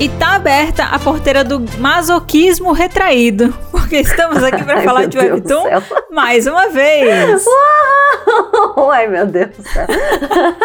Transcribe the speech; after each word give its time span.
E 0.00 0.08
tá 0.08 0.36
aberta 0.36 0.84
a 0.84 0.98
porteira 0.98 1.44
do 1.44 1.60
masoquismo 1.78 2.72
retraído. 2.72 3.52
Porque 3.70 3.98
estamos 3.98 4.42
aqui 4.42 4.64
para 4.64 4.80
falar 4.80 5.04
de 5.04 5.18
Webtoon 5.18 5.62
mais 6.10 6.46
uma 6.46 6.70
vez. 6.70 7.44
Uau! 7.44 8.90
Ai, 8.90 9.08
meu 9.08 9.26
Deus 9.26 9.50
do 9.50 9.62
céu. 9.62 9.86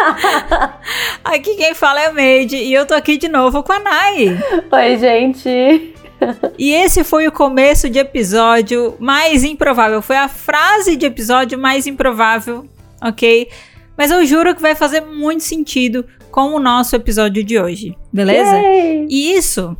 aqui 1.22 1.54
quem 1.54 1.74
fala 1.74 2.00
é 2.00 2.06
a 2.06 2.12
Made 2.14 2.56
e 2.56 2.72
eu 2.72 2.86
tô 2.86 2.94
aqui 2.94 3.18
de 3.18 3.28
novo 3.28 3.62
com 3.62 3.72
a 3.72 3.78
Nai. 3.78 4.38
Oi, 4.72 4.96
gente. 4.96 5.94
E 6.58 6.72
esse 6.72 7.04
foi 7.04 7.28
o 7.28 7.32
começo 7.32 7.90
de 7.90 7.98
episódio 7.98 8.96
mais 8.98 9.44
improvável. 9.44 10.00
Foi 10.00 10.16
a 10.16 10.28
frase 10.28 10.96
de 10.96 11.04
episódio 11.04 11.58
mais 11.58 11.86
improvável, 11.86 12.64
ok? 13.02 13.50
Mas 13.98 14.10
eu 14.10 14.24
juro 14.24 14.54
que 14.54 14.62
vai 14.62 14.74
fazer 14.74 15.02
muito 15.02 15.42
sentido 15.42 16.06
com 16.36 16.54
o 16.54 16.60
nosso 16.60 16.94
episódio 16.94 17.42
de 17.42 17.58
hoje, 17.58 17.96
beleza? 18.12 18.54
Yay! 18.58 19.06
E 19.08 19.32
isso 19.32 19.74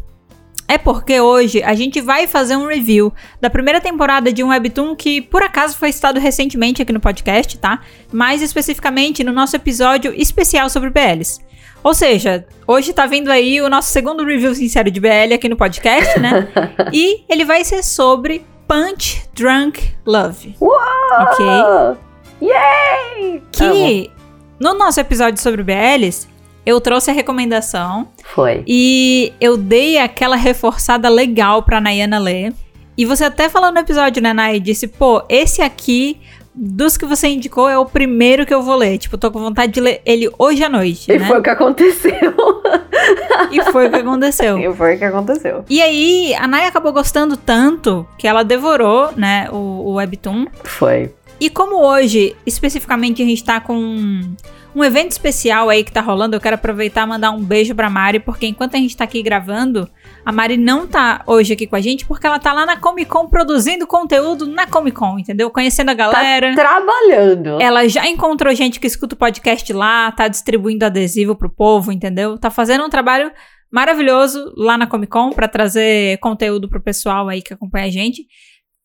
é 0.67 0.79
porque 0.79 1.21
hoje 1.21 1.63
a 1.63 1.75
gente 1.75 2.01
vai 2.01 2.27
fazer 2.27 2.57
um 2.57 2.67
review 2.67 3.13
da 3.39 3.51
primeira 3.51 3.79
temporada 3.79 4.33
de 4.33 4.43
um 4.43 4.49
webtoon 4.49 4.97
que 4.97 5.21
por 5.21 5.43
acaso 5.43 5.77
foi 5.77 5.93
citado 5.93 6.19
recentemente 6.19 6.81
aqui 6.81 6.95
no 6.95 6.99
podcast, 6.99 7.59
tá? 7.59 7.83
Mais 8.11 8.41
especificamente 8.41 9.23
no 9.23 9.33
nosso 9.33 9.55
episódio 9.55 10.15
especial 10.17 10.71
sobre 10.71 10.89
BLs. 10.89 11.43
Ou 11.85 11.93
seja, 11.93 12.47
hoje 12.67 12.95
tá 12.95 13.05
vindo 13.05 13.31
aí 13.31 13.61
o 13.61 13.69
nosso 13.69 13.91
segundo 13.91 14.25
review 14.25 14.55
sincero 14.55 14.91
de 14.91 14.99
BL 14.99 15.35
aqui 15.35 15.51
no 15.51 15.57
podcast, 15.59 16.19
né? 16.19 16.49
e 16.91 17.23
ele 17.29 17.45
vai 17.45 17.65
ser 17.65 17.83
sobre 17.83 18.47
Punch 18.67 19.29
Drunk 19.35 19.93
Love. 20.07 20.57
Uau! 20.59 20.79
Ok. 21.21 21.47
Yay! 22.41 23.43
Que 23.53 24.11
no 24.59 24.73
nosso 24.73 24.99
episódio 24.99 25.39
sobre 25.39 25.63
BLs, 25.63 26.27
eu 26.67 26.81
trouxe 26.81 27.11
a 27.11 27.15
recomendação 27.15 28.09
Foi. 28.35 28.65
e 28.67 29.33
eu 29.41 29.57
dei 29.57 29.99
aquela 29.99 30.35
reforçada 30.37 31.09
legal 31.09 31.63
pra 31.63 31.81
Nayana 31.81 32.19
ler. 32.19 32.53
E 32.99 33.05
você 33.05 33.25
até 33.25 33.49
falou 33.49 33.71
no 33.71 33.79
episódio, 33.79 34.21
né, 34.23 34.33
Nay? 34.33 34.59
Disse, 34.59 34.89
pô, 34.89 35.23
esse 35.29 35.63
aqui, 35.63 36.19
dos 36.55 36.97
que 36.97 37.05
você 37.05 37.29
indicou, 37.29 37.69
é 37.69 37.79
o 37.79 37.85
primeiro 37.85 38.45
que 38.47 38.53
eu 38.55 38.63
vou 38.63 38.75
ler. 38.75 38.97
Tipo, 38.99 39.17
tô 39.19 39.31
com 39.31 39.39
vontade 39.39 39.73
de 39.73 39.81
ler 39.81 40.01
ele 40.05 40.29
hoje 40.39 40.65
à 40.65 40.69
noite, 40.69 41.13
E 41.13 41.19
né? 41.19 41.27
foi 41.27 41.39
o 41.39 41.43
que 41.43 41.51
aconteceu. 41.51 42.13
E 43.53 43.63
foi 43.71 43.87
o 43.87 43.91
que 43.91 43.97
aconteceu. 43.97 44.59
E 44.59 44.75
foi 44.75 44.95
o 44.97 44.99
que 44.99 45.05
aconteceu. 45.05 45.65
E 45.69 45.81
aí, 45.83 46.35
a 46.35 46.49
Nay 46.49 46.65
acabou 46.65 46.93
gostando 46.93 47.37
tanto 47.37 48.07
que 48.19 48.27
ela 48.27 48.43
devorou, 48.43 49.13
né, 49.15 49.49
o, 49.53 49.57
o 49.57 49.93
Webtoon. 49.95 50.47
Foi. 50.65 51.13
E 51.39 51.51
como 51.51 51.77
hoje, 51.77 52.35
especificamente, 52.47 53.23
a 53.23 53.27
gente 53.27 53.45
tá 53.45 53.61
com 53.61 54.23
um 54.77 54.85
evento 54.85 55.13
especial 55.13 55.71
aí 55.71 55.83
que 55.83 55.91
tá 55.91 56.03
rolando, 56.03 56.37
eu 56.37 56.41
quero 56.41 56.55
aproveitar 56.55 57.07
e 57.07 57.09
mandar 57.09 57.31
um 57.31 57.43
beijo 57.43 57.75
pra 57.75 57.89
Mari, 57.89 58.21
porque 58.21 58.47
enquanto 58.47 58.75
a 58.75 58.79
gente 58.79 58.95
tá 58.95 59.05
aqui 59.05 59.23
gravando, 59.23 59.89
a 60.23 60.31
Mari 60.31 60.59
não 60.59 60.87
tá 60.87 61.23
hoje 61.27 61.55
aqui 61.55 61.67
com 61.67 61.77
a 61.77 61.81
gente, 61.81 62.05
porque 62.05 62.27
ela 62.27 62.39
tá 62.39 62.53
lá 62.53 62.67
na 62.67 62.77
Comic 62.77 63.11
Con 63.11 63.27
produzindo 63.27 63.87
conteúdo 63.87 64.47
na 64.47 64.67
Comic 64.67 64.95
Con, 64.95 65.19
entendeu? 65.19 65.49
Conhecendo 65.49 65.93
a 65.93 65.95
galera. 65.95 66.55
Tá 66.55 66.63
trabalhando. 66.63 67.59
Ela 67.59 67.89
já 67.89 68.07
encontrou 68.07 68.55
gente 68.55 68.79
que 68.79 68.87
escuta 68.87 69.15
o 69.15 69.19
podcast 69.19 69.73
lá, 69.73 70.13
tá 70.13 70.29
distribuindo 70.29 70.85
adesivo 70.85 71.35
pro 71.35 71.49
povo, 71.49 71.91
entendeu? 71.91 72.37
Tá 72.37 72.51
fazendo 72.51 72.85
um 72.85 72.91
trabalho 72.91 73.33
maravilhoso 73.73 74.53
lá 74.59 74.77
na 74.77 74.87
Comic 74.87 75.11
Con 75.11 75.31
pra 75.31 75.49
trazer 75.49 76.19
conteúdo 76.19 76.69
pro 76.69 76.83
pessoal 76.83 77.31
aí 77.31 77.41
que 77.41 77.55
acompanha 77.55 77.87
a 77.87 77.91
gente. 77.91 78.27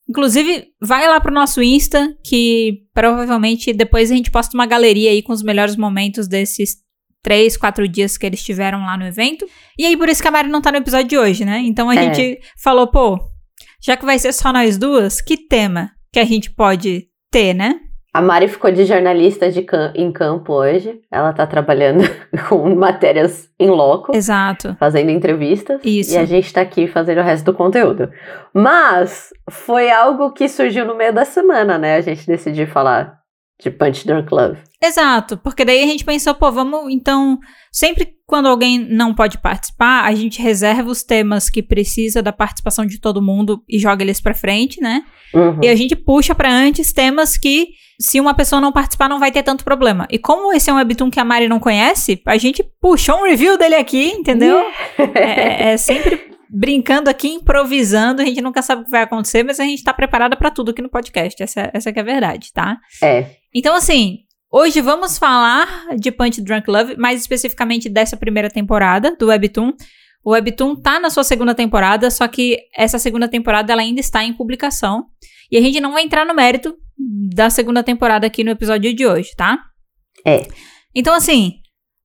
Inclusive, 0.09 0.67
vai 0.81 1.07
lá 1.07 1.19
pro 1.21 1.33
nosso 1.33 1.61
Insta, 1.61 2.13
que 2.25 2.83
provavelmente 2.93 3.71
depois 3.73 4.11
a 4.11 4.15
gente 4.15 4.31
posta 4.31 4.55
uma 4.57 4.65
galeria 4.65 5.11
aí 5.11 5.21
com 5.21 5.31
os 5.31 5.41
melhores 5.43 5.75
momentos 5.75 6.27
desses 6.27 6.75
três, 7.23 7.55
quatro 7.55 7.87
dias 7.87 8.17
que 8.17 8.25
eles 8.25 8.43
tiveram 8.43 8.79
lá 8.79 8.97
no 8.97 9.05
evento. 9.05 9.45
E 9.77 9.85
aí, 9.85 9.95
por 9.95 10.09
isso 10.09 10.21
que 10.21 10.27
a 10.27 10.31
Mari 10.31 10.49
não 10.49 10.61
tá 10.61 10.71
no 10.71 10.79
episódio 10.79 11.07
de 11.07 11.17
hoje, 11.17 11.45
né? 11.45 11.59
Então 11.59 11.89
a 11.89 11.95
É. 11.95 12.13
gente 12.13 12.41
falou, 12.61 12.87
pô, 12.87 13.19
já 13.81 13.95
que 13.95 14.05
vai 14.05 14.17
ser 14.19 14.33
só 14.33 14.51
nós 14.51 14.77
duas, 14.77 15.21
que 15.21 15.37
tema 15.37 15.91
que 16.11 16.19
a 16.19 16.25
gente 16.25 16.49
pode 16.51 17.07
ter, 17.31 17.53
né? 17.53 17.79
A 18.13 18.21
Mari 18.21 18.49
ficou 18.49 18.69
de 18.71 18.83
jornalista 18.83 19.49
de 19.49 19.61
cam- 19.61 19.93
em 19.95 20.11
campo 20.11 20.51
hoje. 20.53 20.99
Ela 21.09 21.31
tá 21.31 21.47
trabalhando 21.47 22.03
com 22.49 22.75
matérias 22.75 23.49
em 23.57 23.69
loco, 23.69 24.13
Exato. 24.13 24.75
fazendo 24.77 25.09
entrevistas. 25.11 25.79
Isso. 25.83 26.13
E 26.13 26.17
a 26.17 26.25
gente 26.25 26.51
tá 26.51 26.59
aqui 26.59 26.87
fazendo 26.87 27.19
o 27.19 27.23
resto 27.23 27.45
do 27.45 27.53
conteúdo. 27.53 28.11
Mas 28.53 29.29
foi 29.49 29.89
algo 29.89 30.31
que 30.33 30.49
surgiu 30.49 30.85
no 30.85 30.95
meio 30.95 31.13
da 31.13 31.23
semana, 31.23 31.77
né? 31.77 31.95
A 31.95 32.01
gente 32.01 32.27
decidiu 32.27 32.67
falar 32.67 33.20
de 33.61 33.69
Punch 33.71 34.05
Drunk 34.05 34.33
Love. 34.33 34.57
Exato, 34.83 35.37
porque 35.37 35.63
daí 35.63 35.83
a 35.83 35.85
gente 35.85 36.03
pensou, 36.03 36.33
pô, 36.33 36.51
vamos 36.51 36.91
então, 36.91 37.37
sempre 37.71 38.15
quando 38.25 38.47
alguém 38.47 38.79
não 38.79 39.13
pode 39.13 39.37
participar, 39.37 40.03
a 40.05 40.15
gente 40.15 40.41
reserva 40.41 40.89
os 40.89 41.03
temas 41.03 41.49
que 41.49 41.61
precisa 41.61 42.21
da 42.21 42.31
participação 42.33 42.85
de 42.85 42.99
todo 42.99 43.21
mundo 43.21 43.61
e 43.69 43.77
joga 43.77 44.03
eles 44.03 44.19
pra 44.19 44.33
frente, 44.33 44.81
né? 44.81 45.03
Uhum. 45.33 45.59
E 45.61 45.67
a 45.69 45.75
gente 45.75 45.95
puxa 45.95 46.33
pra 46.33 46.51
antes 46.51 46.91
temas 46.91 47.37
que 47.37 47.67
se 47.99 48.19
uma 48.19 48.33
pessoa 48.33 48.59
não 48.59 48.71
participar 48.71 49.07
não 49.07 49.19
vai 49.19 49.31
ter 49.31 49.43
tanto 49.43 49.63
problema. 49.63 50.07
E 50.09 50.17
como 50.17 50.51
esse 50.53 50.69
é 50.69 50.73
um 50.73 50.77
webtoon 50.77 51.11
que 51.11 51.19
a 51.19 51.25
Mari 51.25 51.47
não 51.47 51.59
conhece, 51.59 52.19
a 52.25 52.37
gente 52.37 52.63
puxou 52.81 53.19
um 53.19 53.25
review 53.25 53.57
dele 53.59 53.75
aqui, 53.75 54.07
entendeu? 54.07 54.59
É, 55.13 55.69
é- 55.69 55.73
é 55.73 55.77
sempre 55.77 56.31
brincando 56.49 57.09
aqui, 57.09 57.29
improvisando, 57.29 58.21
a 58.21 58.25
gente 58.25 58.41
nunca 58.41 58.61
sabe 58.61 58.81
o 58.81 58.85
que 58.85 58.91
vai 58.91 59.03
acontecer, 59.03 59.43
mas 59.43 59.59
a 59.59 59.63
gente 59.63 59.83
tá 59.83 59.93
preparada 59.93 60.35
pra 60.35 60.51
tudo 60.51 60.71
aqui 60.71 60.81
no 60.81 60.89
podcast, 60.89 61.41
essa, 61.41 61.69
essa 61.73 61.93
que 61.93 61.99
é 61.99 62.01
a 62.01 62.05
verdade, 62.05 62.51
tá? 62.53 62.77
É. 63.01 63.25
Então, 63.53 63.75
assim, 63.75 64.19
hoje 64.51 64.79
vamos 64.81 65.17
falar 65.17 65.95
de 65.97 66.11
Punch 66.11 66.41
Drunk 66.41 66.69
Love, 66.69 66.95
mais 66.97 67.19
especificamente 67.19 67.89
dessa 67.89 68.15
primeira 68.15 68.49
temporada 68.49 69.15
do 69.17 69.27
Webtoon. 69.27 69.73
O 70.23 70.31
Webtoon 70.31 70.75
tá 70.75 70.99
na 70.99 71.09
sua 71.09 71.23
segunda 71.23 71.53
temporada, 71.53 72.09
só 72.09 72.27
que 72.27 72.57
essa 72.75 72.97
segunda 72.97 73.27
temporada 73.27 73.73
ela 73.73 73.81
ainda 73.81 73.99
está 73.99 74.23
em 74.23 74.33
publicação. 74.33 75.05
E 75.51 75.57
a 75.57 75.61
gente 75.61 75.81
não 75.81 75.91
vai 75.91 76.03
entrar 76.03 76.25
no 76.25 76.33
mérito 76.33 76.77
da 77.33 77.49
segunda 77.49 77.83
temporada 77.83 78.25
aqui 78.25 78.43
no 78.43 78.51
episódio 78.51 78.93
de 78.93 79.05
hoje, 79.05 79.31
tá? 79.35 79.59
É. 80.25 80.47
Então, 80.95 81.13
assim, 81.13 81.55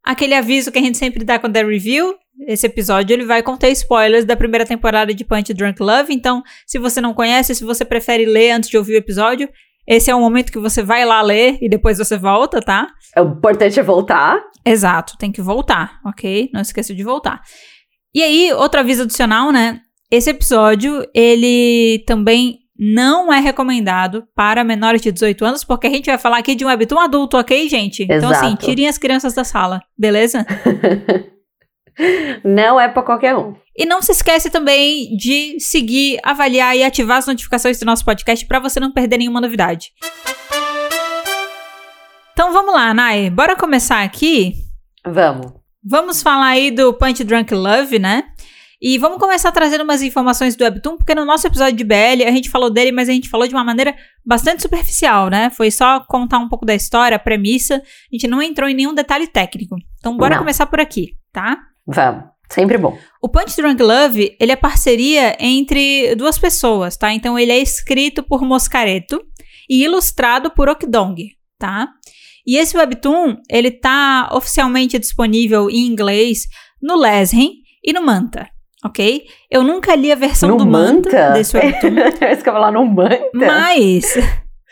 aquele 0.02 0.34
aviso 0.34 0.72
que 0.72 0.78
a 0.78 0.82
gente 0.82 0.98
sempre 0.98 1.24
dá 1.24 1.38
quando 1.38 1.56
é 1.56 1.64
review, 1.64 2.16
esse 2.46 2.66
episódio 2.66 3.14
ele 3.14 3.24
vai 3.24 3.42
conter 3.42 3.70
spoilers 3.70 4.24
da 4.24 4.36
primeira 4.36 4.66
temporada 4.66 5.14
de 5.14 5.24
Punch 5.24 5.54
Drunk 5.54 5.80
Love. 5.82 6.12
Então, 6.12 6.42
se 6.66 6.78
você 6.78 7.00
não 7.00 7.14
conhece, 7.14 7.54
se 7.54 7.64
você 7.64 7.84
prefere 7.84 8.26
ler 8.26 8.50
antes 8.50 8.68
de 8.68 8.76
ouvir 8.76 8.94
o 8.94 8.98
episódio, 8.98 9.48
esse 9.86 10.10
é 10.10 10.14
o 10.14 10.20
momento 10.20 10.50
que 10.50 10.58
você 10.58 10.82
vai 10.82 11.04
lá 11.04 11.22
ler 11.22 11.58
e 11.60 11.68
depois 11.68 11.98
você 11.98 12.16
volta, 12.16 12.60
tá? 12.60 12.88
O 13.16 13.22
importante 13.22 13.78
é 13.78 13.82
voltar. 13.82 14.42
Exato, 14.64 15.16
tem 15.16 15.30
que 15.30 15.40
voltar, 15.40 16.00
ok? 16.04 16.50
Não 16.52 16.60
esqueça 16.60 16.94
de 16.94 17.04
voltar. 17.04 17.40
E 18.14 18.22
aí, 18.22 18.52
outro 18.52 18.80
aviso 18.80 19.02
adicional, 19.02 19.52
né? 19.52 19.80
Esse 20.10 20.30
episódio, 20.30 21.04
ele 21.14 22.02
também 22.06 22.58
não 22.78 23.32
é 23.32 23.40
recomendado 23.40 24.24
para 24.34 24.64
menores 24.64 25.00
de 25.00 25.10
18 25.10 25.44
anos, 25.44 25.64
porque 25.64 25.86
a 25.86 25.90
gente 25.90 26.06
vai 26.06 26.18
falar 26.18 26.38
aqui 26.38 26.54
de 26.54 26.64
um 26.64 26.68
webtoon 26.68 26.98
adulto, 26.98 27.36
ok, 27.36 27.68
gente? 27.68 28.02
Então, 28.02 28.30
assim, 28.30 28.46
Exato. 28.48 28.66
tirem 28.66 28.88
as 28.88 28.98
crianças 28.98 29.34
da 29.34 29.44
sala, 29.44 29.80
beleza? 29.98 30.44
Não 32.44 32.78
é 32.78 32.88
pra 32.88 33.02
qualquer 33.02 33.34
um. 33.36 33.54
E 33.76 33.84
não 33.86 34.00
se 34.00 34.12
esquece 34.12 34.50
também 34.50 35.16
de 35.16 35.58
seguir, 35.60 36.18
avaliar 36.22 36.76
e 36.76 36.82
ativar 36.82 37.18
as 37.18 37.26
notificações 37.26 37.78
do 37.78 37.86
nosso 37.86 38.04
podcast 38.04 38.44
para 38.46 38.58
você 38.58 38.80
não 38.80 38.92
perder 38.92 39.18
nenhuma 39.18 39.40
novidade. 39.40 39.92
Então 42.32 42.52
vamos 42.52 42.74
lá, 42.74 42.92
Nai. 42.92 43.30
Bora 43.30 43.56
começar 43.56 44.02
aqui. 44.02 44.54
Vamos. 45.04 45.52
Vamos 45.82 46.22
falar 46.22 46.48
aí 46.48 46.70
do 46.70 46.92
Punch 46.92 47.22
Drunk 47.24 47.54
Love, 47.54 47.98
né? 47.98 48.24
E 48.80 48.98
vamos 48.98 49.18
começar 49.18 49.50
trazendo 49.52 49.84
umas 49.84 50.02
informações 50.02 50.54
do 50.54 50.62
Webtoon, 50.62 50.98
porque 50.98 51.14
no 51.14 51.24
nosso 51.24 51.46
episódio 51.46 51.76
de 51.76 51.84
BL 51.84 52.24
a 52.26 52.30
gente 52.30 52.50
falou 52.50 52.68
dele, 52.68 52.92
mas 52.92 53.08
a 53.08 53.12
gente 53.12 53.28
falou 53.28 53.46
de 53.48 53.54
uma 53.54 53.64
maneira 53.64 53.94
bastante 54.24 54.60
superficial, 54.60 55.30
né? 55.30 55.48
Foi 55.48 55.70
só 55.70 56.00
contar 56.00 56.38
um 56.38 56.48
pouco 56.48 56.66
da 56.66 56.74
história, 56.74 57.16
a 57.16 57.18
premissa. 57.18 57.76
A 57.76 57.80
gente 58.12 58.26
não 58.26 58.42
entrou 58.42 58.68
em 58.68 58.74
nenhum 58.74 58.92
detalhe 58.92 59.26
técnico. 59.26 59.76
Então 59.98 60.16
bora 60.16 60.34
Não. 60.34 60.40
começar 60.40 60.66
por 60.66 60.78
aqui, 60.78 61.12
tá? 61.32 61.58
Vamos. 61.86 62.24
Sempre 62.50 62.78
bom. 62.78 62.96
O 63.20 63.28
Punch 63.28 63.56
Drunk 63.56 63.82
Love, 63.82 64.36
ele 64.38 64.52
é 64.52 64.56
parceria 64.56 65.36
entre 65.40 66.14
duas 66.14 66.38
pessoas, 66.38 66.96
tá? 66.96 67.12
Então 67.12 67.36
ele 67.38 67.50
é 67.50 67.58
escrito 67.58 68.22
por 68.22 68.42
Moscareto 68.42 69.20
e 69.68 69.82
ilustrado 69.84 70.50
por 70.50 70.68
Okdong, 70.68 71.16
tá? 71.58 71.88
E 72.46 72.56
esse 72.56 72.76
webtoon, 72.76 73.36
ele 73.50 73.72
tá 73.72 74.30
oficialmente 74.32 74.96
disponível 74.98 75.68
em 75.68 75.86
inglês 75.88 76.46
no 76.80 76.96
Leshen 76.96 77.50
e 77.84 77.92
no 77.92 78.00
Manta, 78.04 78.48
ok? 78.84 79.24
Eu 79.50 79.64
nunca 79.64 79.96
li 79.96 80.12
a 80.12 80.14
versão 80.14 80.50
no 80.50 80.56
do 80.58 80.66
Manta, 80.66 81.10
Manta? 81.10 81.30
desse 81.32 81.56
webtoon, 81.56 81.94
Parece 82.20 82.42
que 82.44 82.48
eu 82.48 82.52
ia 82.52 82.58
falar 82.60 82.70
no 82.70 82.86
Manta. 82.86 83.20
mas 83.34 84.14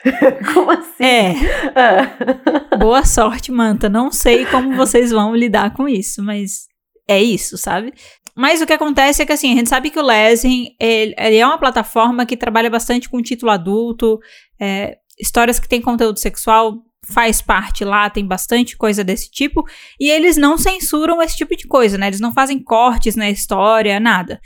Como 0.54 0.70
assim? 0.70 1.02
é, 1.02 1.34
Ah. 1.74 2.76
boa 2.76 3.04
sorte, 3.04 3.50
Manta. 3.50 3.88
Não 3.88 4.12
sei 4.12 4.44
como 4.46 4.76
vocês 4.76 5.10
vão 5.10 5.34
lidar 5.34 5.72
com 5.74 5.88
isso, 5.88 6.22
mas 6.22 6.66
é 7.08 7.22
isso, 7.22 7.56
sabe? 7.56 7.92
Mas 8.36 8.60
o 8.60 8.66
que 8.66 8.72
acontece 8.72 9.22
é 9.22 9.26
que, 9.26 9.32
assim, 9.32 9.52
a 9.52 9.56
gente 9.56 9.68
sabe 9.68 9.90
que 9.90 9.98
o 9.98 10.02
Lessing, 10.02 10.74
ele, 10.80 11.14
ele 11.16 11.36
é 11.36 11.46
uma 11.46 11.58
plataforma 11.58 12.26
que 12.26 12.36
trabalha 12.36 12.68
bastante 12.68 13.08
com 13.08 13.22
título 13.22 13.52
adulto, 13.52 14.18
é, 14.60 14.96
histórias 15.18 15.60
que 15.60 15.68
têm 15.68 15.80
conteúdo 15.80 16.18
sexual 16.18 16.82
faz 17.06 17.42
parte 17.42 17.84
lá, 17.84 18.08
tem 18.08 18.26
bastante 18.26 18.76
coisa 18.76 19.04
desse 19.04 19.30
tipo, 19.30 19.62
e 20.00 20.10
eles 20.10 20.36
não 20.36 20.56
censuram 20.56 21.22
esse 21.22 21.36
tipo 21.36 21.54
de 21.54 21.68
coisa, 21.68 21.98
né? 21.98 22.06
Eles 22.06 22.20
não 22.20 22.32
fazem 22.32 22.62
cortes 22.62 23.14
na 23.14 23.30
história, 23.30 24.00
nada. 24.00 24.40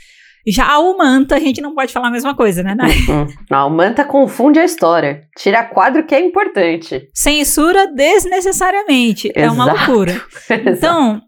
Já 0.47 0.77
o 0.79 0.97
Manta, 0.97 1.35
a 1.35 1.39
gente 1.39 1.61
não 1.61 1.75
pode 1.75 1.93
falar 1.93 2.07
a 2.07 2.11
mesma 2.11 2.35
coisa, 2.35 2.63
né, 2.63 2.73
Nai? 2.73 2.91
Não, 3.49 3.67
o 3.67 3.69
Manta 3.69 4.03
confunde 4.03 4.59
a 4.59 4.65
história. 4.65 5.21
Tira 5.37 5.63
quadro 5.63 6.05
que 6.05 6.15
é 6.15 6.19
importante. 6.19 7.07
Censura 7.13 7.87
desnecessariamente. 7.93 9.27
Exato. 9.27 9.39
É 9.39 9.51
uma 9.51 9.65
loucura. 9.65 10.21
Então, 10.65 11.21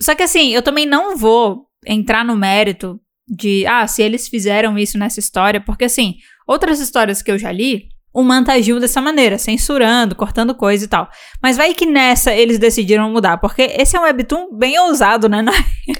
só 0.00 0.14
que 0.14 0.22
assim, 0.22 0.50
eu 0.50 0.62
também 0.62 0.86
não 0.86 1.16
vou 1.16 1.66
entrar 1.86 2.24
no 2.24 2.36
mérito 2.36 3.00
de, 3.28 3.66
ah, 3.66 3.86
se 3.86 4.02
eles 4.02 4.28
fizeram 4.28 4.78
isso 4.78 4.98
nessa 4.98 5.20
história, 5.20 5.60
porque 5.60 5.84
assim, 5.84 6.16
outras 6.46 6.80
histórias 6.80 7.22
que 7.22 7.30
eu 7.30 7.38
já 7.38 7.50
li, 7.50 7.88
o 8.16 8.22
Manta 8.22 8.52
agiu 8.54 8.80
dessa 8.80 9.02
maneira, 9.02 9.36
censurando, 9.36 10.14
cortando 10.14 10.54
coisa 10.54 10.86
e 10.86 10.88
tal. 10.88 11.06
Mas 11.42 11.58
vai 11.58 11.74
que 11.74 11.84
nessa 11.84 12.32
eles 12.32 12.58
decidiram 12.58 13.10
mudar, 13.10 13.36
porque 13.36 13.60
esse 13.60 13.94
é 13.94 14.00
um 14.00 14.04
webtoon 14.04 14.56
bem 14.56 14.78
ousado, 14.78 15.28
né? 15.28 15.44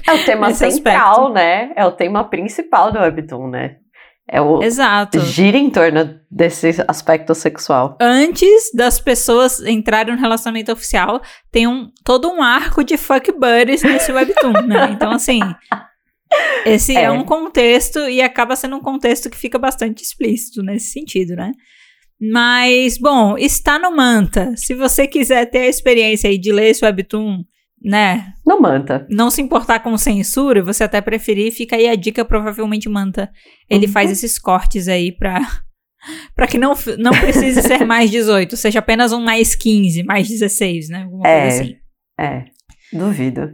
É 0.07 0.13
o 0.13 0.25
tema 0.25 0.51
central, 0.53 1.27
aspecto. 1.27 1.33
né? 1.33 1.71
É 1.75 1.85
o 1.85 1.91
tema 1.91 2.23
principal 2.23 2.91
do 2.91 2.99
webtoon, 2.99 3.49
né? 3.49 3.75
É 4.29 4.41
o 4.41 4.61
Exato. 4.61 5.19
gira 5.21 5.57
em 5.57 5.69
torno 5.69 6.19
desse 6.29 6.83
aspecto 6.87 7.33
sexual. 7.33 7.97
Antes 8.01 8.71
das 8.73 8.99
pessoas 8.99 9.61
entrarem 9.61 10.13
no 10.13 10.19
relacionamento 10.19 10.71
oficial, 10.71 11.21
tem 11.49 11.65
um, 11.65 11.89
todo 12.03 12.29
um 12.29 12.43
arco 12.43 12.83
de 12.83 12.97
fuck 12.97 13.31
buddies 13.31 13.83
nesse 13.83 14.11
webtoon, 14.11 14.63
né? 14.67 14.89
Então, 14.97 15.11
assim, 15.11 15.39
esse 16.65 16.95
é. 16.95 17.03
É. 17.03 17.11
um 17.11 17.23
contexto 17.23 17.99
e 17.99 18.21
acaba 18.21 18.55
sendo 18.55 18.75
um 18.75 18.81
contexto 18.81 19.29
que 19.29 19.37
fica 19.37 19.57
bastante 19.57 20.03
explícito 20.03 20.61
nesse 20.61 20.91
sentido, 20.91 21.35
né? 21.35 21.53
Mas, 22.19 22.97
bom, 22.97 23.37
está 23.37 23.79
no 23.79 23.95
Manta. 23.95 24.53
Se 24.57 24.73
você 24.73 25.07
quiser 25.07 25.45
ter 25.45 25.59
a 25.59 25.67
experiência 25.67 26.29
aí 26.29 26.37
de 26.37 26.51
ler 26.51 26.71
esse 26.71 26.83
webtoon, 26.83 27.43
né? 27.83 28.33
Não 28.45 28.59
manta. 28.59 29.05
Não 29.09 29.29
se 29.29 29.41
importar 29.41 29.79
com 29.79 29.97
censura, 29.97 30.63
você 30.63 30.83
até 30.83 30.99
preferir, 31.01 31.51
fica 31.51 31.75
aí 31.75 31.87
a 31.87 31.95
dica, 31.95 32.25
provavelmente 32.25 32.89
Manta. 32.89 33.29
Ele 33.69 33.85
Uhum. 33.85 33.91
faz 33.91 34.11
esses 34.11 34.39
cortes 34.39 34.87
aí 34.87 35.11
pra, 35.11 35.39
pra 36.35 36.47
que 36.47 36.57
não, 36.57 36.73
não 36.97 37.11
precise 37.11 37.61
ser 37.61 37.83
mais 37.85 38.09
18, 38.11 38.55
seja 38.57 38.79
apenas 38.79 39.11
um 39.13 39.21
mais 39.21 39.55
15, 39.55 40.03
mais 40.03 40.27
16, 40.27 40.89
né? 40.89 41.03
Alguma 41.03 41.27
É. 41.27 41.41
coisa 41.41 41.61
assim. 41.63 41.75
É, 42.19 42.45
duvido. 42.91 43.51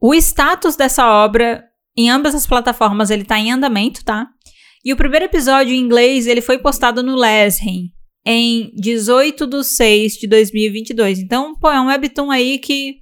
O 0.00 0.14
status 0.14 0.76
dessa 0.76 1.06
obra, 1.06 1.64
em 1.96 2.08
ambas 2.10 2.34
as 2.34 2.46
plataformas, 2.46 3.10
ele 3.10 3.24
tá 3.24 3.38
em 3.38 3.50
andamento, 3.50 4.04
tá? 4.04 4.26
E 4.84 4.92
o 4.92 4.96
primeiro 4.96 5.24
episódio 5.24 5.74
em 5.74 5.78
inglês, 5.80 6.26
ele 6.26 6.40
foi 6.40 6.58
postado 6.58 7.02
no 7.02 7.16
Leshen 7.16 7.90
em 8.24 8.70
18 8.76 9.46
de 9.46 9.64
6 9.64 10.12
de 10.14 10.26
2022. 10.28 11.18
Então, 11.18 11.54
pô, 11.58 11.70
é 11.70 11.80
um 11.80 11.86
webtoon 11.86 12.30
aí 12.30 12.58
que 12.58 12.96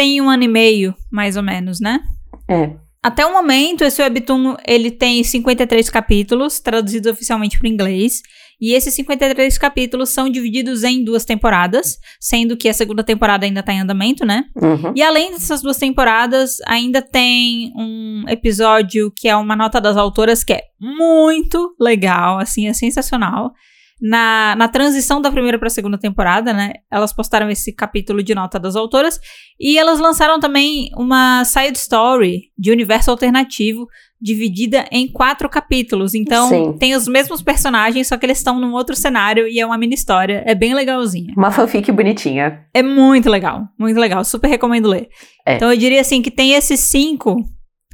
tem 0.00 0.18
um 0.18 0.30
ano 0.30 0.44
e 0.44 0.48
meio, 0.48 0.94
mais 1.12 1.36
ou 1.36 1.42
menos, 1.42 1.78
né? 1.78 2.00
É. 2.48 2.70
Até 3.02 3.26
o 3.26 3.34
momento, 3.34 3.84
esse 3.84 4.00
webtoon, 4.00 4.56
ele 4.66 4.90
tem 4.90 5.22
53 5.22 5.90
capítulos, 5.90 6.58
traduzidos 6.58 7.12
oficialmente 7.12 7.58
para 7.58 7.68
inglês. 7.68 8.22
E 8.58 8.72
esses 8.72 8.94
53 8.94 9.58
capítulos 9.58 10.08
são 10.08 10.30
divididos 10.30 10.84
em 10.84 11.04
duas 11.04 11.26
temporadas, 11.26 11.98
sendo 12.18 12.56
que 12.56 12.66
a 12.66 12.72
segunda 12.72 13.04
temporada 13.04 13.44
ainda 13.44 13.62
tá 13.62 13.74
em 13.74 13.80
andamento, 13.80 14.24
né? 14.24 14.46
Uhum. 14.56 14.94
E 14.96 15.02
além 15.02 15.32
dessas 15.32 15.60
duas 15.60 15.76
temporadas, 15.76 16.56
ainda 16.66 17.02
tem 17.02 17.70
um 17.76 18.24
episódio 18.26 19.12
que 19.14 19.28
é 19.28 19.36
uma 19.36 19.54
nota 19.54 19.82
das 19.82 19.98
autoras 19.98 20.42
que 20.42 20.54
é 20.54 20.62
muito 20.80 21.76
legal, 21.78 22.38
assim, 22.38 22.68
é 22.68 22.72
sensacional. 22.72 23.52
Na, 24.00 24.54
na 24.56 24.66
transição 24.66 25.20
da 25.20 25.30
primeira 25.30 25.58
para 25.58 25.66
a 25.66 25.70
segunda 25.70 25.98
temporada, 25.98 26.52
né? 26.52 26.72
Elas 26.90 27.12
postaram 27.12 27.50
esse 27.50 27.70
capítulo 27.74 28.22
de 28.22 28.34
nota 28.34 28.58
das 28.58 28.74
autoras 28.74 29.20
e 29.58 29.78
elas 29.78 30.00
lançaram 30.00 30.40
também 30.40 30.88
uma 30.96 31.44
side 31.44 31.76
story 31.76 32.50
de 32.58 32.70
universo 32.70 33.10
alternativo 33.10 33.86
dividida 34.20 34.86
em 34.90 35.08
quatro 35.08 35.48
capítulos. 35.48 36.14
Então, 36.14 36.48
Sim. 36.48 36.76
tem 36.78 36.94
os 36.94 37.08
mesmos 37.08 37.40
personagens, 37.40 38.08
só 38.08 38.16
que 38.16 38.26
eles 38.26 38.38
estão 38.38 38.60
num 38.60 38.72
outro 38.72 38.94
cenário 38.94 39.48
e 39.48 39.58
é 39.58 39.64
uma 39.64 39.78
mini 39.78 39.94
história. 39.94 40.42
É 40.46 40.54
bem 40.54 40.74
legalzinha. 40.74 41.32
Uma 41.36 41.50
fanfic 41.50 41.90
bonitinha. 41.90 42.66
É 42.74 42.82
muito 42.82 43.30
legal, 43.30 43.66
muito 43.78 43.98
legal. 43.98 44.24
Super 44.24 44.48
recomendo 44.48 44.88
ler. 44.88 45.08
É. 45.46 45.56
Então 45.56 45.72
eu 45.72 45.78
diria 45.78 46.00
assim 46.00 46.20
que 46.20 46.30
tem 46.30 46.52
esses 46.52 46.80
cinco 46.80 47.36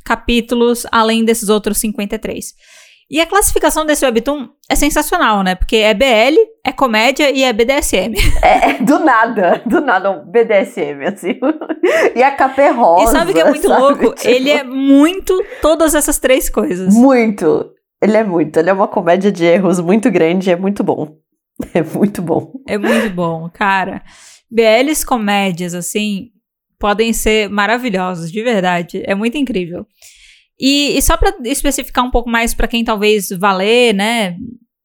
capítulos 0.04 0.86
além 0.90 1.24
desses 1.24 1.48
outros 1.48 1.78
53. 1.78 2.54
E 3.08 3.20
a 3.20 3.26
classificação 3.26 3.86
desse 3.86 4.04
webtoon 4.04 4.48
é 4.68 4.74
sensacional, 4.74 5.42
né? 5.44 5.54
Porque 5.54 5.76
é 5.76 5.94
BL, 5.94 6.36
é 6.64 6.72
comédia 6.72 7.30
e 7.30 7.44
é 7.44 7.52
BDSM. 7.52 8.14
É, 8.42 8.70
é 8.70 8.72
do 8.82 8.98
nada, 8.98 9.62
do 9.64 9.80
nada, 9.80 10.10
um 10.10 10.24
BDSM, 10.24 11.04
assim. 11.06 11.38
E 12.16 12.22
a 12.22 12.32
capa 12.32 12.62
é 12.62 12.70
rosa. 12.70 13.10
e 13.10 13.12
sabe 13.12 13.30
o 13.30 13.34
que 13.34 13.40
é 13.40 13.48
muito 13.48 13.68
sabe? 13.68 13.80
louco? 13.80 14.14
Tipo, 14.14 14.28
Ele 14.28 14.50
é 14.50 14.64
muito 14.64 15.40
todas 15.62 15.94
essas 15.94 16.18
três 16.18 16.50
coisas. 16.50 16.92
Muito. 16.92 17.70
Ele 18.02 18.16
é 18.16 18.24
muito. 18.24 18.56
Ele 18.58 18.70
é 18.70 18.72
uma 18.72 18.88
comédia 18.88 19.30
de 19.30 19.44
erros 19.44 19.78
muito 19.78 20.10
grande, 20.10 20.50
é 20.50 20.56
muito 20.56 20.82
bom. 20.82 21.16
É 21.72 21.82
muito 21.82 22.20
bom. 22.20 22.52
É 22.68 22.76
muito 22.76 23.08
bom, 23.14 23.48
cara. 23.48 24.02
BLs 24.50 25.06
comédias, 25.06 25.74
assim, 25.74 26.28
podem 26.78 27.12
ser 27.12 27.48
maravilhosos, 27.48 28.30
de 28.30 28.42
verdade. 28.42 29.02
É 29.06 29.14
muito 29.14 29.38
incrível. 29.38 29.86
E, 30.58 30.96
e 30.96 31.02
só 31.02 31.16
pra 31.16 31.34
especificar 31.44 32.04
um 32.04 32.10
pouco 32.10 32.28
mais 32.30 32.54
pra 32.54 32.66
quem 32.68 32.84
talvez 32.84 33.28
vá 33.38 33.52
ler, 33.52 33.94
né? 33.94 34.36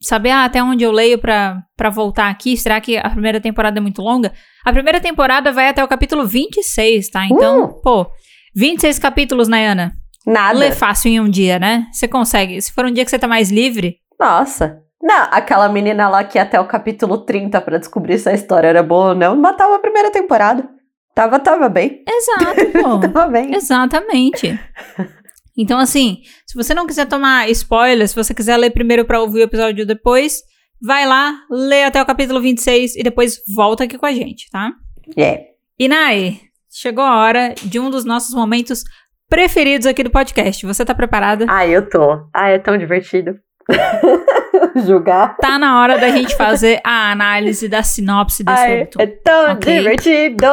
Saber 0.01 0.31
ah, 0.31 0.45
até 0.45 0.61
onde 0.63 0.83
eu 0.83 0.91
leio 0.91 1.17
pra, 1.19 1.59
pra 1.77 1.89
voltar 1.89 2.29
aqui. 2.29 2.57
Será 2.57 2.81
que 2.81 2.97
a 2.97 3.09
primeira 3.09 3.39
temporada 3.39 3.77
é 3.79 3.81
muito 3.81 4.01
longa? 4.01 4.33
A 4.65 4.73
primeira 4.73 4.99
temporada 4.99 5.51
vai 5.51 5.67
até 5.69 5.83
o 5.83 5.87
capítulo 5.87 6.25
26, 6.25 7.09
tá? 7.09 7.25
Então, 7.25 7.65
Uh! 7.65 7.81
pô, 7.81 8.07
26 8.55 8.97
capítulos, 8.99 9.47
Nayana. 9.47 9.91
Nada. 10.25 10.57
Lê 10.57 10.71
fácil 10.71 11.09
em 11.09 11.19
um 11.19 11.29
dia, 11.29 11.57
né? 11.59 11.85
Você 11.91 12.07
consegue. 12.07 12.61
Se 12.61 12.71
for 12.73 12.85
um 12.85 12.91
dia 12.91 13.03
que 13.05 13.09
você 13.11 13.17
tá 13.19 13.27
mais 13.27 13.49
livre, 13.51 13.97
Nossa. 14.19 14.79
Não, 15.03 15.27
aquela 15.31 15.67
menina 15.67 16.07
lá 16.09 16.23
que 16.23 16.37
ia 16.37 16.43
até 16.43 16.59
o 16.59 16.67
capítulo 16.67 17.19
30 17.25 17.59
pra 17.61 17.79
descobrir 17.79 18.19
se 18.19 18.29
a 18.29 18.33
história 18.33 18.67
era 18.67 18.83
boa 18.83 19.09
ou 19.09 19.15
não, 19.15 19.35
matava 19.35 19.75
a 19.75 19.79
primeira 19.79 20.11
temporada. 20.11 20.67
Tava, 21.15 21.39
tava 21.39 21.67
bem. 21.69 22.03
exato, 22.07 22.65
pô. 22.79 22.99
Tava 22.99 23.27
bem. 23.31 23.53
Exatamente. 23.55 24.59
Então, 25.57 25.79
assim, 25.79 26.21
se 26.45 26.55
você 26.55 26.73
não 26.73 26.87
quiser 26.87 27.05
tomar 27.07 27.49
spoiler, 27.49 28.07
se 28.07 28.15
você 28.15 28.33
quiser 28.33 28.57
ler 28.57 28.71
primeiro 28.71 29.05
pra 29.05 29.19
ouvir 29.21 29.39
o 29.39 29.43
episódio 29.43 29.85
depois, 29.85 30.41
vai 30.81 31.05
lá, 31.05 31.39
lê 31.49 31.83
até 31.83 32.01
o 32.01 32.05
capítulo 32.05 32.39
26 32.41 32.95
e 32.95 33.03
depois 33.03 33.39
volta 33.53 33.83
aqui 33.83 33.97
com 33.97 34.05
a 34.05 34.11
gente, 34.13 34.49
tá? 34.49 34.71
É. 35.17 35.45
E 35.77 35.87
Nai, 35.87 36.39
chegou 36.71 37.03
a 37.03 37.17
hora 37.17 37.53
de 37.63 37.79
um 37.79 37.89
dos 37.89 38.05
nossos 38.05 38.33
momentos 38.33 38.83
preferidos 39.29 39.85
aqui 39.87 40.03
do 40.03 40.09
podcast. 40.09 40.65
Você 40.65 40.83
tá 40.85 40.93
preparada? 40.95 41.45
Ah, 41.49 41.67
eu 41.67 41.87
tô. 41.89 42.27
Ah, 42.33 42.49
é 42.49 42.57
tão 42.59 42.77
divertido. 42.77 43.35
Julgar. 44.85 45.37
Tá 45.37 45.57
na 45.59 45.79
hora 45.81 45.97
da 45.97 46.09
gente 46.09 46.35
fazer 46.35 46.79
a 46.83 47.11
análise 47.11 47.67
da 47.67 47.83
sinopse 47.83 48.43
desse 48.43 48.61
Ai, 48.63 48.87
é 48.99 49.05
tão 49.05 49.51
Ok. 49.53 49.77
divertido. 49.77 50.45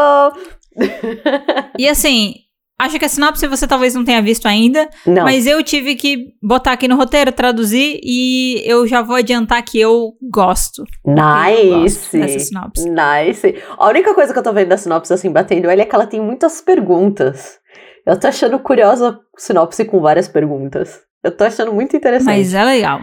E 1.79 1.89
assim, 1.89 2.35
acho 2.79 2.99
que 2.99 3.05
a 3.05 3.09
sinopse 3.09 3.47
você 3.47 3.67
talvez 3.67 3.95
não 3.95 4.05
tenha 4.05 4.23
visto 4.23 4.47
ainda, 4.47 4.89
Não. 5.07 5.25
Mas 5.25 5.47
eu 5.47 5.63
tive 5.63 5.95
que 5.97 6.33
botar 6.43 6.73
aqui 6.73 6.87
no 6.89 6.97
roteiro, 6.97 7.33
traduzir, 7.33 7.99
e 8.03 8.63
eu 8.65 8.87
já 8.87 9.03
vou 9.03 9.17
adiantar 9.17 9.63
que 9.65 9.79
eu 9.81 10.13
gosto. 10.31 10.85
Eu 11.05 11.15
Nice. 11.15 11.69
gosto 11.69 12.19
dessa 12.19 12.39
sinopse. 12.39 12.89
Nice. 12.89 13.55
A 13.77 13.89
única 13.89 14.15
coisa 14.15 14.33
que 14.33 14.39
eu 14.39 14.43
tô 14.43 14.53
vendo 14.53 14.69
da 14.69 14.77
sinopse, 14.77 15.13
assim, 15.13 15.31
batendo 15.31 15.71
ele 15.71 15.83
é 15.83 15.85
que 15.85 15.95
ela 15.95 16.07
tem 16.07 16.21
muitas 16.21 16.61
perguntas. 16.61 17.59
Eu 18.07 18.19
tô 18.19 18.27
achando 18.29 18.59
curiosa 18.59 19.09
a 19.11 19.19
sinopse 19.41 19.85
com 19.85 20.01
várias 20.01 20.29
perguntas. 20.29 21.01
Eu 21.23 21.37
tô 21.37 21.45
achando 21.45 21.73
muito 21.73 21.97
interessante. 21.97 22.27
Mas 22.27 22.55
é 22.55 22.65
legal. 22.65 23.01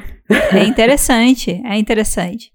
É 0.51 0.63
interessante, 0.63 1.61
é 1.65 1.77
interessante. 1.77 2.49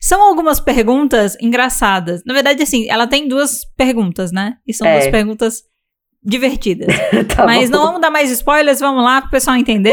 São 0.00 0.20
algumas 0.20 0.60
perguntas 0.60 1.34
engraçadas. 1.40 2.20
Na 2.26 2.34
verdade, 2.34 2.62
assim, 2.62 2.86
ela 2.90 3.06
tem 3.06 3.26
duas 3.26 3.64
perguntas, 3.76 4.30
né? 4.32 4.54
E 4.66 4.74
são 4.74 4.86
É. 4.86 4.98
duas 4.98 5.10
perguntas 5.10 5.62
divertidas. 6.24 6.88
Tá 7.34 7.44
Mas 7.46 7.68
bom. 7.68 7.76
não 7.76 7.86
vamos 7.86 8.00
dar 8.00 8.10
mais 8.10 8.30
spoilers, 8.30 8.78
vamos 8.80 9.02
lá 9.02 9.20
pro 9.20 9.30
pessoal 9.30 9.56
entender. 9.56 9.92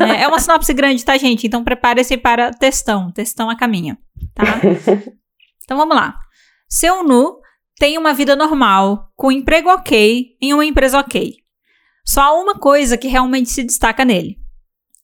É, 0.00 0.22
é 0.22 0.28
uma 0.28 0.40
sinopse 0.40 0.72
grande, 0.72 1.04
tá, 1.04 1.16
gente? 1.16 1.46
Então 1.46 1.62
prepare-se 1.62 2.16
para 2.16 2.50
textão. 2.50 3.12
Textão 3.12 3.48
a 3.48 3.56
caminho, 3.56 3.96
tá? 4.34 4.44
Então 5.64 5.78
vamos 5.78 5.96
lá. 5.96 6.14
Seu 6.68 7.02
Nu 7.02 7.38
tem 7.78 7.96
uma 7.96 8.12
vida 8.12 8.36
normal, 8.36 9.08
com 9.16 9.32
emprego 9.32 9.70
ok, 9.70 10.36
em 10.38 10.52
uma 10.52 10.64
empresa 10.66 10.98
ok. 10.98 11.36
Só 12.04 12.20
há 12.20 12.32
uma 12.34 12.54
coisa 12.54 12.98
que 12.98 13.08
realmente 13.08 13.48
se 13.48 13.62
destaca 13.62 14.04
nele. 14.04 14.36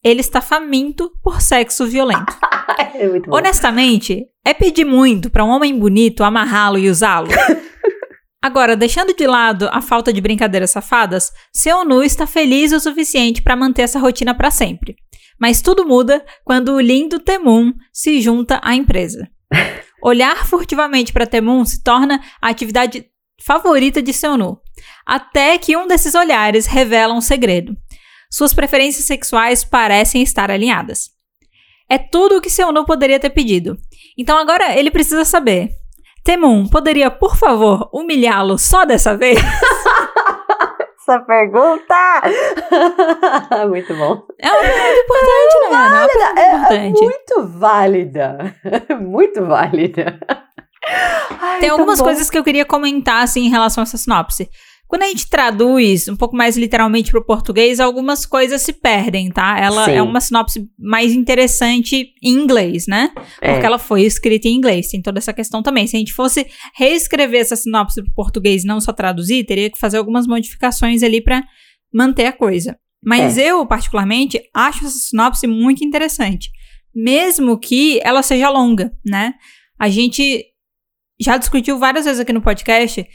Ele 0.04 0.20
está 0.20 0.42
faminto 0.42 1.10
por 1.22 1.40
sexo 1.40 1.86
violento. 1.86 2.36
é. 2.94 3.08
Honestamente, 3.30 4.26
é 4.44 4.52
pedir 4.52 4.84
muito 4.84 5.30
para 5.30 5.44
um 5.44 5.48
homem 5.48 5.78
bonito 5.78 6.22
amarrá-lo 6.22 6.78
e 6.78 6.90
usá-lo. 6.90 7.28
Agora, 8.42 8.74
deixando 8.74 9.14
de 9.14 9.26
lado 9.26 9.68
a 9.70 9.82
falta 9.82 10.12
de 10.12 10.20
brincadeiras 10.20 10.70
safadas, 10.70 11.30
seu 11.52 11.84
Nu 11.84 12.02
está 12.02 12.26
feliz 12.26 12.72
o 12.72 12.80
suficiente 12.80 13.42
para 13.42 13.54
manter 13.54 13.82
essa 13.82 13.98
rotina 13.98 14.34
para 14.34 14.50
sempre. 14.50 14.96
Mas 15.38 15.60
tudo 15.60 15.86
muda 15.86 16.24
quando 16.44 16.72
o 16.72 16.80
lindo 16.80 17.20
Temun 17.20 17.72
se 17.92 18.20
junta 18.20 18.58
à 18.62 18.74
empresa. 18.74 19.28
Olhar 20.02 20.46
furtivamente 20.46 21.12
para 21.12 21.26
Temun 21.26 21.64
se 21.66 21.82
torna 21.82 22.18
a 22.40 22.48
atividade 22.48 23.06
favorita 23.42 24.02
de 24.02 24.12
Seonu, 24.12 24.58
até 25.04 25.58
que 25.58 25.76
um 25.76 25.86
desses 25.86 26.14
olhares 26.14 26.66
revela 26.66 27.14
um 27.14 27.20
segredo. 27.20 27.76
Suas 28.30 28.54
preferências 28.54 29.04
sexuais 29.04 29.64
parecem 29.64 30.22
estar 30.22 30.50
alinhadas. 30.50 31.10
É 31.90 31.98
tudo 31.98 32.36
o 32.36 32.40
que 32.40 32.48
Seonu 32.48 32.84
poderia 32.86 33.18
ter 33.18 33.30
pedido. 33.30 33.76
Então 34.16 34.38
agora 34.38 34.78
ele 34.78 34.90
precisa 34.90 35.24
saber. 35.24 35.70
Temun, 36.24 36.68
poderia, 36.68 37.10
por 37.10 37.36
favor, 37.36 37.88
humilhá-lo 37.92 38.58
só 38.58 38.84
dessa 38.84 39.16
vez? 39.16 39.38
Essa 41.00 41.18
pergunta! 41.20 41.94
muito 43.68 43.94
bom. 43.96 44.22
É 44.38 44.50
uma 44.50 44.60
pergunta 44.60 45.00
importante, 45.00 45.58
né? 45.60 45.68
Válida. 45.70 46.40
É, 46.40 46.54
uma 46.54 46.66
pergunta 46.68 46.74
É, 46.74 46.76
é 46.76 46.86
importante. 46.86 47.00
muito 47.04 47.58
válida. 47.58 48.54
muito 49.00 49.46
válida. 49.46 50.20
Ai, 51.40 51.60
Tem 51.60 51.68
tá 51.68 51.74
algumas 51.74 51.98
bom. 51.98 52.04
coisas 52.04 52.30
que 52.30 52.38
eu 52.38 52.44
queria 52.44 52.64
comentar 52.64 53.24
assim, 53.24 53.46
em 53.46 53.50
relação 53.50 53.82
a 53.82 53.84
essa 53.84 53.96
sinopse. 53.96 54.48
Quando 54.90 55.04
a 55.04 55.06
gente 55.06 55.30
traduz 55.30 56.08
um 56.08 56.16
pouco 56.16 56.34
mais 56.34 56.56
literalmente 56.56 57.12
para 57.12 57.20
o 57.20 57.24
português, 57.24 57.78
algumas 57.78 58.26
coisas 58.26 58.60
se 58.60 58.72
perdem, 58.72 59.30
tá? 59.30 59.56
Ela 59.56 59.84
Sim. 59.84 59.92
é 59.92 60.02
uma 60.02 60.20
sinopse 60.20 60.68
mais 60.76 61.12
interessante 61.12 62.12
em 62.20 62.32
inglês, 62.32 62.88
né? 62.88 63.12
É. 63.40 63.52
Porque 63.52 63.66
ela 63.66 63.78
foi 63.78 64.02
escrita 64.02 64.48
em 64.48 64.56
inglês, 64.56 64.88
tem 64.88 65.00
toda 65.00 65.20
essa 65.20 65.32
questão 65.32 65.62
também. 65.62 65.86
Se 65.86 65.94
a 65.94 65.98
gente 66.00 66.12
fosse 66.12 66.44
reescrever 66.74 67.40
essa 67.40 67.54
sinopse 67.54 68.02
para 68.02 68.10
o 68.10 68.14
português 68.14 68.64
e 68.64 68.66
não 68.66 68.80
só 68.80 68.92
traduzir, 68.92 69.44
teria 69.44 69.70
que 69.70 69.78
fazer 69.78 69.96
algumas 69.96 70.26
modificações 70.26 71.04
ali 71.04 71.22
para 71.22 71.40
manter 71.94 72.26
a 72.26 72.32
coisa. 72.32 72.76
Mas 73.00 73.38
É. 73.38 73.48
eu, 73.48 73.64
particularmente, 73.64 74.42
acho 74.52 74.84
essa 74.84 74.98
sinopse 74.98 75.46
muito 75.46 75.84
interessante. 75.84 76.50
Mesmo 76.92 77.56
que 77.56 78.00
ela 78.02 78.24
seja 78.24 78.50
longa, 78.50 78.90
né? 79.06 79.34
A 79.78 79.88
gente 79.88 80.44
já 81.20 81.36
discutiu 81.36 81.78
várias 81.78 82.06
vezes 82.06 82.18
aqui 82.18 82.32
no 82.32 82.42
podcast. 82.42 83.06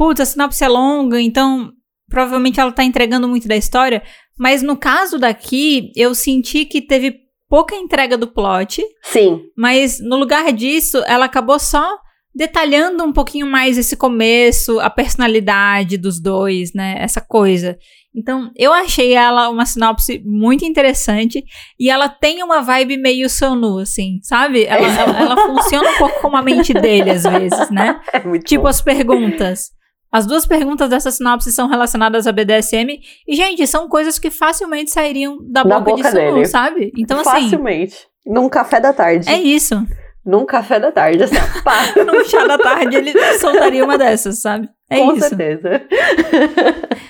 Putz, 0.00 0.18
a 0.18 0.24
sinopse 0.24 0.64
é 0.64 0.68
longa, 0.68 1.20
então 1.20 1.74
provavelmente 2.08 2.58
ela 2.58 2.72
tá 2.72 2.82
entregando 2.82 3.28
muito 3.28 3.46
da 3.46 3.54
história. 3.54 4.02
Mas 4.38 4.62
no 4.62 4.74
caso 4.74 5.18
daqui, 5.18 5.92
eu 5.94 6.14
senti 6.14 6.64
que 6.64 6.80
teve 6.80 7.16
pouca 7.46 7.76
entrega 7.76 8.16
do 8.16 8.26
plot, 8.26 8.82
Sim, 9.02 9.42
mas 9.54 10.00
no 10.00 10.16
lugar 10.16 10.50
disso, 10.54 11.04
ela 11.06 11.26
acabou 11.26 11.58
só 11.58 11.98
detalhando 12.34 13.04
um 13.04 13.12
pouquinho 13.12 13.46
mais 13.46 13.76
esse 13.76 13.94
começo, 13.94 14.80
a 14.80 14.88
personalidade 14.88 15.98
dos 15.98 16.18
dois, 16.18 16.72
né? 16.72 16.96
Essa 16.98 17.20
coisa. 17.20 17.76
Então, 18.16 18.50
eu 18.56 18.72
achei 18.72 19.12
ela 19.12 19.50
uma 19.50 19.66
sinopse 19.66 20.18
muito 20.24 20.64
interessante 20.64 21.44
e 21.78 21.90
ela 21.90 22.08
tem 22.08 22.42
uma 22.42 22.62
vibe 22.62 22.96
meio 22.96 23.28
Sonu, 23.28 23.76
assim, 23.76 24.18
sabe? 24.22 24.64
Ela, 24.64 24.88
ela, 24.98 25.20
ela 25.20 25.36
funciona 25.46 25.90
um 25.90 25.98
pouco 25.98 26.22
como 26.22 26.38
a 26.38 26.42
mente 26.42 26.72
dele, 26.72 27.10
às 27.10 27.24
vezes, 27.24 27.68
né? 27.70 28.00
é 28.14 28.24
muito 28.26 28.46
Tipo 28.46 28.62
bom. 28.62 28.68
as 28.68 28.80
perguntas. 28.80 29.78
As 30.12 30.26
duas 30.26 30.44
perguntas 30.46 30.88
dessa 30.88 31.10
sinopse 31.10 31.52
são 31.52 31.68
relacionadas 31.68 32.26
a 32.26 32.32
BDSM 32.32 32.98
e, 33.28 33.34
gente, 33.36 33.66
são 33.66 33.88
coisas 33.88 34.18
que 34.18 34.30
facilmente 34.30 34.90
sairiam 34.90 35.38
da 35.48 35.62
Da 35.62 35.78
boca, 35.80 35.96
boca 35.96 36.08
de 36.08 36.14
dele. 36.14 36.44
sabe? 36.46 36.92
Então, 36.96 37.20
assim, 37.20 37.42
Facilmente. 37.42 37.96
Num 38.26 38.48
café 38.48 38.80
da 38.80 38.92
tarde. 38.92 39.28
é 39.30 39.38
isso. 39.38 39.80
Num 40.26 40.44
café 40.44 40.78
da 40.78 40.92
tarde, 40.92 41.22
assim, 41.22 41.34
pá. 41.64 41.78
no 42.04 42.24
chá 42.24 42.46
da 42.46 42.58
tarde 42.58 42.96
ele 42.96 43.12
soltaria 43.38 43.82
uma 43.84 43.96
dessas, 43.96 44.40
sabe? 44.40 44.68
É 44.90 44.98
Com 44.98 45.12
isso. 45.14 45.28
certeza. 45.28 45.80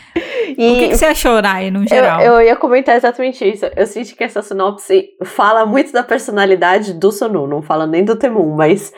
O 0.52 0.54
que, 0.78 0.88
que 0.88 0.97
você 0.97 1.07
achou, 1.07 1.40
Rai, 1.40 1.71
no 1.71 1.87
geral? 1.88 2.21
Eu, 2.21 2.35
eu 2.35 2.42
ia 2.42 2.57
comentar 2.57 2.97
exatamente 2.97 3.49
isso. 3.49 3.64
Eu 3.75 3.87
senti 3.87 4.14
que 4.14 4.25
essa 4.25 4.42
sinopse 4.42 5.11
fala 5.25 5.64
muito 5.64 5.92
da 5.92 6.02
personalidade 6.02 6.92
do 6.92 7.11
Sonu, 7.12 7.47
não 7.47 7.62
fala 7.62 7.87
nem 7.87 8.04
do 8.04 8.16
Temun, 8.16 8.54
mas 8.57 8.92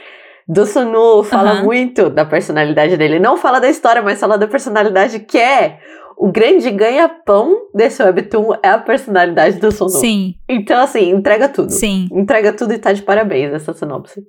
do 0.49 0.67
Sonu 0.67 1.23
fala 1.23 1.53
Aham. 1.53 1.63
muito 1.65 2.11
da 2.11 2.25
personalidade 2.25 2.97
dele. 2.97 3.19
Não 3.19 3.37
fala 3.37 3.61
da 3.61 3.69
história, 3.69 4.03
mas 4.03 4.19
fala 4.21 4.37
da 4.39 4.47
personalidade 4.49 5.21
que 5.21 5.39
é 5.39 5.79
o 6.17 6.31
grande 6.31 6.71
ganha-pão 6.71 7.69
desse 7.75 8.03
webtoon 8.03 8.55
é 8.63 8.69
a 8.69 8.79
personalidade 8.79 9.59
do 9.59 9.73
Sonu. 9.73 9.91
Sim, 9.91 10.35
Então, 10.49 10.81
assim, 10.83 11.11
entrega 11.11 11.49
tudo. 11.49 11.71
sim. 11.71 12.09
Entrega 12.13 12.53
tudo 12.53 12.73
e 12.75 12.79
tá 12.79 12.93
de 12.93 13.03
parabéns 13.03 13.53
essa 13.53 13.73
sinopse. 13.73 14.23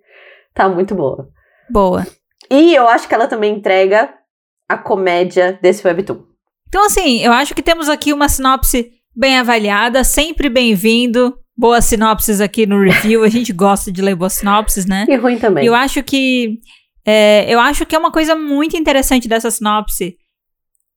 Tá 0.54 0.68
muito 0.70 0.96
boa. 0.96 1.28
Boa. 1.70 2.06
E 2.50 2.74
eu 2.74 2.88
acho 2.88 3.08
que 3.08 3.14
ela 3.14 3.28
também 3.28 3.56
entrega 3.56 4.10
a 4.70 4.78
comédia 4.78 5.58
desse 5.62 5.86
webtoon. 5.86 6.24
Então, 6.68 6.86
assim, 6.86 7.20
eu 7.24 7.32
acho 7.32 7.54
que 7.54 7.62
temos 7.62 7.90
aqui 7.90 8.12
uma 8.14 8.28
sinopse 8.30 8.92
bem 9.16 9.38
avaliada, 9.38 10.04
sempre 10.04 10.50
bem-vindo. 10.50 11.38
Boas 11.56 11.86
sinopses 11.86 12.42
aqui 12.42 12.66
no 12.66 12.80
review. 12.82 13.24
A 13.24 13.30
gente 13.30 13.54
gosta 13.54 13.92
de 13.92 14.02
ler 14.02 14.16
boas 14.16 14.34
sinopses, 14.34 14.86
né? 14.86 15.06
E 15.10 15.16
ruim 15.16 15.38
também. 15.38 15.66
Eu 15.66 15.76
acho 15.76 16.02
que 16.04 16.60
é, 17.06 17.46
eu 17.54 17.60
acho 17.60 17.86
que 17.86 17.96
é 17.96 18.00
uma 18.00 18.12
coisa 18.12 18.36
muito 18.36 18.76
interessante 18.78 19.28
dessa 19.28 19.52
sinopse 19.52 20.18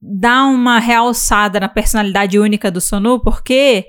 dar 0.00 0.44
uma 0.46 0.78
realçada 0.78 1.58
na 1.58 1.68
personalidade 1.68 2.38
única 2.38 2.70
do 2.70 2.80
Sonu, 2.80 3.18
porque, 3.20 3.86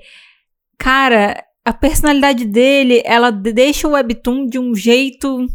cara, 0.78 1.44
a 1.64 1.72
personalidade 1.72 2.44
dele, 2.44 3.02
ela 3.04 3.30
de- 3.30 3.52
deixa 3.52 3.86
o 3.86 3.92
webtoon 3.92 4.46
de 4.46 4.58
um 4.58 4.74
jeito 4.74 5.46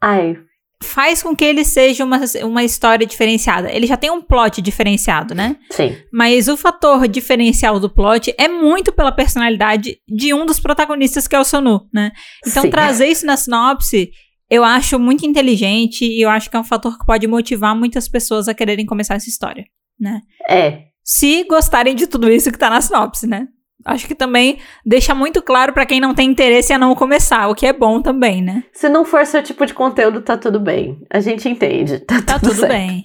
Ai, 0.00 0.36
faz 0.82 1.22
com 1.22 1.34
que 1.34 1.44
ele 1.44 1.64
seja 1.64 2.04
uma, 2.04 2.20
uma 2.44 2.62
história 2.62 3.06
diferenciada. 3.06 3.70
Ele 3.72 3.86
já 3.86 3.96
tem 3.96 4.10
um 4.10 4.22
plot 4.22 4.62
diferenciado, 4.62 5.34
né? 5.34 5.56
sim. 5.70 5.96
Mas 6.12 6.48
o 6.48 6.56
fator 6.56 7.08
diferencial 7.08 7.80
do 7.80 7.90
plot 7.90 8.32
é 8.38 8.48
muito 8.48 8.92
pela 8.92 9.10
personalidade 9.12 9.98
de 10.08 10.32
um 10.32 10.46
dos 10.46 10.60
protagonistas, 10.60 11.26
que 11.26 11.34
é 11.34 11.40
o 11.40 11.44
Sonu, 11.44 11.88
né? 11.92 12.12
Então, 12.46 12.62
Sim. 12.62 12.70
trazer 12.70 13.06
isso 13.06 13.26
na 13.26 13.36
sinopse, 13.36 14.10
eu 14.50 14.64
acho 14.64 14.98
muito 14.98 15.26
inteligente 15.26 16.04
e 16.04 16.22
eu 16.22 16.30
acho 16.30 16.48
que 16.48 16.56
é 16.56 16.60
um 16.60 16.64
fator 16.64 16.98
que 16.98 17.04
pode 17.04 17.26
motivar 17.26 17.76
muitas 17.76 18.08
pessoas 18.08 18.48
a 18.48 18.54
quererem 18.54 18.86
começar 18.86 19.14
essa 19.14 19.28
história, 19.28 19.64
né? 19.98 20.20
É, 20.48 20.84
Se 21.04 21.44
gostarem 21.44 21.94
de 21.94 22.06
tudo 22.06 22.30
isso 22.30 22.50
que 22.50 22.58
tá 22.58 22.70
na 22.70 22.80
sinopse, 22.80 23.26
né? 23.26 23.48
Acho 23.84 24.06
que 24.06 24.14
também 24.14 24.58
deixa 24.84 25.14
muito 25.14 25.40
claro 25.40 25.72
pra 25.72 25.86
quem 25.86 26.00
não 26.00 26.14
tem 26.14 26.28
interesse 26.28 26.72
a 26.72 26.78
não 26.78 26.94
começar, 26.94 27.48
o 27.48 27.54
que 27.54 27.66
é 27.66 27.72
bom 27.72 28.02
também, 28.02 28.42
né? 28.42 28.64
Se 28.72 28.88
não 28.88 29.04
for 29.04 29.24
seu 29.24 29.42
tipo 29.42 29.64
de 29.64 29.72
conteúdo, 29.72 30.20
tá 30.20 30.36
tudo 30.36 30.58
bem. 30.58 31.00
A 31.10 31.20
gente 31.20 31.48
entende. 31.48 32.00
Tá, 32.00 32.20
Tá 32.20 32.38
tudo, 32.38 32.50
tudo 32.50 32.60
certo. 32.60 32.72
bem. 32.72 33.04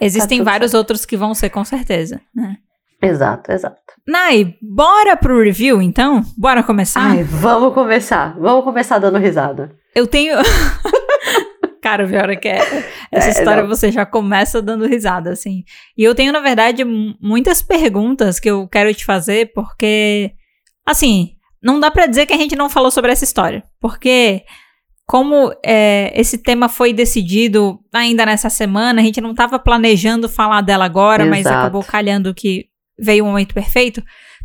Existem 0.00 0.38
tudo 0.38 0.46
vários 0.46 0.74
outros 0.74 1.04
que 1.04 1.16
vão 1.16 1.34
ser 1.34 1.50
com 1.50 1.64
certeza, 1.64 2.20
né? 2.34 2.56
Exato, 3.00 3.50
exato. 3.52 3.76
Nai, 4.06 4.54
bora 4.60 5.16
pro 5.16 5.42
review 5.42 5.80
então? 5.82 6.22
Bora 6.36 6.62
começar? 6.62 7.02
Ai, 7.02 7.22
vamos 7.22 7.74
começar. 7.74 8.36
Vamos 8.38 8.64
começar 8.64 8.98
dando 8.98 9.18
risada. 9.18 9.72
Eu 9.94 10.06
tenho. 10.06 10.36
Cara, 11.82 12.06
pior 12.06 12.30
é 12.30 12.36
que 12.36 12.48
é. 12.48 12.58
Essa 13.10 13.28
É, 13.28 13.30
história 13.32 13.62
não. 13.62 13.68
você 13.68 13.90
já 13.90 14.06
começa 14.06 14.62
dando 14.62 14.86
risada, 14.86 15.30
assim. 15.30 15.64
E 15.98 16.04
eu 16.04 16.14
tenho, 16.14 16.32
na 16.32 16.40
verdade, 16.40 16.84
mu- 16.84 17.14
muitas 17.20 17.60
perguntas 17.60 18.38
que 18.38 18.48
eu 18.48 18.66
quero 18.68 18.94
te 18.94 19.04
fazer, 19.04 19.52
porque. 19.52 20.30
Assim, 20.86 21.30
não 21.62 21.78
dá 21.80 21.90
pra 21.90 22.06
dizer 22.06 22.24
que 22.26 22.32
a 22.32 22.36
gente 22.38 22.54
não 22.56 22.70
falou 22.70 22.90
sobre 22.90 23.10
essa 23.12 23.24
história. 23.24 23.62
Porque. 23.80 24.42
Como 25.04 25.52
é, 25.66 26.12
esse 26.18 26.38
tema 26.38 26.68
foi 26.68 26.92
decidido 26.92 27.80
ainda 27.92 28.24
nessa 28.24 28.48
semana, 28.48 29.00
a 29.02 29.04
gente 29.04 29.20
não 29.20 29.34
tava 29.34 29.58
planejando 29.58 30.28
falar 30.28 30.60
dela 30.62 30.84
agora, 30.84 31.26
mas 31.26 31.40
Exato. 31.40 31.56
acabou 31.58 31.82
calhando 31.82 32.32
que 32.32 32.66
veio 32.98 33.24
o 33.24 33.26
momento 33.26 33.52
perfeito. 33.52 34.02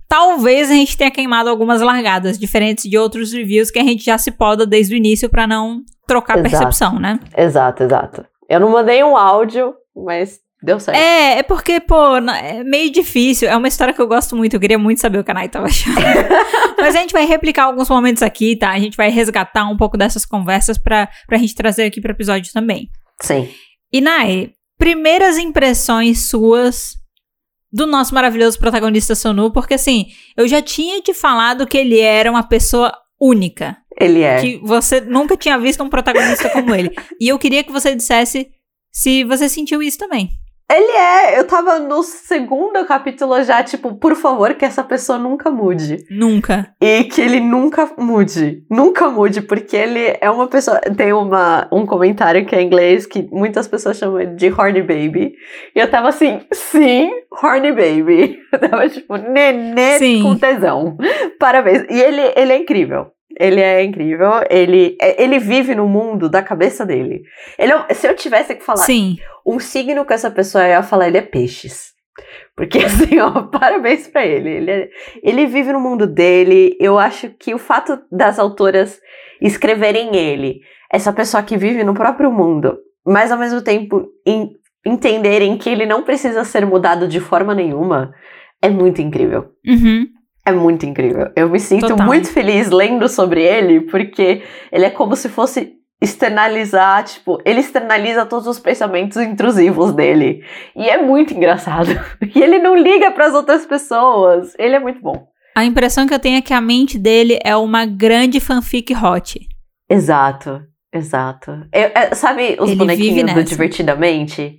Talvez 0.10 0.70
a 0.72 0.74
gente 0.74 0.98
tenha 0.98 1.12
queimado 1.12 1.48
algumas 1.50 1.80
largadas, 1.80 2.40
diferentes 2.40 2.90
de 2.90 2.98
outros 2.98 3.32
reviews 3.32 3.70
que 3.70 3.78
a 3.80 3.84
gente 3.84 4.04
já 4.04 4.18
se 4.18 4.32
poda 4.32 4.66
desde 4.66 4.96
o 4.96 4.98
início 4.98 5.30
pra 5.30 5.46
não 5.46 5.84
trocar 6.08 6.38
Exato. 6.38 6.50
percepção, 6.50 7.00
né? 7.00 7.20
Exato, 7.36 7.84
exato. 7.84 8.26
Eu 8.50 8.60
não 8.60 8.70
mandei 8.70 9.04
um 9.04 9.18
áudio, 9.18 9.76
mas 9.96 10.40
deu 10.64 10.80
certo. 10.80 10.98
É, 10.98 11.40
é 11.40 11.44
porque, 11.44 11.80
pô, 11.82 12.16
é 12.16 12.64
meio 12.64 12.92
difícil. 12.92 13.50
É 13.50 13.56
uma 13.56 13.68
história 13.68 13.94
que 13.94 14.02
eu 14.02 14.08
gosto 14.08 14.36
muito. 14.36 14.56
Eu 14.56 14.60
queria 14.60 14.80
muito 14.80 15.02
saber 15.02 15.20
o 15.20 15.24
que 15.24 15.32
a 15.32 15.34
Nai 15.34 15.50
tava 15.50 15.68
achando. 15.68 15.98
Mas 16.80 16.96
a 16.96 17.00
gente 17.00 17.12
vai 17.12 17.26
replicar 17.26 17.66
alguns 17.66 17.90
momentos 17.90 18.24
aqui, 18.24 18.56
tá? 18.56 18.72
A 18.72 18.80
gente 18.80 18.96
vai 18.96 19.10
resgatar 19.10 19.66
um 19.70 19.76
pouco 19.76 19.98
dessas 19.98 20.26
conversas 20.26 20.78
pra, 20.78 21.10
pra 21.28 21.38
gente 21.38 21.54
trazer 21.54 21.84
aqui 21.84 22.00
pro 22.00 22.12
episódio 22.12 22.54
também. 22.54 22.90
Sim. 23.22 23.50
E, 23.92 24.00
Nai, 24.00 24.52
primeiras 24.78 25.38
impressões 25.38 26.26
suas 26.26 26.96
do 27.72 27.86
nosso 27.86 28.14
maravilhoso 28.14 28.58
protagonista 28.58 29.14
Sonu, 29.14 29.52
porque 29.52 29.74
assim, 29.74 30.08
eu 30.38 30.48
já 30.48 30.62
tinha 30.62 31.02
te 31.02 31.14
falado 31.14 31.68
que 31.68 31.78
ele 31.78 32.00
era 32.00 32.32
uma 32.32 32.44
pessoa 32.44 32.94
única. 33.20 33.78
Ele 34.00 34.22
é. 34.22 34.40
Que 34.40 34.58
você 34.64 35.02
nunca 35.02 35.36
tinha 35.36 35.58
visto 35.58 35.84
um 35.84 35.90
protagonista 35.90 36.50
como 36.50 36.74
ele. 36.74 36.92
E 37.20 37.28
eu 37.28 37.40
queria 37.40 37.64
que 37.64 37.72
você 37.72 37.96
dissesse 37.96 38.50
se 38.92 39.24
você 39.24 39.50
sentiu 39.50 39.82
isso 39.82 39.98
também. 39.98 40.30
Ele 40.70 40.92
é. 40.92 41.40
Eu 41.40 41.48
tava 41.48 41.80
no 41.80 42.04
segundo 42.04 42.86
capítulo 42.86 43.42
já, 43.42 43.64
tipo, 43.64 43.96
por 43.96 44.16
favor, 44.16 44.54
que 44.54 44.66
essa 44.66 44.84
pessoa 44.84 45.18
nunca 45.18 45.50
mude. 45.50 46.06
Nunca. 46.12 46.74
E 46.82 47.06
que 47.06 47.22
ele 47.22 47.40
nunca 47.40 47.90
mude. 47.98 48.66
Nunca 48.70 49.08
mude, 49.10 49.42
porque 49.42 49.78
ele 49.78 50.18
é 50.20 50.30
uma 50.30 50.48
pessoa. 50.48 50.80
Tem 50.82 51.14
uma, 51.14 51.70
um 51.72 51.86
comentário 51.86 52.46
que 52.46 52.54
é 52.54 52.62
em 52.62 52.66
inglês 52.66 53.06
que 53.06 53.30
muitas 53.32 53.66
pessoas 53.66 53.98
chamam 53.98 54.36
de 54.36 54.50
horny 54.50 54.82
baby. 54.82 55.34
E 55.74 55.80
eu 55.80 55.90
tava 55.90 56.10
assim, 56.10 56.42
sim, 56.52 57.12
horny 57.42 57.72
baby. 57.72 58.38
Eu 58.52 58.60
tava 58.60 58.90
tipo, 58.90 59.16
nenê 59.18 60.00
Sim. 60.00 60.24
com 60.24 60.36
tesão. 60.36 60.98
Parabéns. 61.40 61.84
E 61.90 62.00
ele, 62.00 62.22
ele 62.36 62.54
é 62.54 62.58
incrível. 62.58 63.12
Ele 63.40 63.62
é 63.62 63.84
incrível. 63.84 64.32
Ele, 64.50 64.98
é, 65.02 65.22
ele 65.22 65.40
vive 65.40 65.76
no 65.76 65.88
mundo 65.88 66.30
da 66.30 66.42
cabeça 66.42 66.86
dele. 66.86 67.24
Ele 67.58 67.74
é, 67.74 67.94
se 67.94 68.08
eu 68.08 68.16
tivesse 68.16 68.56
que 68.56 68.64
falar 68.64 68.84
Sim. 68.84 69.18
um 69.46 69.60
signo 69.60 70.04
com 70.06 70.14
essa 70.14 70.32
pessoa, 70.32 70.64
eu 70.64 70.70
ia 70.70 70.84
falar 70.84 71.08
ele 71.08 71.18
é 71.18 71.22
peixes. 71.22 71.94
Porque 72.56 72.80
assim, 72.86 73.20
ó, 73.20 73.44
parabéns 73.44 74.08
pra 74.08 74.26
ele. 74.26 74.50
Ele, 74.50 74.72
é, 74.72 74.90
ele 75.22 75.46
vive 75.46 75.72
no 75.72 75.80
mundo 75.80 76.08
dele. 76.08 76.76
Eu 76.80 76.98
acho 76.98 77.30
que 77.30 77.54
o 77.54 77.60
fato 77.60 78.00
das 78.12 78.40
autoras 78.40 79.00
escreverem 79.42 80.16
ele, 80.16 80.62
essa 80.92 81.14
pessoa 81.14 81.44
que 81.44 81.58
vive 81.58 81.84
no 81.84 81.94
próprio 81.94 82.32
mundo, 82.32 82.80
mas 83.06 83.32
ao 83.32 83.38
mesmo 83.38 83.62
tempo 83.62 84.08
em, 84.26 84.50
entenderem 84.86 85.58
que 85.58 85.70
ele 85.70 85.86
não 85.86 86.02
precisa 86.02 86.44
ser 86.44 86.66
mudado 86.66 87.08
de 87.08 87.20
forma 87.20 87.54
nenhuma, 87.54 88.12
é 88.62 88.70
muito 88.70 89.00
incrível. 89.00 89.52
Uhum. 89.66 90.08
É 90.48 90.52
muito 90.54 90.86
incrível. 90.86 91.30
Eu 91.36 91.50
me 91.50 91.60
sinto 91.60 91.90
Total. 91.90 92.06
muito 92.08 92.30
feliz 92.32 92.70
lendo 92.70 93.10
sobre 93.10 93.44
ele, 93.44 93.82
porque 93.82 94.42
ele 94.72 94.86
é 94.86 94.90
como 94.90 95.14
se 95.14 95.28
fosse 95.28 95.74
externalizar, 96.02 97.04
tipo, 97.04 97.38
ele 97.44 97.60
externaliza 97.60 98.26
todos 98.26 98.48
os 98.48 98.58
pensamentos 98.58 99.18
intrusivos 99.18 99.92
dele. 99.92 100.42
E 100.74 100.90
é 100.90 101.02
muito 101.02 101.34
engraçado. 101.34 101.90
E 102.34 102.42
ele 102.42 102.60
não 102.60 102.78
liga 102.78 103.12
para 103.12 103.26
as 103.26 103.34
outras 103.34 103.66
pessoas. 103.66 104.54
Ele 104.58 104.76
é 104.76 104.80
muito 104.80 105.02
bom. 105.02 105.28
A 105.54 105.66
impressão 105.66 106.08
que 106.08 106.14
eu 106.14 106.20
tenho 106.20 106.38
é 106.38 106.42
que 106.42 106.54
a 106.54 106.62
mente 106.62 106.98
dele 106.98 107.38
é 107.44 107.54
uma 107.56 107.86
grande 107.86 108.40
fanfic 108.40 108.94
hot. 108.96 109.40
Exato, 109.90 110.62
exato. 110.94 111.52
Eu- 111.74 111.92
é, 111.94 112.16
sabe 112.16 112.56
os 112.58 112.70
Ele 112.70 112.78
bonequinhos 112.78 113.34
do. 113.34 113.44
Divertidamente? 113.44 114.58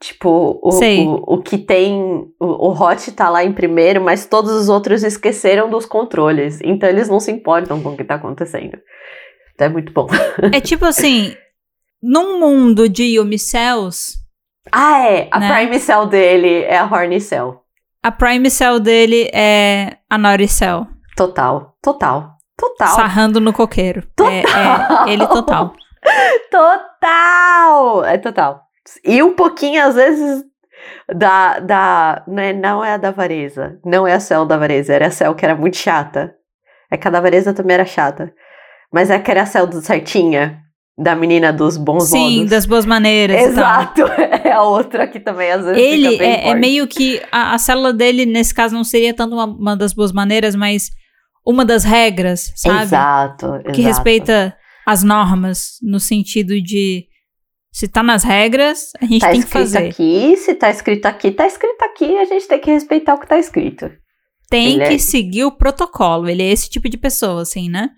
Tipo, 0.00 0.60
o, 0.62 0.70
o, 1.06 1.34
o 1.36 1.42
que 1.42 1.56
tem. 1.56 1.98
O, 2.40 2.68
o 2.68 2.70
Hot 2.72 3.10
tá 3.12 3.28
lá 3.30 3.42
em 3.44 3.52
primeiro, 3.52 4.00
mas 4.02 4.26
todos 4.26 4.50
os 4.52 4.68
outros 4.68 5.02
esqueceram 5.02 5.70
dos 5.70 5.86
controles. 5.86 6.58
Então 6.62 6.88
eles 6.88 7.08
não 7.08 7.18
se 7.20 7.30
importam 7.32 7.80
com 7.82 7.90
o 7.90 7.96
que 7.96 8.04
tá 8.04 8.16
acontecendo. 8.16 8.76
Então 9.54 9.66
é 9.68 9.70
muito 9.70 9.92
bom. 9.92 10.06
É 10.52 10.60
tipo 10.60 10.84
assim, 10.84 11.34
num 12.02 12.38
mundo 12.38 12.88
de 12.88 13.04
Yumi 13.16 13.38
Cells, 13.38 14.16
Ah, 14.70 14.98
é! 15.08 15.28
A 15.30 15.38
Né? 15.40 15.54
Prime 15.54 15.78
Cell 15.78 16.06
dele 16.06 16.62
é 16.64 16.76
a 16.76 16.84
Horny 16.84 17.20
Cell. 17.20 17.60
a 18.02 18.10
Prime 18.12 18.50
Cell 18.50 18.80
dele 18.80 19.30
é 19.32 19.96
a 20.10 20.18
Naughty 20.18 20.48
Cell, 20.48 20.86
Total, 21.16 21.76
total, 21.80 22.32
total. 22.58 22.88
sarrando 22.96 23.40
no 23.40 23.52
coqueiro. 23.52 24.00
É, 24.00 24.42
Total. 24.42 25.06
é 25.08 25.12
ele 25.12 25.26
total. 25.28 25.74
Total! 26.50 28.04
É 28.04 28.18
total. 28.18 28.60
E 29.04 29.22
um 29.22 29.34
pouquinho, 29.34 29.82
às 29.82 29.94
vezes, 29.94 30.44
da. 31.14 31.58
da 31.60 32.24
né, 32.28 32.52
não 32.52 32.84
é 32.84 32.94
a 32.94 32.96
da 32.96 33.10
Vareza. 33.10 33.78
Não 33.84 34.06
é 34.06 34.14
a 34.14 34.20
Cell 34.20 34.44
da 34.46 34.56
Vareza. 34.56 34.92
Era 34.92 35.06
a 35.06 35.10
Cell 35.10 35.34
que 35.34 35.44
era 35.44 35.54
muito 35.56 35.76
chata. 35.76 36.34
É 36.90 36.96
que 36.96 37.08
a 37.08 37.10
da 37.10 37.20
Vareza 37.20 37.52
também 37.52 37.74
era 37.74 37.84
chata. 37.84 38.32
Mas 38.92 39.10
é 39.10 39.18
que 39.18 39.30
era 39.30 39.42
a 39.42 39.46
Cell 39.46 39.66
do 39.66 39.80
certinha. 39.80 40.60
Da 40.96 41.16
menina 41.16 41.52
dos 41.52 41.76
bons 41.76 42.04
Sim, 42.04 42.36
modos. 42.36 42.50
das 42.50 42.66
boas 42.66 42.86
maneiras. 42.86 43.40
Exato. 43.42 44.02
É 44.44 44.52
a 44.52 44.62
outra 44.62 45.06
que 45.08 45.18
também 45.18 45.50
às 45.50 45.64
vezes 45.64 45.82
Ele 45.82 46.22
é, 46.22 46.50
é 46.50 46.54
meio 46.54 46.86
que. 46.86 47.20
A, 47.32 47.54
a 47.54 47.58
célula 47.58 47.92
dele, 47.94 48.26
nesse 48.26 48.54
caso, 48.54 48.74
não 48.74 48.84
seria 48.84 49.12
tanto 49.12 49.34
uma, 49.34 49.46
uma 49.46 49.76
das 49.76 49.92
boas 49.94 50.12
maneiras, 50.12 50.54
mas 50.54 50.90
uma 51.44 51.64
das 51.64 51.82
regras, 51.82 52.52
sabe? 52.54 52.82
Exato, 52.82 53.46
Que 53.64 53.80
exato. 53.80 53.82
respeita 53.82 54.56
as 54.86 55.02
normas, 55.02 55.78
no 55.82 55.98
sentido 55.98 56.60
de. 56.60 57.06
Se 57.74 57.88
tá 57.88 58.04
nas 58.04 58.22
regras, 58.22 58.90
a 59.00 59.04
gente 59.04 59.20
Tá 59.20 59.30
tem 59.32 59.40
que 59.40 59.46
escrito 59.48 59.62
fazer. 59.64 59.88
aqui, 59.88 60.36
se 60.36 60.54
tá 60.54 60.70
escrito 60.70 61.06
aqui, 61.06 61.30
tá 61.32 61.44
escrito 61.44 61.82
aqui, 61.82 62.16
a 62.18 62.24
gente 62.24 62.46
tem 62.46 62.60
que 62.60 62.70
respeitar 62.70 63.14
o 63.14 63.18
que 63.20 63.26
tá 63.26 63.36
escrito. 63.36 63.90
Tem 64.48 64.74
Ele 64.76 64.86
que 64.88 64.94
é- 64.94 64.98
seguir 64.98 65.44
o 65.44 65.50
protocolo. 65.56 66.28
Ele 66.28 66.42
é 66.44 66.52
esse 66.52 66.70
tipo 66.70 66.88
de 66.88 66.96
pessoa, 66.96 67.42
assim, 67.42 67.68
né? 67.68 67.90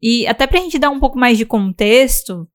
E 0.00 0.26
até 0.26 0.46
pra 0.46 0.58
gente 0.60 0.78
dar 0.78 0.88
um 0.88 0.98
pouco 0.98 1.18
mais 1.18 1.36
de 1.36 1.44
contexto, 1.44 2.48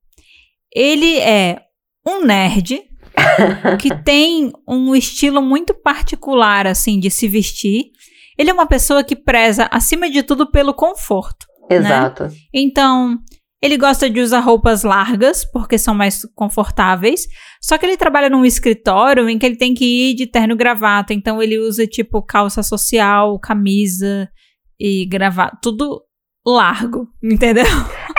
ele 0.76 1.20
é 1.20 1.60
um 2.08 2.26
nerd 2.26 2.82
que 3.80 3.96
tem 4.04 4.52
um 4.68 4.96
estilo 4.96 5.42
muito 5.44 5.76
particular, 5.76 6.66
assim, 6.66 7.00
de 7.00 7.12
se 7.12 7.28
vestir. 7.28 7.92
Ele 8.36 8.50
é 8.50 8.54
uma 8.54 8.66
pessoa 8.66 9.04
que 9.04 9.16
preza, 9.16 9.68
acima 9.72 10.10
de 10.10 10.24
tudo, 10.24 10.50
pelo 10.50 10.74
conforto. 10.74 11.46
Exato. 11.70 12.30
Então, 12.52 13.20
ele 13.64 13.78
gosta 13.78 14.10
de 14.10 14.20
usar 14.20 14.42
roupas 14.42 14.84
largas, 14.84 15.46
porque 15.46 15.78
são 15.78 15.96
mais 15.96 16.26
confortáveis. 16.36 17.30
Só 17.62 17.78
que 17.78 17.86
ele 17.86 17.96
trabalha 17.96 18.30
num 18.30 18.44
escritório 18.44 19.30
em 19.30 19.40
que 19.40 19.46
ele 19.46 19.56
tem 19.56 19.74
que 19.74 19.86
ir 19.86 20.16
de 20.16 20.28
terno 20.28 20.54
e 20.54 20.58
gravata. 20.58 21.14
Então, 21.14 21.42
ele 21.42 21.58
usa, 21.58 21.88
tipo, 21.88 22.22
calça 22.22 22.62
social, 22.62 23.40
camisa 23.40 24.30
e 24.78 25.06
gravata. 25.06 25.58
Tudo 25.62 26.02
largo, 26.46 27.08
entendeu? 27.24 27.64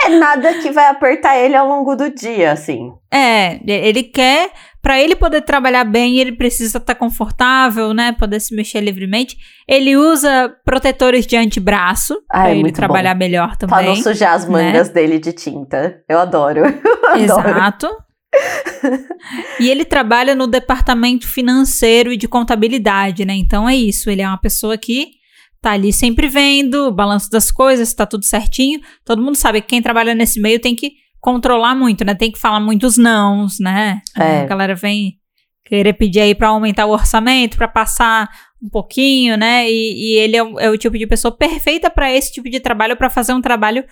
É 0.03 0.09
nada 0.09 0.51
que 0.55 0.71
vai 0.71 0.87
apertar 0.87 1.37
ele 1.37 1.55
ao 1.55 1.67
longo 1.67 1.95
do 1.95 2.09
dia, 2.09 2.51
assim. 2.51 2.91
É, 3.13 3.59
ele 3.67 4.01
quer. 4.01 4.51
Pra 4.85 5.01
ele 5.01 5.15
poder 5.15 5.41
trabalhar 5.41 5.83
bem, 5.83 6.19
ele 6.19 6.33
precisa 6.33 6.77
estar 6.77 6.93
confortável, 6.93 7.91
né? 7.91 8.11
Poder 8.11 8.39
se 8.39 8.55
mexer 8.55 8.81
livremente. 8.81 9.35
Ele 9.67 9.97
usa 9.97 10.55
protetores 10.63 11.25
de 11.25 11.35
antebraço 11.35 12.13
Ah, 12.29 12.41
pra 12.41 12.51
é 12.51 12.59
ele 12.59 12.71
trabalhar 12.71 13.15
melhor 13.15 13.57
Pra 13.57 13.67
não 13.67 13.83
também. 13.83 14.03
sujar 14.03 14.35
as 14.35 14.47
mangas 14.47 14.89
dele 14.89 15.17
de 15.17 15.33
tinta. 15.33 16.03
Eu 16.07 16.19
adoro. 16.19 16.59
Eu 17.17 17.23
adoro. 17.23 17.49
Exato. 17.49 17.89
e 19.59 19.71
ele 19.71 19.85
trabalha 19.85 20.35
no 20.35 20.45
departamento 20.45 21.27
financeiro 21.27 22.13
e 22.13 22.17
de 22.17 22.27
contabilidade, 22.27 23.25
né? 23.25 23.33
Então 23.33 23.67
é 23.67 23.75
isso. 23.75 24.07
Ele 24.11 24.21
é 24.21 24.27
uma 24.27 24.37
pessoa 24.39 24.77
que 24.77 25.07
tá 25.63 25.71
ali 25.71 25.91
sempre 25.91 26.27
vendo 26.27 26.89
o 26.89 26.91
balanço 26.91 27.31
das 27.31 27.51
coisas, 27.51 27.91
tá 27.91 28.05
tudo 28.05 28.23
certinho. 28.23 28.79
Todo 29.03 29.19
mundo 29.19 29.35
sabe 29.35 29.61
que 29.61 29.67
quem 29.69 29.81
trabalha 29.81 30.13
nesse 30.13 30.39
meio 30.39 30.59
tem 30.59 30.75
que 30.75 30.91
controlar 31.25 31.73
muito, 31.73 32.05
né? 32.05 32.13
Tem 32.13 32.31
que 32.31 32.37
falar 32.37 32.59
muitos 32.59 32.99
nãos, 32.99 33.59
né? 33.59 33.99
É. 34.15 34.41
A 34.41 34.45
galera 34.45 34.75
vem 34.75 35.13
querer 35.65 35.93
pedir 35.93 36.19
aí 36.19 36.35
pra 36.35 36.49
aumentar 36.49 36.85
o 36.85 36.91
orçamento, 36.91 37.57
pra 37.57 37.67
passar 37.67 38.29
um 38.61 38.69
pouquinho, 38.69 39.35
né? 39.35 39.67
E, 39.67 40.13
e 40.13 40.19
ele 40.19 40.37
é 40.37 40.43
o, 40.43 40.59
é 40.59 40.69
o 40.69 40.77
tipo 40.77 40.95
de 40.95 41.07
pessoa 41.07 41.35
perfeita 41.35 41.89
pra 41.89 42.13
esse 42.13 42.31
tipo 42.31 42.47
de 42.47 42.59
trabalho, 42.59 42.95
pra 42.95 43.09
fazer 43.09 43.33
um 43.33 43.41
trabalho 43.41 43.83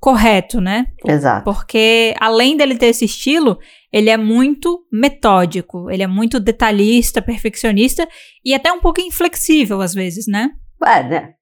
correto, 0.00 0.60
né? 0.60 0.86
Exato. 1.06 1.44
Porque 1.44 2.12
além 2.18 2.56
dele 2.56 2.76
ter 2.76 2.86
esse 2.86 3.04
estilo, 3.04 3.56
ele 3.92 4.10
é 4.10 4.16
muito 4.16 4.84
metódico, 4.92 5.88
ele 5.92 6.02
é 6.02 6.08
muito 6.08 6.40
detalhista, 6.40 7.22
perfeccionista 7.22 8.08
e 8.44 8.52
até 8.52 8.72
um 8.72 8.80
pouco 8.80 9.00
inflexível 9.00 9.80
às 9.80 9.94
vezes, 9.94 10.26
né? 10.26 10.50
É, 10.84 11.04
né? 11.04 11.34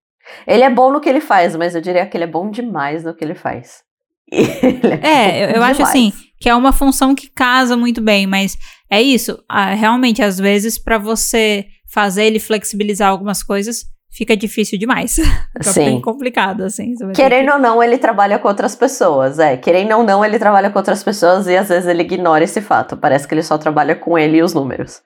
Ele 0.47 0.63
é 0.63 0.69
bom 0.69 0.93
no 0.93 1.01
que 1.01 1.09
ele 1.09 1.23
faz, 1.23 1.57
mas 1.57 1.75
eu 1.75 1.81
diria 1.81 2.05
que 2.07 2.19
ele 2.19 2.25
é 2.25 2.27
bom 2.31 2.51
demais 2.51 3.03
no 3.03 3.15
que 3.15 3.25
ele 3.25 3.35
faz. 3.35 3.88
Ele 4.33 4.95
É, 5.03 5.45
eu, 5.45 5.57
eu 5.57 5.63
acho 5.63 5.83
assim 5.83 6.13
que 6.41 6.49
é 6.49 6.55
uma 6.55 6.73
função 6.73 7.15
que 7.17 7.29
casa 7.29 7.77
muito 7.77 8.01
bem, 8.01 8.27
mas 8.27 8.57
é 8.91 9.03
isso. 9.03 9.43
ah, 9.49 9.75
realmente, 9.75 10.23
às 10.23 10.39
vezes, 10.39 10.79
pra 10.79 10.97
você 10.99 11.67
fazer 11.93 12.25
ele 12.27 12.39
flexibilizar 12.39 13.09
algumas 13.11 13.43
coisas, 13.43 13.85
fica 14.13 14.37
difícil 14.37 14.79
demais. 14.79 15.17
Fica 15.59 15.73
Sim. 15.73 15.85
bem 15.85 16.01
complicado, 16.01 16.63
assim. 16.63 16.95
Querendo 17.15 17.53
ou 17.55 17.59
não, 17.59 17.83
ele 17.83 17.99
trabalha 17.99 18.39
com 18.39 18.47
outras 18.47 18.77
pessoas. 18.77 19.39
É, 19.41 19.57
querendo 19.57 19.97
ou 19.97 20.05
não, 20.05 20.25
ele 20.25 20.39
trabalha 20.39 20.71
com 20.71 20.79
outras 20.79 21.03
pessoas 21.03 21.49
e 21.49 21.57
às 21.57 21.69
vezes 21.69 21.89
ele 21.89 22.03
ignora 22.03 22.45
esse 22.45 22.61
fato. 22.61 22.97
Parece 22.97 23.27
que 23.27 23.35
ele 23.35 23.43
só 23.43 23.59
trabalha 23.59 23.97
com 23.97 24.17
ele 24.17 24.37
e 24.37 24.43
os 24.43 24.55
números. 24.55 25.01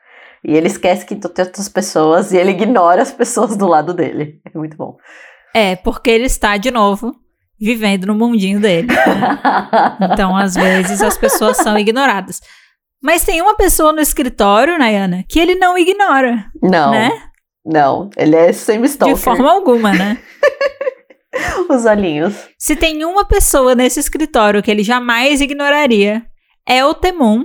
E 0.45 0.55
ele 0.55 0.67
esquece 0.67 1.07
que 1.07 1.15
tem 1.15 1.31
outras 1.45 1.69
pessoas 1.69 2.33
e 2.33 2.37
ele 2.37 2.51
ignora 2.51 3.01
as 3.01 3.13
pessoas 3.13 3.57
do 3.57 3.67
lado 3.67 3.95
dele. 3.95 4.41
É 4.53 4.59
muito 4.59 4.77
bom. 4.77 4.97
que- 5.53 5.59
É, 5.59 5.77
porque 5.77 6.11
ele 6.11 6.27
está, 6.27 6.57
de 6.59 6.71
novo, 6.71 7.15
vivendo 7.63 8.07
no 8.07 8.15
mundinho 8.15 8.61
dele. 8.61 8.89
né? 8.89 9.39
Então, 10.13 10.37
às 10.37 10.55
vezes, 10.55 11.01
as 11.01 11.17
pessoas 11.17 11.57
são 11.59 11.79
ignoradas. 11.79 12.41
Mas 13.03 13.25
tem 13.25 13.41
uma 13.41 13.55
pessoa 13.57 13.93
no 13.93 14.01
escritório, 14.01 14.79
Nayana, 14.79 15.25
que 15.29 15.39
ele 15.41 15.55
não 15.55 15.77
ignora, 15.79 16.45
não, 16.63 16.91
né? 16.91 17.11
não. 17.65 18.11
Ele 18.17 18.37
é 18.37 18.53
semi-stalker. 18.53 19.15
De 19.17 19.21
forma 19.21 19.51
alguma, 19.51 19.93
né? 19.93 20.19
Os 21.69 21.85
olhinhos. 21.87 22.35
Se 22.59 22.77
tem 22.77 23.05
uma 23.05 23.25
pessoa 23.25 23.75
nesse 23.75 23.99
escritório 23.99 24.63
que 24.63 24.71
ele 24.71 24.83
jamais 24.85 25.41
ignoraria, 25.41 26.23
é 26.69 26.85
o 26.85 26.95
Temon, 26.95 27.45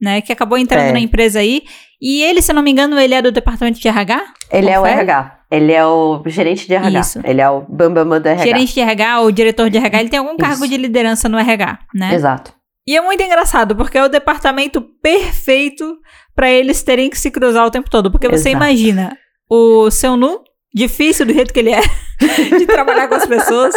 né? 0.00 0.20
Que 0.20 0.32
acabou 0.32 0.58
entrando 0.58 0.88
É. 0.88 0.92
na 0.92 1.00
empresa 1.00 1.38
aí. 1.38 1.62
E 2.00 2.22
ele, 2.22 2.40
se 2.40 2.50
eu 2.52 2.54
não 2.54 2.62
me 2.62 2.70
engano, 2.70 2.98
ele 2.98 3.14
é 3.14 3.22
do 3.22 3.32
departamento 3.32 3.80
de 3.80 3.88
RH? 3.88 4.24
Ele 4.50 4.70
é 4.70 4.78
o 4.78 4.82
Confere? 4.82 5.00
RH. 5.00 5.38
Ele 5.50 5.72
é 5.72 5.84
o 5.84 6.22
gerente 6.26 6.66
de 6.66 6.74
RH. 6.74 7.00
Isso. 7.00 7.20
Ele 7.24 7.40
é 7.40 7.48
o 7.48 7.62
bambam 7.62 8.20
do 8.20 8.26
RH. 8.26 8.44
Gerente 8.44 8.74
de 8.74 8.80
RH 8.80 9.20
ou 9.20 9.32
diretor 9.32 9.70
de 9.70 9.78
RH, 9.78 10.00
ele 10.00 10.08
tem 10.10 10.18
algum 10.18 10.36
cargo 10.36 10.64
Isso. 10.64 10.68
de 10.68 10.76
liderança 10.76 11.28
no 11.28 11.38
RH, 11.38 11.78
né? 11.94 12.14
Exato. 12.14 12.52
E 12.86 12.96
é 12.96 13.00
muito 13.00 13.22
engraçado, 13.22 13.76
porque 13.76 13.98
é 13.98 14.04
o 14.04 14.08
departamento 14.08 14.80
perfeito 15.02 15.96
pra 16.34 16.50
eles 16.50 16.82
terem 16.82 17.10
que 17.10 17.18
se 17.18 17.30
cruzar 17.30 17.66
o 17.66 17.70
tempo 17.70 17.90
todo. 17.90 18.10
Porque 18.10 18.28
você 18.28 18.50
Exato. 18.50 18.64
imagina 18.64 19.16
o 19.50 19.90
seu 19.90 20.16
nu, 20.16 20.40
difícil 20.78 21.26
do 21.26 21.32
jeito 21.32 21.52
que 21.52 21.60
ele 21.60 21.70
é, 21.72 21.80
de 22.58 22.66
trabalhar 22.66 23.08
com 23.08 23.14
as 23.16 23.26
pessoas, 23.26 23.74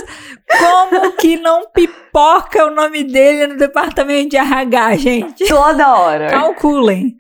como 0.60 1.12
que 1.18 1.38
não 1.38 1.70
pipoca 1.72 2.66
o 2.66 2.72
nome 2.72 3.04
dele 3.04 3.54
no 3.54 3.58
departamento 3.58 4.30
de 4.30 4.38
RH, 4.38 4.96
gente? 4.98 5.48
Toda 5.48 5.94
hora. 5.96 6.30
Calculem. 6.30 7.16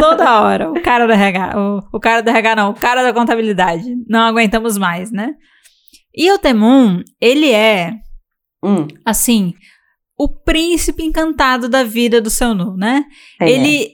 Toda 0.00 0.40
hora. 0.42 0.70
O 0.70 0.82
cara 0.82 1.06
do 1.06 1.12
RH. 1.12 1.52
O, 1.56 1.96
o 1.96 2.00
cara 2.00 2.22
do 2.22 2.28
RH 2.28 2.56
não, 2.56 2.70
o 2.70 2.74
cara 2.74 3.02
da 3.02 3.12
contabilidade. 3.12 3.84
Não 4.08 4.20
aguentamos 4.20 4.76
mais, 4.76 5.10
né? 5.10 5.34
E 6.14 6.30
o 6.32 6.38
Temum, 6.38 7.02
ele 7.20 7.50
é 7.52 7.92
Hum, 8.62 8.86
Assim, 9.06 9.54
o 10.18 10.28
príncipe 10.28 11.02
encantado 11.02 11.68
da 11.68 11.82
vida 11.82 12.20
do 12.20 12.28
seu 12.28 12.54
Nu, 12.54 12.76
né? 12.76 13.04
é. 13.40 13.50
Ele 13.50 13.88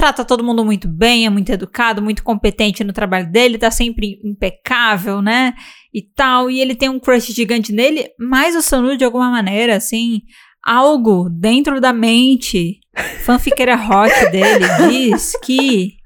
trata 0.00 0.24
todo 0.24 0.42
mundo 0.42 0.64
muito 0.64 0.88
bem, 0.88 1.26
é 1.26 1.30
muito 1.30 1.52
educado, 1.52 2.00
muito 2.00 2.22
competente 2.22 2.82
no 2.82 2.90
trabalho 2.90 3.30
dele, 3.30 3.58
tá 3.58 3.70
sempre 3.70 4.18
impecável, 4.24 5.20
né? 5.20 5.52
E 5.92 6.00
tal. 6.00 6.50
E 6.50 6.58
ele 6.58 6.74
tem 6.74 6.88
um 6.88 6.98
crush 6.98 7.26
gigante 7.34 7.70
nele, 7.70 8.08
mas 8.18 8.56
o 8.56 8.62
Sonu, 8.62 8.96
de 8.96 9.04
alguma 9.04 9.30
maneira, 9.30 9.76
assim, 9.76 10.22
algo 10.64 11.28
dentro 11.28 11.82
da 11.82 11.92
mente, 11.92 12.80
fanfiqueira 13.26 13.74
hot 13.74 14.30
dele, 14.30 14.64
diz 14.88 15.32
que 15.44 15.96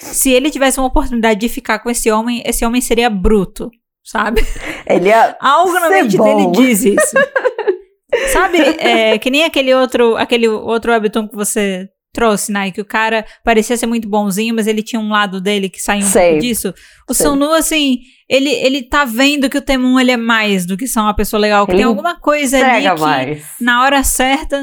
se 0.00 0.30
ele 0.30 0.50
tivesse 0.50 0.80
uma 0.80 0.88
oportunidade 0.88 1.38
de 1.38 1.48
ficar 1.48 1.78
com 1.78 1.88
esse 1.88 2.10
homem, 2.10 2.42
esse 2.44 2.66
homem 2.66 2.80
seria 2.80 3.08
bruto, 3.08 3.70
sabe? 4.02 4.44
Ele 4.84 5.10
é. 5.10 5.36
Algo 5.38 5.78
na 5.78 5.88
mente 5.88 6.16
bom. 6.16 6.24
dele 6.24 6.50
diz 6.50 6.84
isso. 6.84 7.14
Sabe, 8.32 8.58
é, 8.78 9.18
que 9.18 9.28
nem 9.28 9.42
aquele 9.42 9.74
outro, 9.74 10.16
aquele 10.16 10.46
outro 10.46 10.92
webtoon 10.92 11.26
que 11.26 11.34
você 11.34 11.88
trouxe, 12.14 12.50
né? 12.52 12.70
Que 12.70 12.80
o 12.80 12.84
cara 12.84 13.24
parecia 13.44 13.76
ser 13.76 13.86
muito 13.86 14.08
bonzinho, 14.08 14.54
mas 14.54 14.66
ele 14.66 14.82
tinha 14.82 15.00
um 15.00 15.10
lado 15.10 15.40
dele 15.40 15.68
que 15.68 15.80
saiu 15.80 16.00
um 16.04 16.08
Sei. 16.08 16.28
pouco 16.30 16.40
disso. 16.42 16.72
O 17.08 17.12
Sei. 17.12 17.26
Sonu, 17.26 17.52
assim, 17.52 17.98
ele, 18.28 18.48
ele 18.50 18.82
tá 18.82 19.04
vendo 19.04 19.50
que 19.50 19.58
o 19.58 19.62
Temun, 19.62 19.98
ele 20.00 20.12
é 20.12 20.16
mais 20.16 20.64
do 20.64 20.76
que 20.76 20.86
só 20.86 21.00
uma 21.02 21.14
pessoa 21.16 21.40
legal. 21.40 21.66
Que 21.66 21.72
Ele 21.72 21.78
tem 21.78 21.86
alguma 21.86 22.18
coisa 22.18 22.56
ali 22.64 22.88
que, 22.88 23.00
mais. 23.00 23.44
na 23.60 23.82
hora 23.82 24.02
certa, 24.04 24.62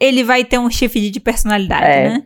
ele 0.00 0.22
vai 0.24 0.44
ter 0.44 0.58
um 0.58 0.70
shift 0.70 1.10
de 1.10 1.20
personalidade, 1.20 1.84
É. 1.84 2.08
né? 2.08 2.22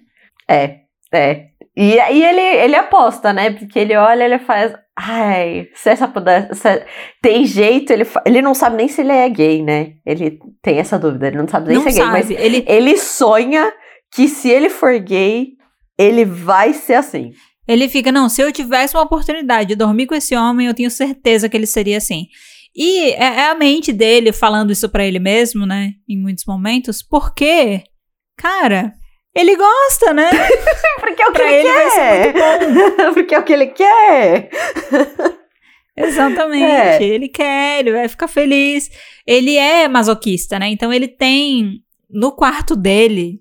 É, 0.48 0.76
é. 1.12 1.46
E, 1.76 1.94
e 1.94 2.24
ele, 2.24 2.40
ele 2.40 2.74
aposta, 2.76 3.32
né? 3.32 3.50
Porque 3.52 3.78
ele 3.78 3.96
olha, 3.96 4.24
ele 4.24 4.38
faz. 4.40 4.72
Ai, 5.02 5.68
se 5.74 5.88
essa 5.88 6.06
pudesse. 6.08 6.54
se- 6.60 6.84
tem 7.22 7.46
jeito, 7.46 7.90
ele, 7.92 8.04
ele 8.26 8.42
não 8.42 8.54
sabe 8.54 8.76
nem 8.76 8.88
se 8.88 9.00
ele 9.00 9.12
é 9.12 9.26
gay, 9.30 9.62
né? 9.62 9.92
Ele 10.04 10.38
tem 10.60 10.78
essa 10.78 10.98
dúvida, 10.98 11.28
ele 11.28 11.38
não 11.38 11.48
sabe 11.48 11.68
nem 11.68 11.76
Não 11.76 11.82
se 11.84 11.88
é 11.88 12.02
gay, 12.02 12.10
mas. 12.10 12.30
Ele, 12.30 12.64
ele 12.66 12.96
sonha 12.98 13.72
que 14.12 14.28
se 14.28 14.48
ele 14.48 14.68
for 14.68 14.98
gay, 14.98 15.52
ele 15.98 16.24
vai 16.24 16.72
ser 16.72 16.94
assim. 16.94 17.32
Ele 17.66 17.88
fica, 17.88 18.10
não, 18.10 18.28
se 18.28 18.42
eu 18.42 18.50
tivesse 18.50 18.96
uma 18.96 19.04
oportunidade 19.04 19.68
de 19.68 19.76
dormir 19.76 20.06
com 20.06 20.14
esse 20.14 20.34
homem, 20.34 20.66
eu 20.66 20.74
tenho 20.74 20.90
certeza 20.90 21.48
que 21.48 21.56
ele 21.56 21.66
seria 21.66 21.98
assim. 21.98 22.26
E 22.74 23.10
é, 23.12 23.24
é 23.24 23.50
a 23.50 23.54
mente 23.54 23.92
dele 23.92 24.32
falando 24.32 24.72
isso 24.72 24.88
pra 24.88 25.04
ele 25.04 25.18
mesmo, 25.18 25.66
né? 25.66 25.92
Em 26.08 26.20
muitos 26.20 26.44
momentos, 26.44 27.02
porque, 27.02 27.82
cara, 28.36 28.92
ele 29.34 29.56
gosta, 29.56 30.12
né? 30.12 30.28
Porque 30.98 31.22
é 31.22 31.28
o 31.28 31.32
que 31.32 31.42
ele, 31.42 31.68
ele 31.68 31.68
quer. 31.68 32.34
Porque 33.14 33.34
é 33.34 33.38
o 33.38 33.44
que 33.44 33.52
ele 33.52 33.66
quer. 33.68 34.50
Exatamente. 35.96 36.64
É. 36.64 37.02
Ele 37.02 37.28
quer, 37.28 37.80
ele 37.80 37.92
vai 37.92 38.08
ficar 38.08 38.28
feliz. 38.28 38.88
Ele 39.26 39.56
é 39.56 39.86
masoquista, 39.86 40.58
né? 40.58 40.68
Então 40.68 40.92
ele 40.92 41.06
tem 41.06 41.80
no 42.08 42.32
quarto 42.32 42.74
dele, 42.74 43.40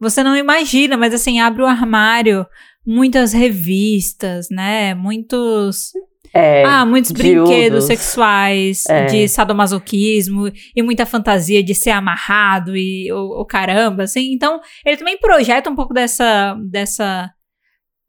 você 0.00 0.22
não 0.22 0.36
imagina, 0.36 0.96
mas 0.96 1.12
assim, 1.14 1.40
abre 1.40 1.62
o 1.62 1.66
armário, 1.66 2.46
muitas 2.86 3.32
revistas, 3.32 4.48
né? 4.50 4.94
Muitos 4.94 5.92
É, 6.34 6.62
Ah, 6.64 6.84
muitos 6.84 7.10
dildos. 7.12 7.48
brinquedos 7.48 7.84
sexuais 7.84 8.84
É. 8.86 9.06
de 9.06 9.28
sadomasoquismo 9.28 10.50
e 10.76 10.82
muita 10.82 11.06
fantasia 11.06 11.62
de 11.62 11.74
ser 11.74 11.90
amarrado 11.90 12.76
e 12.76 13.10
o, 13.12 13.40
o 13.40 13.46
caramba, 13.46 14.02
assim. 14.02 14.32
Então, 14.32 14.60
ele 14.84 14.96
também 14.98 15.18
projeta 15.18 15.70
um 15.70 15.74
pouco 15.74 15.94
dessa 15.94 16.54
dessa 16.70 17.30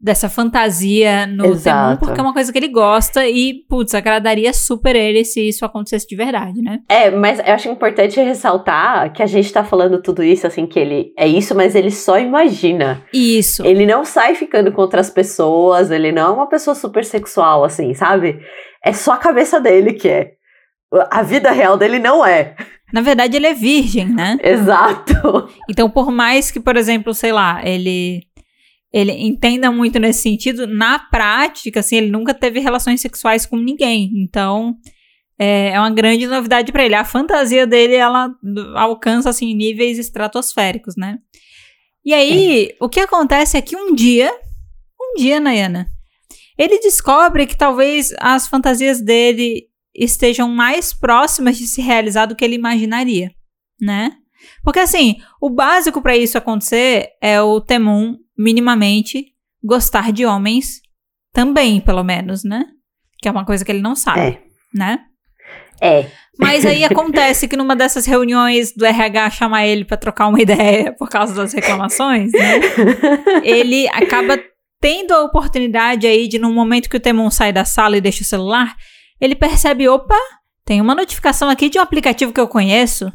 dessa 0.02 0.30
fantasia 0.30 1.28
no. 1.28 1.60
Temon, 1.60 1.98
porque 1.98 2.20
é 2.20 2.24
uma 2.24 2.34
coisa 2.34 2.52
que 2.52 2.58
ele 2.58 2.70
gosta 2.70 3.28
e, 3.28 3.66
putz, 3.68 3.94
agradaria 3.94 4.54
super 4.54 4.96
ele 4.96 5.26
se 5.26 5.48
isso 5.48 5.66
acontecesse 5.66 6.08
de 6.08 6.16
verdade, 6.16 6.62
né? 6.62 6.80
É, 6.88 7.12
mas 7.12 7.40
eu 7.40 7.54
acho 7.54 7.70
importante 7.70 8.20
ressaltar 8.22 9.12
que 9.12 9.22
a 9.22 9.26
gente 9.26 9.52
tá 9.52 9.64
falando 9.64 10.02
tudo 10.02 10.24
isso, 10.24 10.48
assim, 10.48 10.66
que 10.66 10.80
ele 10.80 11.14
é 11.18 11.28
isso, 11.28 11.54
mas 11.54 11.76
ele 11.76 11.92
só 11.92 12.18
imagina. 12.18 13.04
Isso. 13.14 13.66
Ele 13.66 13.86
não 13.86 14.06
sai 14.06 14.36
ficando 14.36 14.72
com 14.72 14.82
outras 14.82 15.10
pessoas, 15.10 15.92
ele 15.92 16.12
não 16.12 16.28
é 16.28 16.32
uma 16.32 16.48
pessoa 16.48 16.76
super 16.76 17.04
sexual, 17.04 17.66
assim, 17.66 17.94
sabe? 17.94 18.40
É 18.84 18.94
só 18.94 19.14
a 19.14 19.18
cabeça 19.18 19.60
dele 19.60 19.94
que 19.94 20.08
é. 20.08 20.32
A 21.12 21.22
vida 21.22 21.52
real 21.52 21.78
dele 21.78 22.00
não 22.00 22.26
é. 22.26 22.56
Na 22.92 23.02
verdade, 23.02 23.38
ele 23.38 23.46
é 23.46 23.54
virgem, 23.54 24.08
né? 24.08 24.38
Exato. 24.42 25.48
Então, 25.70 25.90
por 25.90 26.10
mais 26.12 26.50
que, 26.50 26.60
por 26.60 26.76
exemplo, 26.76 27.14
sei 27.14 27.32
lá, 27.32 27.62
ele 27.64 28.24
ele 28.91 29.12
entenda 29.12 29.71
muito 29.71 29.99
nesse 29.99 30.21
sentido, 30.21 30.65
na 30.65 30.97
prática, 30.97 31.80
assim, 31.80 31.97
ele 31.97 32.10
nunca 32.10 32.34
teve 32.34 32.60
relações 32.60 33.02
sexuais 33.02 33.45
com 33.45 33.58
ninguém. 33.58 34.12
Então, 34.15 34.75
é, 35.38 35.69
é 35.69 35.80
uma 35.80 35.91
grande 35.91 36.25
novidade 36.25 36.71
pra 36.71 36.84
ele. 36.84 36.95
A 36.95 37.06
fantasia 37.06 37.67
dele, 37.67 37.95
ela 37.95 38.34
alcança, 38.75 39.30
assim, 39.30 39.54
níveis 39.54 39.99
estratosféricos, 39.99 40.95
né? 40.97 41.19
E 42.04 42.13
aí, 42.13 42.75
o 42.82 42.89
que 42.89 42.99
acontece 42.99 43.58
é 43.58 43.62
que 43.62 43.75
um 43.75 43.93
dia, 43.93 44.34
um 44.99 45.15
dia, 45.15 45.39
Nayana, 45.39 45.88
ele 46.58 46.80
descobre 46.80 47.45
que 47.45 47.58
talvez 47.58 48.13
as 48.19 48.47
fantasias 48.47 48.99
dele 48.99 49.67
estejam 49.95 50.49
mais 50.49 50.93
próximas 50.93 51.58
de 51.58 51.67
se 51.67 51.82
realizar 51.82 52.25
do 52.25 52.36
que 52.36 52.43
ele 52.43 52.56
imaginaria, 52.56 53.32
né? 53.80 54.12
Porque 54.63 54.80
assim, 54.80 55.17
o 55.41 55.49
básico 55.49 56.02
pra 56.02 56.17
isso 56.17 56.38
acontecer 56.38 57.10
é 57.21 57.41
o 57.41 57.60
Temun 57.60 58.17
minimamente 58.39 59.25
gostar 59.62 60.12
de 60.13 60.25
homens 60.25 60.82
também, 61.34 61.82
pelo 61.82 62.04
menos, 62.04 62.43
né? 62.45 62.63
Que 63.21 63.28
é 63.28 63.32
uma 63.32 63.45
coisa 63.45 63.65
que 63.65 63.71
ele 63.71 63.82
não 63.82 63.95
sabe, 63.95 64.21
É. 64.21 64.39
né? 64.73 64.99
É. 65.82 66.10
Mas 66.39 66.65
aí 66.65 66.84
acontece 66.86 67.47
que 67.47 67.58
numa 67.58 67.75
dessas 67.75 68.06
reuniões 68.06 68.71
do 68.73 68.86
RH 68.86 69.32
chamar 69.32 69.65
ele 69.67 69.84
pra 69.84 69.97
trocar 69.97 70.28
uma 70.28 70.39
ideia 70.41 70.93
por 70.93 71.10
causa 71.10 71.36
das 71.36 71.52
reclamações, 71.54 72.32
né? 72.32 72.60
Ele 73.43 73.88
acaba 73.89 74.39
tendo 74.82 75.13
a 75.13 75.23
oportunidade 75.25 76.08
aí 76.08 76.28
de, 76.30 76.39
num 76.39 76.54
momento 76.54 76.89
que 76.89 76.95
o 76.95 76.99
Temon 76.99 77.30
sai 77.30 77.52
da 77.52 77.65
sala 77.65 77.97
e 77.97 78.02
deixa 78.02 78.21
o 78.21 78.25
celular, 78.25 78.73
ele 79.19 79.36
percebe, 79.36 79.89
opa, 79.89 80.15
tem 80.63 80.80
uma 80.80 80.95
notificação 80.95 81.49
aqui 81.49 81.67
de 81.69 81.78
um 81.78 81.82
aplicativo 81.82 82.32
que 82.32 82.39
eu 82.39 82.47
conheço. 82.47 83.12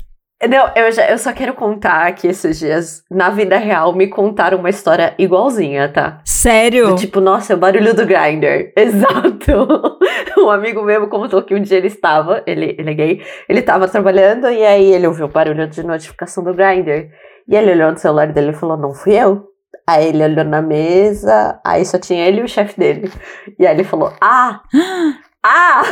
Não, 0.49 0.71
eu, 0.75 0.93
já, 0.93 1.09
eu 1.09 1.19
só 1.19 1.33
quero 1.33 1.55
contar 1.55 2.13
que 2.13 2.27
esses 2.27 2.59
dias, 2.59 3.03
na 3.11 3.31
vida 3.31 3.57
real, 3.57 3.95
me 3.95 4.09
contaram 4.09 4.59
uma 4.59 4.71
história 4.71 5.15
igualzinha, 5.19 5.89
tá? 5.89 6.21
Sério? 6.25 6.89
Do 6.89 6.97
tipo, 6.97 7.21
nossa, 7.21 7.53
é 7.53 7.57
o 7.57 7.59
barulho 7.59 7.95
do 7.95 8.07
grinder. 8.07 8.73
Exato. 8.77 9.99
Um 10.39 10.51
amigo 10.51 10.83
meu 10.83 11.09
contou 11.09 11.43
que 11.43 11.55
um 11.55 11.63
dia 11.63 11.79
ele 11.79 11.87
estava, 11.87 12.43
ele, 12.47 12.75
ele 12.79 12.91
é 12.91 12.95
gay, 12.95 13.23
ele 13.49 13.61
estava 13.61 13.89
trabalhando 13.89 14.51
e 14.51 14.65
aí 14.65 14.93
ele 14.93 15.07
ouviu 15.07 15.27
o 15.27 15.31
barulho 15.31 15.67
de 15.67 15.83
notificação 15.83 16.45
do 16.45 16.53
grinder. 16.53 17.11
E 17.49 17.57
ele 17.57 17.73
olhou 17.73 17.93
no 17.93 17.99
celular 17.99 18.33
dele 18.33 18.51
e 18.51 18.55
falou: 18.55 18.77
Não 18.77 18.95
fui 18.95 19.15
eu. 19.15 19.47
Aí 19.87 20.09
ele 20.09 20.25
olhou 20.25 20.45
na 20.45 20.63
mesa, 20.63 21.61
aí 21.65 21.85
só 21.85 21.99
tinha 21.99 22.27
ele 22.27 22.41
e 22.41 22.45
o 22.45 22.49
chefe 22.49 22.79
dele. 22.79 23.11
E 23.59 23.67
aí 23.67 23.75
ele 23.75 23.85
falou: 23.85 24.13
Ah! 24.21 24.63
Ah! 25.47 25.83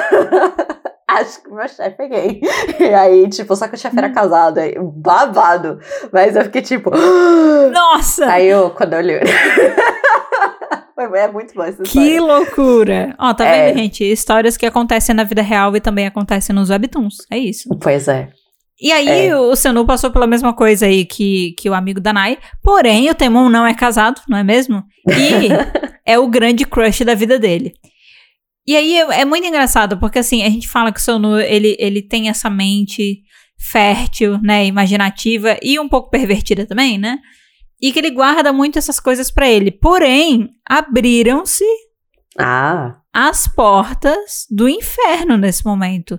Acho 1.09 1.43
que 1.43 1.51
meu 1.51 1.69
chefe 1.69 2.03
é 2.03 2.09
gay. 2.09 2.41
E 2.81 2.95
aí, 2.95 3.29
tipo, 3.29 3.55
só 3.57 3.69
que 3.69 3.75
o 3.75 3.79
chefe 3.79 3.99
era 3.99 4.11
casado, 4.11 4.59
aí, 4.59 4.75
babado. 4.79 5.79
Mas 6.12 6.35
eu 6.37 6.45
fiquei 6.45 6.62
tipo. 6.62 6.91
Nossa! 7.73 8.27
Aí 8.27 8.47
eu, 8.47 8.71
quando 8.71 8.95
eu 8.95 8.99
olhei. 9.01 9.21
Foi- 10.95 11.19
é 11.19 11.29
muito 11.29 11.55
bom 11.55 11.62
essa 11.65 11.83
Que 11.83 11.99
história. 12.17 12.23
loucura! 12.23 13.15
Ó, 13.19 13.35
tá 13.35 13.45
É. 13.45 13.67
vendo, 13.69 13.79
gente? 13.79 14.05
Histórias 14.05 14.57
que 14.57 14.67
acontecem 14.67 15.15
na 15.15 15.25
vida 15.25 15.43
real 15.43 15.75
e 15.77 15.81
também 15.81 16.07
acontecem 16.07 16.55
nos 16.55 16.71
webtoons. 16.71 17.17
É 17.31 17.38
isso. 17.38 17.69
Pois 17.81 18.07
é. 18.09 18.29
E 18.81 18.91
aí, 18.93 19.27
É. 19.29 19.37
o 19.37 19.55
Senu 19.57 19.85
passou 19.87 20.11
pela 20.11 20.27
mesma 20.27 20.53
coisa 20.53 20.87
aí 20.87 21.05
que, 21.05 21.53
que 21.59 21.69
o 21.71 21.75
amigo 21.75 22.01
da 22.01 22.12
Nai. 22.12 22.38
Porém, 22.62 23.09
o 23.11 23.15
Temon 23.15 23.49
não 23.49 23.67
é 23.67 23.75
casado, 23.75 24.21
não 24.29 24.38
é 24.38 24.43
mesmo? 24.45 24.83
E 25.09 25.49
é 26.07 26.19
o 26.19 26.27
grande 26.29 26.65
crush 26.65 27.05
da 27.05 27.15
vida 27.15 27.38
dele. 27.38 27.73
E 28.66 28.77
aí, 28.77 28.96
é, 28.96 29.25
muito 29.25 29.46
engraçado, 29.46 29.98
porque 29.98 30.20
assim, 30.20 30.42
a 30.44 30.51
gente 30.51 30.68
fala 30.68 30.92
que 30.92 31.01
o 31.01 31.03
Sonu, 31.03 31.38
ele, 31.38 31.77
ele 31.81 32.01
tem 32.01 32.29
essa 32.29 32.48
mente 32.48 33.22
fértil, 33.59 34.38
né, 34.42 34.66
imaginativa 34.66 35.57
e 35.62 35.79
um 35.79 35.88
pouco 35.88 36.11
pervertida 36.11 36.66
também, 36.66 36.98
né? 36.98 37.18
E 37.81 37.92
que 37.92 37.98
ele 37.98 38.11
guarda 38.11 38.53
muito 38.53 38.79
essas 38.79 39.01
coisas 39.01 39.31
pra 39.31 39.48
ele. 39.48 39.70
Porém, 39.72 40.51
abriram-se 40.68 41.64
Ah, 42.38 43.01
as 43.12 43.48
portas 43.48 44.46
do 44.51 44.68
inferno 44.68 45.37
nesse 45.37 45.64
momento. 45.64 46.18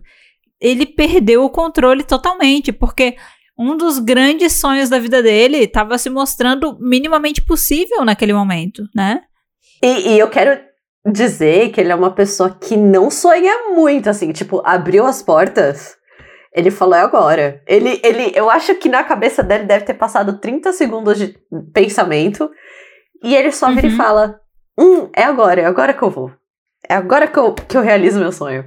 Ele 0.60 0.86
perdeu 0.86 1.43
o 1.43 1.49
controle 1.49 2.03
totalmente, 2.03 2.71
porque 2.71 3.15
um 3.58 3.77
dos 3.77 3.99
grandes 3.99 4.53
sonhos 4.53 4.89
da 4.89 4.99
vida 4.99 5.21
dele 5.23 5.58
estava 5.60 5.97
se 5.97 6.10
mostrando 6.10 6.77
minimamente 6.79 7.41
possível 7.41 8.03
naquele 8.03 8.34
momento, 8.34 8.84
né? 8.93 9.21
e, 9.82 10.10
e 10.13 10.19
eu 10.19 10.29
quero 10.29 10.60
dizer 11.06 11.70
que 11.72 11.82
ele 11.82 11.92
é 11.92 11.96
uma 11.96 12.12
pessoa 12.12 12.50
que 12.50 12.78
não 12.78 13.10
sonha 13.12 13.70
muito, 13.74 14.10
assim, 14.10 14.32
tipo, 14.32 14.62
abriu 14.66 15.06
as 15.06 15.22
portas. 15.22 15.96
Ele 16.56 16.70
falou, 16.70 16.96
é 16.96 17.02
agora. 17.02 17.62
Ele, 17.68 18.00
ele, 18.04 18.32
eu 18.36 18.50
acho 18.50 18.76
que 18.76 18.88
na 18.88 19.04
cabeça 19.04 19.42
dele 19.44 19.66
deve 19.66 19.86
ter 19.86 19.96
passado 19.96 20.39
30 20.39 20.72
segundos 20.72 21.18
de 21.18 21.36
pensamento. 21.74 22.50
E 23.24 23.36
ele 23.36 23.52
só 23.52 23.72
vira 23.72 23.88
e 23.88 23.89
Uhum. 23.92 23.98
fala: 23.98 24.39
Hum, 24.78 25.10
é 25.16 25.24
agora, 25.24 25.62
é 25.62 25.66
agora 25.66 25.94
que 25.94 26.04
eu 26.04 26.10
vou. 26.12 26.32
É 26.88 26.94
agora 26.96 27.28
que 27.28 27.38
eu, 27.39 27.54
que 27.54 27.76
eu 27.78 27.82
realizo 27.82 28.20
meu 28.20 28.32
sonho. 28.32 28.66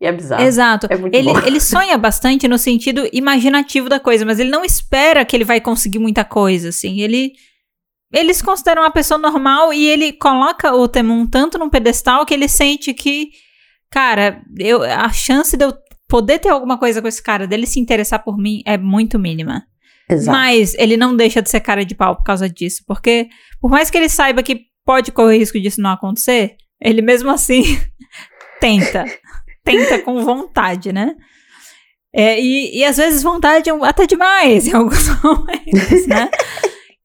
E 0.00 0.06
é 0.06 0.12
bizarro. 0.12 0.42
Exato. 0.44 0.86
É 0.88 0.94
ele, 1.16 1.32
bom. 1.32 1.40
ele 1.44 1.60
sonha 1.60 1.98
bastante 1.98 2.46
no 2.46 2.56
sentido 2.56 3.08
imaginativo 3.12 3.88
da 3.88 3.98
coisa, 3.98 4.24
mas 4.24 4.38
ele 4.38 4.50
não 4.50 4.64
espera 4.64 5.24
que 5.24 5.34
ele 5.34 5.44
vai 5.44 5.60
conseguir 5.60 5.98
muita 5.98 6.24
coisa, 6.24 6.68
assim. 6.68 7.00
Ele. 7.00 7.32
Ele 8.12 8.32
se 8.32 8.42
considera 8.42 8.80
uma 8.80 8.90
pessoa 8.90 9.18
normal 9.18 9.72
e 9.72 9.86
ele 9.86 10.12
coloca 10.12 10.74
o 10.74 10.88
Temum 10.88 11.26
tanto 11.26 11.58
num 11.58 11.68
pedestal 11.68 12.24
que 12.24 12.32
ele 12.32 12.48
sente 12.48 12.94
que, 12.94 13.30
cara, 13.90 14.42
eu, 14.58 14.82
a 14.82 15.10
chance 15.10 15.56
de 15.56 15.64
eu 15.64 15.74
poder 16.08 16.38
ter 16.38 16.48
alguma 16.48 16.78
coisa 16.78 17.02
com 17.02 17.08
esse 17.08 17.22
cara, 17.22 17.46
dele 17.46 17.66
se 17.66 17.78
interessar 17.78 18.24
por 18.24 18.38
mim, 18.38 18.62
é 18.64 18.78
muito 18.78 19.18
mínima. 19.18 19.62
Exato. 20.08 20.36
Mas 20.36 20.74
ele 20.74 20.96
não 20.96 21.14
deixa 21.14 21.42
de 21.42 21.50
ser 21.50 21.60
cara 21.60 21.84
de 21.84 21.94
pau 21.94 22.16
por 22.16 22.24
causa 22.24 22.48
disso. 22.48 22.82
Porque, 22.86 23.28
por 23.60 23.70
mais 23.70 23.90
que 23.90 23.98
ele 23.98 24.08
saiba 24.08 24.42
que 24.42 24.62
pode 24.86 25.12
correr 25.12 25.36
risco 25.36 25.60
disso 25.60 25.82
não 25.82 25.90
acontecer, 25.90 26.56
ele 26.80 27.02
mesmo 27.02 27.30
assim 27.30 27.62
tenta. 28.58 29.04
tenta 29.62 29.98
com 29.98 30.24
vontade, 30.24 30.92
né? 30.92 31.14
É, 32.10 32.40
e, 32.40 32.78
e 32.78 32.84
às 32.84 32.96
vezes 32.96 33.22
vontade 33.22 33.68
é 33.68 33.72
até 33.82 34.06
demais 34.06 34.66
em 34.66 34.72
alguns 34.72 35.08
momentos, 35.22 36.06
né? 36.06 36.30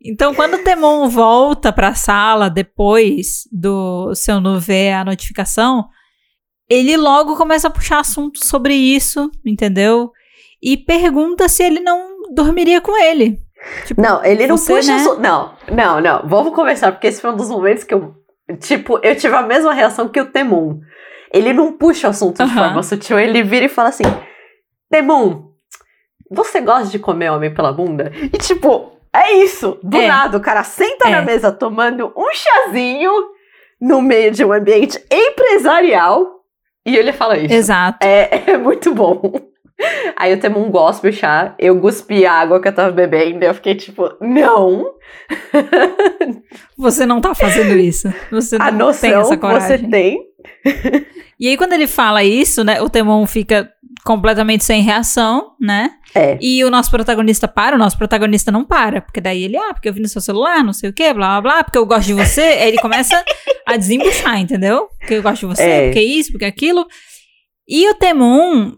Então, 0.03 0.33
quando 0.35 0.55
o 0.55 0.63
Temon 0.63 1.07
volta 1.07 1.71
pra 1.71 1.93
sala 1.95 2.49
depois 2.49 3.47
do 3.51 4.13
seu 4.15 4.41
Nu 4.41 4.59
ver 4.59 4.91
a 4.93 5.05
notificação, 5.05 5.87
ele 6.69 6.97
logo 6.97 7.37
começa 7.37 7.67
a 7.67 7.71
puxar 7.71 7.99
assunto 7.99 8.43
sobre 8.43 8.73
isso, 8.73 9.31
entendeu? 9.45 10.11
E 10.61 10.75
pergunta 10.75 11.47
se 11.47 11.63
ele 11.63 11.79
não 11.79 12.33
dormiria 12.33 12.81
com 12.81 12.97
ele. 13.01 13.37
Tipo, 13.85 14.01
Não, 14.01 14.23
ele 14.25 14.45
não 14.45 14.57
você, 14.57 14.75
puxa 14.75 14.93
né? 14.93 15.01
assunto. 15.01 15.21
Não, 15.21 15.53
não, 15.71 16.01
não. 16.01 16.27
Vamos 16.27 16.53
conversar, 16.53 16.91
porque 16.91 17.07
esse 17.07 17.21
foi 17.21 17.31
um 17.31 17.37
dos 17.37 17.49
momentos 17.49 17.83
que 17.85 17.93
eu. 17.93 18.13
Tipo, 18.59 18.99
eu 19.01 19.15
tive 19.15 19.33
a 19.35 19.41
mesma 19.41 19.73
reação 19.73 20.09
que 20.09 20.19
o 20.19 20.25
Temon. 20.29 20.79
Ele 21.31 21.53
não 21.53 21.71
puxa 21.77 22.07
o 22.07 22.09
assunto 22.09 22.37
de 22.37 22.43
Aham. 22.43 22.53
forma 22.65 22.83
sutil, 22.83 23.17
ele 23.17 23.41
vira 23.41 23.65
e 23.65 23.69
fala 23.69 23.87
assim: 23.89 24.03
Temon, 24.91 25.43
você 26.29 26.59
gosta 26.61 26.89
de 26.89 26.99
comer 26.99 27.31
homem 27.31 27.53
pela 27.53 27.71
bunda? 27.71 28.11
E 28.31 28.37
tipo, 28.37 28.92
é 29.15 29.31
isso. 29.33 29.77
Do 29.83 29.97
É. 29.97 30.07
nada, 30.07 30.37
o 30.37 30.41
cara 30.41 30.63
senta 30.63 31.09
na 31.09 31.17
É. 31.19 31.21
mesa 31.25 31.51
tomando 31.51 32.11
um 32.17 32.27
chazinho 32.33 33.11
no 33.79 34.01
meio 34.01 34.31
de 34.31 34.43
um 34.45 34.51
ambiente 34.53 34.99
empresarial 35.11 36.25
e 36.85 36.95
ele 36.95 37.11
fala 37.13 37.37
isso. 37.37 37.53
Exato. 37.53 37.99
É, 38.05 38.43
é 38.53 38.57
muito 38.57 38.93
bom. 38.93 39.21
Aí 40.15 40.31
o 40.33 40.39
Temon 40.39 40.69
gospe 40.69 41.09
o 41.09 41.13
chá, 41.13 41.55
eu 41.59 41.79
cuspi 41.81 42.25
a 42.25 42.33
água 42.33 42.61
que 42.61 42.67
eu 42.67 42.73
tava 42.73 42.91
bebendo, 42.91 43.43
eu 43.43 43.53
fiquei 43.55 43.75
tipo, 43.75 44.09
não, 44.21 44.93
Você 46.77 47.05
não 47.05 47.19
tá 47.21 47.33
fazendo 47.35 47.77
isso. 47.77 48.11
Você 48.31 48.55
a 48.55 48.71
não 48.71 48.91
tem 48.93 49.11
noção 49.11 49.21
essa 49.21 49.23
você 49.29 49.37
coragem. 49.37 49.89
tem. 49.89 50.19
E 51.39 51.47
aí, 51.47 51.57
quando 51.57 51.73
ele 51.73 51.87
fala 51.87 52.23
isso, 52.23 52.63
né, 52.63 52.81
o 52.81 52.89
Temon 52.89 53.25
fica 53.25 53.69
completamente 54.05 54.63
sem 54.63 54.81
reação, 54.81 55.51
né? 55.59 55.91
É. 56.13 56.37
E 56.41 56.63
o 56.63 56.69
nosso 56.69 56.91
protagonista 56.91 57.47
para, 57.47 57.75
o 57.75 57.79
nosso 57.79 57.97
protagonista 57.97 58.51
não 58.51 58.63
para. 58.63 59.01
Porque 59.01 59.19
daí 59.21 59.43
ele, 59.43 59.57
ah, 59.57 59.73
porque 59.73 59.89
eu 59.89 59.93
vi 59.93 60.01
no 60.01 60.07
seu 60.07 60.21
celular, 60.21 60.63
não 60.63 60.73
sei 60.73 60.89
o 60.89 60.93
quê, 60.93 61.13
blá 61.13 61.39
blá 61.39 61.41
blá, 61.41 61.63
porque 61.63 61.77
eu 61.77 61.85
gosto 61.85 62.07
de 62.07 62.13
você. 62.13 62.41
aí 62.41 62.67
ele 62.69 62.77
começa 62.79 63.23
a 63.65 63.77
desembuchar, 63.77 64.39
entendeu? 64.39 64.87
Porque 64.99 65.15
eu 65.15 65.23
gosto 65.23 65.41
de 65.41 65.55
você, 65.55 65.63
É. 65.63 65.85
porque 65.85 66.01
isso, 66.01 66.31
porque 66.31 66.45
aquilo. 66.45 66.85
E 67.67 67.89
o 67.89 67.95
Temon, 67.95 68.73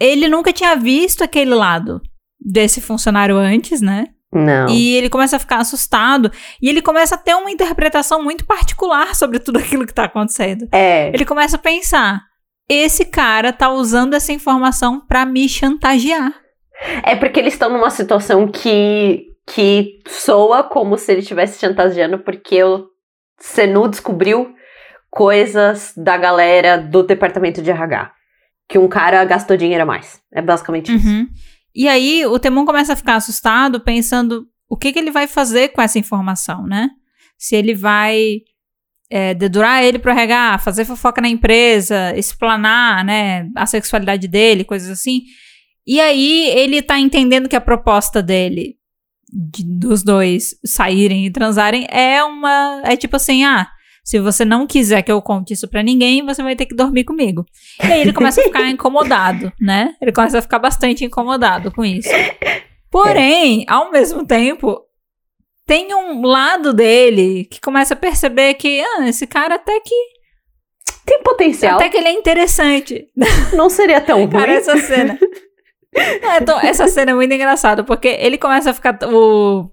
ele 0.00 0.26
nunca 0.28 0.52
tinha 0.52 0.74
visto 0.74 1.22
aquele 1.22 1.54
lado 1.54 2.00
desse 2.40 2.80
funcionário 2.80 3.36
antes, 3.36 3.80
né? 3.80 4.06
Não. 4.32 4.68
E 4.70 4.96
ele 4.96 5.10
começa 5.10 5.36
a 5.36 5.38
ficar 5.38 5.58
assustado. 5.58 6.32
E 6.60 6.68
ele 6.68 6.80
começa 6.80 7.16
a 7.16 7.18
ter 7.18 7.34
uma 7.34 7.50
interpretação 7.50 8.22
muito 8.22 8.46
particular 8.46 9.14
sobre 9.14 9.38
tudo 9.38 9.58
aquilo 9.58 9.86
que 9.86 9.92
tá 9.92 10.04
acontecendo. 10.04 10.66
É. 10.72 11.08
Ele 11.08 11.24
começa 11.24 11.56
a 11.56 11.58
pensar: 11.58 12.22
esse 12.68 13.04
cara 13.04 13.52
tá 13.52 13.70
usando 13.70 14.14
essa 14.14 14.32
informação 14.32 15.00
pra 15.06 15.26
me 15.26 15.48
chantagear. 15.48 16.32
É 17.04 17.14
porque 17.14 17.38
eles 17.38 17.52
estão 17.52 17.70
numa 17.70 17.90
situação 17.90 18.48
que, 18.48 19.26
que 19.46 20.00
soa 20.08 20.64
como 20.64 20.96
se 20.96 21.12
ele 21.12 21.20
estivesse 21.20 21.60
chantageando, 21.60 22.18
porque 22.18 22.62
o 22.64 22.86
Senu 23.38 23.86
descobriu 23.86 24.54
coisas 25.10 25.92
da 25.96 26.16
galera 26.16 26.78
do 26.78 27.02
departamento 27.02 27.60
de 27.60 27.70
RH. 27.70 28.10
Que 28.68 28.78
um 28.78 28.88
cara 28.88 29.22
gastou 29.24 29.56
dinheiro 29.56 29.82
a 29.82 29.86
mais. 29.86 30.20
É 30.32 30.40
basicamente 30.40 30.90
isso. 30.94 31.06
E 31.74 31.88
aí 31.88 32.24
o 32.26 32.38
Temon 32.38 32.64
começa 32.64 32.92
a 32.92 32.96
ficar 32.96 33.16
assustado, 33.16 33.80
pensando 33.80 34.46
o 34.68 34.76
que, 34.76 34.92
que 34.92 34.98
ele 34.98 35.10
vai 35.10 35.26
fazer 35.26 35.68
com 35.68 35.80
essa 35.82 35.98
informação, 35.98 36.66
né? 36.66 36.90
Se 37.38 37.56
ele 37.56 37.74
vai 37.74 38.40
é, 39.10 39.34
dedurar 39.34 39.82
ele 39.84 39.98
pro 39.98 40.10
RH, 40.10 40.58
fazer 40.58 40.84
fofoca 40.84 41.20
na 41.20 41.28
empresa, 41.28 42.16
explanar, 42.16 43.04
né, 43.04 43.46
a 43.54 43.66
sexualidade 43.66 44.26
dele, 44.26 44.64
coisas 44.64 44.88
assim. 44.88 45.22
E 45.86 46.00
aí 46.00 46.48
ele 46.50 46.80
tá 46.80 46.98
entendendo 46.98 47.48
que 47.48 47.56
a 47.56 47.60
proposta 47.60 48.22
dele 48.22 48.76
de- 49.30 49.64
dos 49.64 50.02
dois 50.02 50.54
saírem 50.64 51.26
e 51.26 51.30
transarem 51.30 51.86
é 51.90 52.22
uma 52.24 52.82
é 52.84 52.96
tipo 52.96 53.16
assim, 53.16 53.44
ah, 53.44 53.68
se 54.04 54.18
você 54.18 54.44
não 54.44 54.66
quiser 54.66 55.02
que 55.02 55.12
eu 55.12 55.22
conte 55.22 55.52
isso 55.52 55.68
pra 55.68 55.82
ninguém, 55.82 56.24
você 56.24 56.42
vai 56.42 56.56
ter 56.56 56.66
que 56.66 56.74
dormir 56.74 57.04
comigo. 57.04 57.44
E 57.82 57.86
aí 57.86 58.00
ele 58.00 58.12
começa 58.12 58.40
a 58.40 58.44
ficar 58.44 58.66
incomodado, 58.70 59.52
né? 59.60 59.94
Ele 60.00 60.12
começa 60.12 60.38
a 60.38 60.42
ficar 60.42 60.58
bastante 60.58 61.04
incomodado 61.04 61.70
com 61.70 61.84
isso. 61.84 62.08
Porém, 62.90 63.64
ao 63.68 63.90
mesmo 63.90 64.26
tempo, 64.26 64.80
tem 65.66 65.94
um 65.94 66.22
lado 66.22 66.72
dele 66.74 67.44
que 67.50 67.60
começa 67.60 67.94
a 67.94 67.96
perceber 67.96 68.54
que, 68.54 68.80
ah, 68.82 69.08
esse 69.08 69.26
cara 69.26 69.54
até 69.54 69.78
que 69.80 69.94
Tem 71.06 71.22
potencial. 71.22 71.76
até 71.76 71.88
que 71.88 71.96
ele 71.96 72.08
é 72.08 72.12
interessante. 72.12 73.08
Não 73.54 73.70
seria 73.70 74.00
tão 74.00 74.18
ruim. 74.18 74.30
Cara, 74.30 74.52
essa 74.52 74.76
cena. 74.78 75.18
É, 75.94 76.38
então, 76.38 76.58
essa 76.58 76.88
cena 76.88 77.10
é 77.10 77.14
muito 77.14 77.34
engraçada, 77.34 77.84
porque 77.84 78.08
ele 78.08 78.38
começa 78.38 78.70
a 78.70 78.72
ficar. 78.72 78.98
O, 79.12 79.70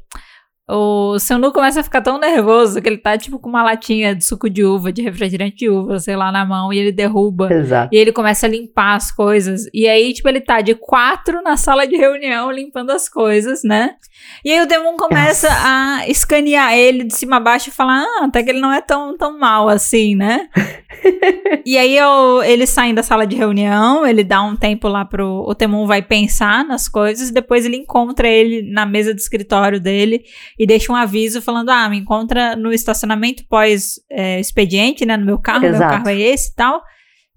o 0.72 1.18
Sanu 1.18 1.52
começa 1.52 1.80
a 1.80 1.84
ficar 1.84 2.02
tão 2.02 2.20
nervoso 2.20 2.80
que 2.80 2.88
ele 2.88 2.98
tá, 2.98 3.18
tipo, 3.18 3.40
com 3.40 3.50
uma 3.50 3.64
latinha 3.64 4.14
de 4.14 4.24
suco 4.24 4.48
de 4.48 4.64
uva, 4.64 4.92
de 4.92 5.02
refrigerante 5.02 5.56
de 5.58 5.70
uva, 5.70 6.00
sei 6.00 6.16
lá, 6.16 6.32
na 6.32 6.46
mão, 6.46 6.72
e 6.72 6.78
ele 6.78 6.92
derruba. 6.92 7.52
Exato. 7.52 7.90
E 7.92 7.98
ele 7.98 8.12
começa 8.12 8.46
a 8.46 8.50
limpar 8.50 8.96
as 8.96 9.12
coisas. 9.12 9.68
E 9.74 9.88
aí, 9.88 10.14
tipo, 10.14 10.30
ele 10.30 10.42
tá 10.42 10.62
de 10.62 10.76
quatro 10.76 11.42
na 11.42 11.58
sala 11.58 11.88
de 11.88 11.96
reunião 11.96 12.52
limpando 12.52 12.92
as 12.92 13.10
coisas, 13.10 13.64
né? 13.64 13.96
E 14.44 14.52
aí 14.52 14.62
o 14.62 14.68
Demon 14.68 14.96
começa 14.96 15.48
a 15.50 16.08
escanear 16.08 16.74
ele 16.74 17.04
de 17.04 17.16
cima 17.16 17.38
a 17.38 17.40
baixo 17.40 17.70
e 17.70 17.74
falar: 17.74 18.04
Ah, 18.04 18.26
até 18.26 18.44
que 18.44 18.50
ele 18.50 18.60
não 18.60 18.72
é 18.72 18.82
tão, 18.82 19.18
tão 19.18 19.40
mal 19.40 19.68
assim, 19.70 20.16
né? 20.16 20.50
e 21.66 21.78
aí 21.78 21.98
eu, 21.98 22.44
eles 22.44 22.70
saem 22.70 22.94
da 22.94 23.02
sala 23.02 23.26
de 23.26 23.36
reunião, 23.36 24.06
ele 24.06 24.24
dá 24.24 24.42
um 24.42 24.56
tempo 24.56 24.88
lá 24.88 25.04
pro. 25.04 25.46
O 25.48 25.56
Temon 25.56 25.86
vai 25.86 26.02
pensar 26.02 26.64
nas 26.64 26.88
coisas, 26.88 27.32
depois 27.32 27.66
ele 27.66 27.78
encontra 27.78 28.28
ele 28.28 28.62
na 28.72 28.86
mesa 28.86 29.14
do 29.14 29.20
escritório 29.20 29.80
dele 29.80 30.24
e 30.60 30.68
deixa 30.68 30.92
um 30.92 30.96
aviso 30.96 31.42
falando: 31.42 31.70
Ah, 31.70 31.88
me 31.90 31.98
encontra 31.98 32.54
no 32.58 32.74
estacionamento 32.74 33.46
pós-expediente, 33.48 35.06
né? 35.06 35.16
No 35.16 35.26
meu 35.26 35.40
carro, 35.40 35.62
meu 35.62 35.70
Exato. 35.70 35.94
carro 35.94 36.10
é 36.10 36.20
esse 36.20 36.52
e 36.52 36.56
tal. 36.56 36.84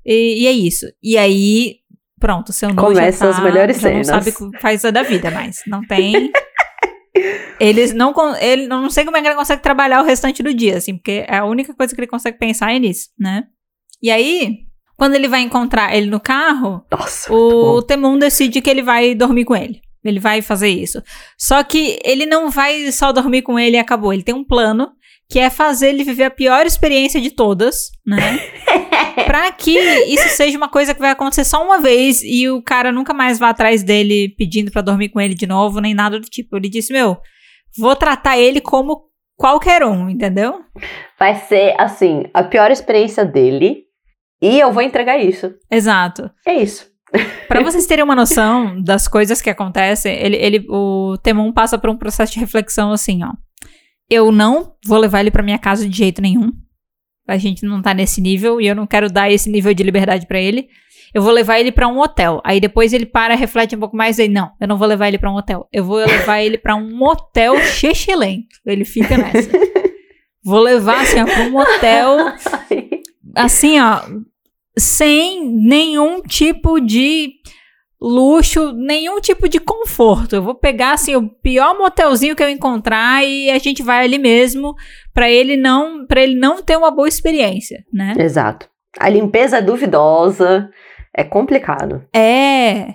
E, 0.05 0.43
e 0.43 0.47
é 0.49 0.53
isso. 0.53 0.87
E 1.01 1.17
aí, 1.17 1.77
pronto, 2.19 2.53
seu 2.53 2.69
noivo 2.71 2.93
Começam 2.93 3.29
já 3.29 3.35
tá, 3.35 3.39
as 3.39 3.45
melhores 3.45 3.81
já 3.81 3.89
não 3.89 4.03
cenas. 4.05 4.25
sabe 4.25 4.31
o 4.31 4.51
que 4.51 4.59
faz 4.59 4.83
da 4.83 5.05
vida 5.05 5.31
mais. 5.31 5.63
Não 5.69 5.87
tem. 5.87 6.33
Eles 7.61 7.93
não. 7.93 8.13
Ele, 8.41 8.67
não 8.67 8.91
sei 8.91 9.05
como 9.05 9.17
é 9.17 9.21
que 9.21 9.29
ele 9.29 9.37
consegue 9.37 9.63
trabalhar 9.63 10.03
o 10.03 10.05
restante 10.05 10.43
do 10.43 10.53
dia, 10.53 10.79
assim, 10.79 10.97
porque 10.97 11.25
a 11.29 11.45
única 11.45 11.73
coisa 11.75 11.95
que 11.95 12.01
ele 12.01 12.09
consegue 12.09 12.39
pensar 12.39 12.75
é 12.75 12.79
nisso, 12.81 13.11
né? 13.17 13.45
E 14.03 14.11
aí, 14.11 14.63
quando 14.97 15.15
ele 15.15 15.29
vai 15.29 15.43
encontrar 15.43 15.95
ele 15.95 16.07
no 16.07 16.19
carro, 16.19 16.85
Nossa, 16.91 17.33
o 17.33 17.75
bom. 17.81 17.83
Temon 17.83 18.19
decide 18.19 18.61
que 18.61 18.69
ele 18.69 18.83
vai 18.83 19.15
dormir 19.15 19.45
com 19.45 19.55
ele. 19.55 19.81
Ele 20.05 20.19
vai 20.19 20.43
fazer 20.43 20.69
isso. 20.69 21.03
Só 21.39 21.63
que 21.63 21.99
ele 22.05 22.27
não 22.27 22.51
vai 22.51 22.91
só 22.91 23.13
dormir 23.13 23.43
com 23.43 23.59
ele 23.59 23.77
e 23.77 23.81
acabou. 23.81 24.13
Ele 24.13 24.23
tem 24.23 24.35
um 24.35 24.45
plano 24.45 24.91
que 25.29 25.39
é 25.39 25.49
fazer 25.49 25.89
ele 25.89 26.05
viver 26.05 26.25
a 26.25 26.31
pior 26.31 26.67
experiência 26.67 27.21
de 27.21 27.31
todas, 27.31 27.91
né? 28.07 28.39
pra 29.25 29.51
que 29.51 29.79
isso 29.79 30.29
seja 30.37 30.59
uma 30.59 30.69
coisa 30.69 30.95
que 30.95 31.01
vai 31.01 31.11
acontecer 31.11 31.45
só 31.45 31.65
uma 31.65 31.81
vez 31.81 32.23
e 32.23 32.51
o 32.51 32.63
cara 32.63 32.93
nunca 32.93 33.15
mais 33.15 33.39
vá 33.39 33.49
atrás 33.49 33.83
dele 33.83 34.35
pedindo 34.37 34.71
pra 34.71 34.83
dormir 34.83 35.09
com 35.09 35.21
ele 35.21 35.35
de 35.35 35.47
novo, 35.47 35.81
nem 35.81 35.95
nada 35.95 36.21
do 36.21 36.29
tipo. 36.29 36.57
Ele 36.57 36.69
disse: 36.69 36.93
Meu, 36.93 37.17
vou 37.79 37.97
tratar 37.97 38.37
ele 38.37 38.61
como 38.61 39.05
qualquer 39.37 39.83
um, 39.85 40.11
entendeu? 40.11 40.61
Vai 41.19 41.35
ser, 41.37 41.75
assim, 41.79 42.25
a 42.35 42.45
pior 42.45 42.71
experiência 42.71 43.25
dele. 43.25 43.85
E 44.43 44.59
eu 44.59 44.73
vou 44.73 44.83
entregar 44.83 45.19
isso. 45.19 45.55
Exato. 45.71 46.31
É 46.47 46.55
isso. 46.55 46.92
Pra 47.49 47.63
vocês 47.63 47.87
terem 47.87 48.05
uma 48.05 48.17
noção 48.17 48.81
das 48.83 49.07
coisas 49.07 49.43
que 49.43 49.51
acontecem, 49.51 50.15
ele, 50.15 50.37
ele, 50.37 50.67
o 50.69 51.17
Temon 51.23 51.53
passa 51.53 51.77
por 51.79 51.91
um 51.91 51.97
processo 51.97 52.33
de 52.33 52.41
reflexão 52.41 52.93
assim, 52.93 53.23
ó. 53.23 53.33
Eu 54.09 54.33
não 54.33 54.75
vou 54.85 54.99
levar 54.99 55.21
ele 55.21 55.31
pra 55.31 55.43
minha 55.43 55.59
casa 55.59 55.89
de 55.89 55.97
jeito 55.97 56.23
nenhum. 56.23 56.51
A 57.29 57.37
gente 57.37 57.65
não 57.65 57.81
tá 57.81 57.95
nesse 57.95 58.21
nível 58.21 58.61
e 58.61 58.67
eu 58.67 58.75
não 58.75 58.87
quero 58.87 59.11
dar 59.11 59.31
esse 59.31 59.51
nível 59.51 59.73
de 59.73 59.83
liberdade 59.83 60.27
pra 60.27 60.41
ele. 60.41 60.69
Eu 61.15 61.23
vou 61.23 61.33
levar 61.33 61.61
ele 61.61 61.71
pra 61.71 61.87
um 61.87 61.99
hotel. 61.99 62.41
Aí 62.45 62.59
depois 62.59 62.93
ele 62.93 63.07
para, 63.07 63.35
reflete 63.35 63.77
um 63.77 63.79
pouco 63.79 63.97
mais 63.97 64.19
e 64.19 64.29
não, 64.29 64.51
eu 64.61 64.67
não 64.67 64.79
vou 64.79 64.89
levar 64.89 65.09
ele 65.09 65.19
pra 65.19 65.31
um 65.31 65.37
hotel. 65.37 65.69
Eu 65.73 65.85
vou 65.85 65.99
levar 65.99 66.41
ele 66.41 66.57
pra 66.57 66.75
um 66.75 66.97
motel 66.97 67.59
xexelento. 67.61 68.57
Ele 68.65 68.85
fica 68.85 69.17
nessa. 69.17 69.51
Vou 70.45 70.59
levar 70.59 71.03
assim, 71.03 71.21
ó, 71.21 71.25
pra 71.25 71.43
um 71.43 71.51
motel 71.53 72.17
assim, 73.37 73.79
ó, 73.81 74.01
sem 74.77 75.49
nenhum 75.49 76.23
tipo 76.23 76.81
de 76.81 77.35
luxo, 78.01 78.73
nenhum 78.73 79.21
tipo 79.21 79.49
de 79.49 79.61
conforto. 79.61 80.35
Eu 80.35 80.43
vou 80.43 80.55
pegar 80.55 80.95
assim 80.95 81.15
o 81.15 81.29
pior 81.29 81.79
motelzinho 81.79 82.35
que 82.35 82.43
eu 82.43 82.49
encontrar 82.49 83.25
e 83.25 83.51
a 83.51 83.59
gente 83.59 83.83
vai 83.83 84.05
ali 84.05 84.19
mesmo 84.19 84.75
para 85.15 85.31
ele 85.31 85.57
não 85.57 86.05
para 86.07 86.21
ele 86.21 86.35
não 86.35 86.63
ter 86.63 86.77
uma 86.77 86.91
boa 86.91 87.09
experiência, 87.09 87.85
né? 87.93 88.15
Exato. 88.19 88.69
A 88.99 89.09
limpeza 89.09 89.59
é 89.59 89.63
duvidosa, 89.63 90.69
é 91.15 91.23
complicado. 91.23 92.05
É. 92.13 92.95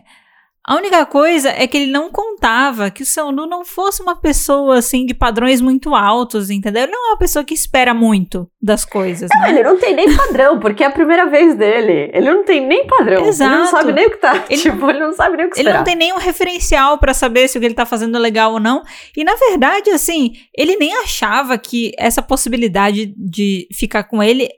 A 0.67 0.75
única 0.75 1.05
coisa 1.05 1.49
é 1.49 1.65
que 1.65 1.77
ele 1.77 1.89
não 1.91 2.11
contava 2.11 2.91
que 2.91 3.01
o 3.01 3.05
seu 3.05 3.31
Nu 3.31 3.45
não 3.47 3.63
fosse 3.63 4.01
uma 4.01 4.17
pessoa 4.17 4.79
assim 4.79 5.05
de 5.05 5.13
padrões 5.13 5.61
muito 5.61 5.95
altos, 5.95 6.49
entendeu? 6.49 6.83
Ele 6.83 6.91
não 6.91 7.07
é 7.07 7.11
uma 7.13 7.17
pessoa 7.17 7.45
que 7.45 7.53
espera 7.53 7.93
muito 7.93 8.49
das 8.61 8.83
coisas, 8.83 9.29
Não, 9.33 9.41
né? 9.43 9.49
ele 9.51 9.63
não 9.63 9.79
tem 9.79 9.95
nem 9.95 10.13
padrão, 10.13 10.59
porque 10.59 10.83
é 10.83 10.87
a 10.87 10.91
primeira 10.91 11.25
vez 11.27 11.55
dele. 11.55 12.11
Ele 12.13 12.29
não 12.29 12.43
tem 12.43 12.67
nem 12.67 12.85
padrão. 12.85 13.25
Exato. 13.25 13.53
Ele 13.53 13.61
não 13.63 13.67
sabe 13.71 13.93
nem 13.93 14.07
o 14.07 14.09
que 14.11 14.17
tá. 14.17 14.43
Ele- 14.49 14.61
tipo, 14.61 14.89
ele 14.89 14.99
não 14.99 15.13
sabe 15.13 15.37
nem 15.37 15.45
o 15.45 15.49
que 15.49 15.55
Ele 15.57 15.61
esperar. 15.69 15.77
não 15.77 15.85
tem 15.85 15.95
nenhum 15.95 16.17
referencial 16.17 16.97
pra 16.97 17.13
saber 17.13 17.47
se 17.47 17.57
o 17.57 17.61
que 17.61 17.65
ele 17.67 17.73
tá 17.73 17.85
fazendo 17.85 18.17
é 18.17 18.19
legal 18.19 18.51
ou 18.51 18.59
não. 18.59 18.83
E 19.15 19.23
na 19.23 19.35
verdade, 19.35 19.89
assim, 19.91 20.33
ele 20.53 20.75
nem 20.75 20.93
achava 20.97 21.57
que 21.57 21.93
essa 21.97 22.21
possibilidade 22.21 23.13
de 23.17 23.69
ficar 23.73 24.03
com 24.03 24.21
ele 24.21 24.49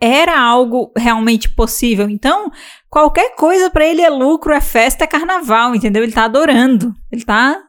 era 0.00 0.38
algo 0.40 0.92
realmente 0.96 1.48
possível. 1.50 2.08
Então, 2.08 2.50
qualquer 2.88 3.34
coisa 3.34 3.70
pra 3.70 3.84
ele 3.86 4.00
é 4.02 4.08
lucro, 4.10 4.52
é 4.52 4.60
festa, 4.60 5.04
é 5.04 5.06
carnaval, 5.06 5.74
entendeu? 5.74 6.02
Ele 6.02 6.12
tá 6.12 6.24
adorando. 6.24 6.94
Ele 7.10 7.24
tá 7.24 7.60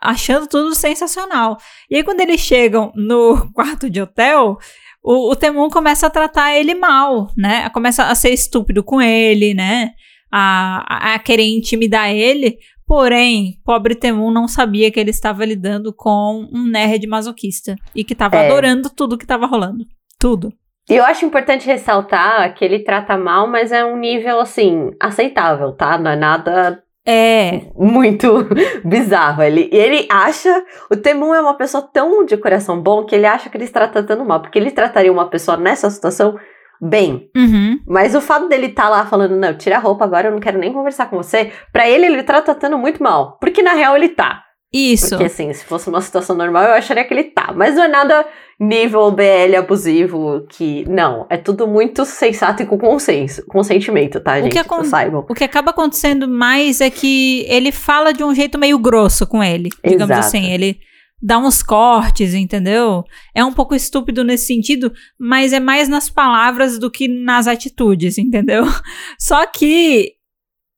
achando 0.00 0.46
tudo 0.48 0.74
sensacional. 0.74 1.56
E 1.88 1.96
aí, 1.96 2.02
quando 2.04 2.20
eles 2.20 2.40
chegam 2.40 2.90
no 2.96 3.50
quarto 3.54 3.88
de 3.88 4.00
hotel, 4.02 4.58
o, 5.02 5.30
o 5.30 5.36
Temon 5.36 5.68
começa 5.68 6.06
a 6.06 6.10
tratar 6.10 6.54
ele 6.56 6.74
mal, 6.74 7.28
né? 7.36 7.68
Começa 7.70 8.04
a 8.04 8.14
ser 8.14 8.30
estúpido 8.30 8.82
com 8.82 9.00
ele, 9.00 9.54
né? 9.54 9.92
A, 10.32 11.10
a, 11.10 11.14
a 11.14 11.18
querer 11.18 11.44
intimidar 11.46 12.10
ele. 12.10 12.58
Porém, 12.84 13.60
pobre 13.64 13.94
Temon 13.94 14.32
não 14.32 14.48
sabia 14.48 14.90
que 14.90 14.98
ele 14.98 15.10
estava 15.10 15.44
lidando 15.44 15.94
com 15.94 16.48
um 16.52 16.66
nerd 16.66 17.06
masoquista. 17.06 17.76
E 17.94 18.02
que 18.02 18.12
estava 18.14 18.36
É. 18.36 18.46
adorando 18.50 18.90
tudo 18.90 19.16
que 19.16 19.24
estava 19.24 19.46
rolando. 19.46 19.84
Tudo. 20.18 20.52
E 20.90 20.96
eu 20.96 21.04
acho 21.04 21.24
importante 21.24 21.66
ressaltar 21.66 22.54
que 22.54 22.64
ele 22.64 22.80
trata 22.80 23.16
mal, 23.16 23.46
mas 23.46 23.70
é 23.72 23.84
um 23.84 23.96
nível, 23.96 24.40
assim, 24.40 24.90
aceitável, 25.00 25.72
tá? 25.72 25.96
Não 25.96 26.10
é 26.10 26.16
nada 26.16 26.82
É. 27.06 27.62
muito 27.76 28.46
bizarro. 28.84 29.42
Ele, 29.42 29.68
e 29.72 29.76
ele 29.76 30.06
acha. 30.10 30.64
O 30.90 30.96
Temum 30.96 31.34
é 31.34 31.40
uma 31.40 31.56
pessoa 31.56 31.88
tão 31.92 32.24
de 32.24 32.36
coração 32.36 32.80
bom 32.80 33.04
que 33.04 33.14
ele 33.14 33.26
acha 33.26 33.48
que 33.48 33.56
ele 33.56 33.64
está 33.64 33.86
tratando 33.86 34.24
mal. 34.24 34.40
Porque 34.40 34.58
ele 34.58 34.70
trataria 34.72 35.12
uma 35.12 35.28
pessoa 35.30 35.56
nessa 35.56 35.88
situação 35.88 36.36
bem. 36.80 37.30
Uhum. 37.36 37.78
Mas 37.86 38.14
o 38.16 38.20
fato 38.20 38.48
dele 38.48 38.66
estar 38.66 38.88
lá 38.88 39.06
falando, 39.06 39.36
não, 39.36 39.56
tira 39.56 39.76
a 39.76 39.80
roupa 39.80 40.04
agora, 40.04 40.26
eu 40.28 40.32
não 40.32 40.40
quero 40.40 40.58
nem 40.58 40.72
conversar 40.72 41.08
com 41.08 41.16
você. 41.16 41.52
Pra 41.72 41.88
ele, 41.88 42.06
ele 42.06 42.22
tá 42.24 42.42
tratando 42.42 42.76
muito 42.76 43.00
mal. 43.00 43.38
Porque 43.40 43.62
na 43.62 43.72
real 43.72 43.96
ele 43.96 44.08
tá. 44.08 44.42
Isso. 44.72 45.10
Porque 45.10 45.24
assim, 45.24 45.52
se 45.52 45.64
fosse 45.64 45.88
uma 45.88 46.00
situação 46.00 46.34
normal, 46.34 46.64
eu 46.64 46.72
acharia 46.72 47.04
que 47.04 47.12
ele 47.12 47.24
tá. 47.24 47.52
Mas 47.54 47.74
não 47.74 47.84
é 47.84 47.88
nada 47.88 48.26
nível 48.58 49.10
BL 49.10 49.56
abusivo 49.58 50.46
que. 50.48 50.84
Não, 50.88 51.26
é 51.28 51.36
tudo 51.36 51.66
muito 51.68 52.04
sensato 52.06 52.62
e 52.62 52.66
com 52.66 52.78
consenso, 52.78 53.44
consentimento, 53.46 54.18
tá, 54.20 54.38
O 54.38 54.42
gente? 54.42 54.52
que 54.52 54.58
acon- 54.58 54.84
Saibam. 54.84 55.26
O 55.28 55.34
que 55.34 55.44
acaba 55.44 55.70
acontecendo 55.72 56.26
mais 56.26 56.80
é 56.80 56.88
que 56.88 57.44
ele 57.48 57.70
fala 57.70 58.12
de 58.12 58.24
um 58.24 58.34
jeito 58.34 58.58
meio 58.58 58.78
grosso 58.78 59.26
com 59.26 59.42
ele, 59.44 59.68
digamos 59.84 60.16
Exato. 60.16 60.26
assim. 60.26 60.50
Ele 60.50 60.78
dá 61.20 61.38
uns 61.38 61.62
cortes, 61.62 62.32
entendeu? 62.34 63.04
É 63.34 63.44
um 63.44 63.52
pouco 63.52 63.74
estúpido 63.74 64.24
nesse 64.24 64.46
sentido, 64.46 64.92
mas 65.20 65.52
é 65.52 65.60
mais 65.60 65.88
nas 65.88 66.08
palavras 66.08 66.78
do 66.78 66.90
que 66.90 67.06
nas 67.08 67.46
atitudes, 67.46 68.16
entendeu? 68.18 68.64
Só 69.20 69.44
que 69.46 70.12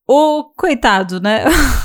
o 0.08 0.44
coitado, 0.56 1.20
né? 1.20 1.44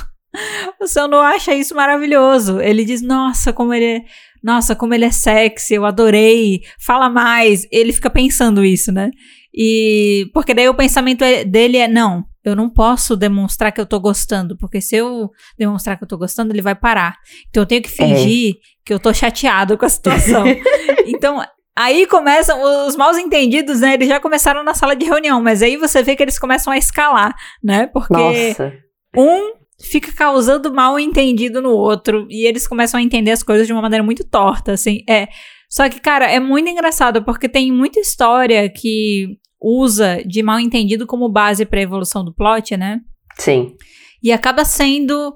o 0.82 0.88
seu 0.88 1.08
não 1.08 1.22
acha 1.22 1.54
isso 1.54 1.76
maravilhoso. 1.76 2.60
Ele 2.60 2.86
diz: 2.86 3.02
"Nossa, 3.02 3.52
como 3.54 3.74
ele 3.74 3.86
é 3.86 4.02
nossa, 4.42 4.76
como 4.76 4.94
ele 4.94 5.06
é 5.06 5.12
sexy, 5.12 5.74
eu 5.76 5.86
adorei. 5.86 6.62
Fala 6.80 7.10
mais. 7.10 7.68
Ele 7.72 7.92
fica 7.92 8.10
pensando 8.10 8.64
isso, 8.64 8.92
né? 8.92 9.12
E 9.54 10.30
porque 10.34 10.54
daí 10.54 10.70
o 10.70 10.74
pensamento 10.74 11.24
é- 11.24 11.44
dele 11.44 11.78
é 11.78 11.88
não, 11.88 12.24
eu 12.44 12.56
não 12.56 12.70
posso 12.70 13.16
demonstrar 13.18 13.72
que 13.72 13.82
eu 13.82 13.86
tô 13.86 14.00
gostando, 14.00 14.56
porque 14.58 14.80
se 14.80 14.96
eu 14.96 15.30
demonstrar 15.58 15.98
que 15.98 16.04
eu 16.04 16.08
tô 16.08 16.18
gostando, 16.18 16.54
ele 16.54 16.62
vai 16.62 16.76
parar. 16.76 17.18
Então 17.50 17.64
eu 17.64 17.68
tenho 17.68 17.82
que 17.82 17.90
fingir 17.90 18.56
que 18.86 18.94
eu 18.94 19.00
tô 19.00 19.14
chateado 19.14 19.78
com 19.78 19.86
a 19.86 19.90
situação. 19.90 20.46
então 21.06 21.44
aí 21.76 22.06
começam 22.06 22.88
os 22.88 22.96
mal 22.96 23.18
entendidos, 23.18 23.82
né? 23.82 23.96
Eles 23.96 24.08
já 24.08 24.20
começaram 24.20 24.64
na 24.64 24.74
sala 24.74 24.96
de 24.96 25.06
reunião, 25.06 25.42
mas 25.42 25.62
aí 25.62 25.78
você 25.78 26.02
vê 26.04 26.16
que 26.16 26.24
eles 26.24 26.40
começam 26.40 26.72
a 26.72 26.78
escalar, 26.78 27.36
né? 27.64 27.88
Porque 27.88 28.14
Nossa. 28.14 28.74
um 29.18 29.59
fica 29.82 30.12
causando 30.12 30.74
mal 30.74 31.00
entendido 31.00 31.62
no 31.62 31.72
outro 31.72 32.28
e 32.30 32.46
eles 32.46 32.68
começam 32.68 33.00
a 33.00 33.04
entender 33.04 33.32
as 33.32 33.44
coisas 33.44 33.66
de 33.66 33.74
uma 33.74 33.82
maneira 33.82 34.04
muito 34.04 34.24
torta, 34.24 34.74
assim. 34.74 35.04
É. 35.08 35.28
Só 35.70 35.88
que, 35.88 36.00
cara, 36.00 36.26
é 36.26 36.40
muito 36.40 36.70
engraçado 36.70 37.24
porque 37.24 37.48
tem 37.48 37.72
muita 37.72 38.00
história 38.00 38.70
que 38.70 39.38
usa 39.62 40.24
de 40.26 40.42
mal 40.42 40.60
entendido 40.60 41.06
como 41.06 41.30
base 41.30 41.66
pra 41.66 41.82
evolução 41.82 42.24
do 42.24 42.34
plot, 42.34 42.76
né? 42.76 43.00
Sim. 43.38 43.76
E 44.22 44.32
acaba 44.32 44.66
sendo 44.66 45.34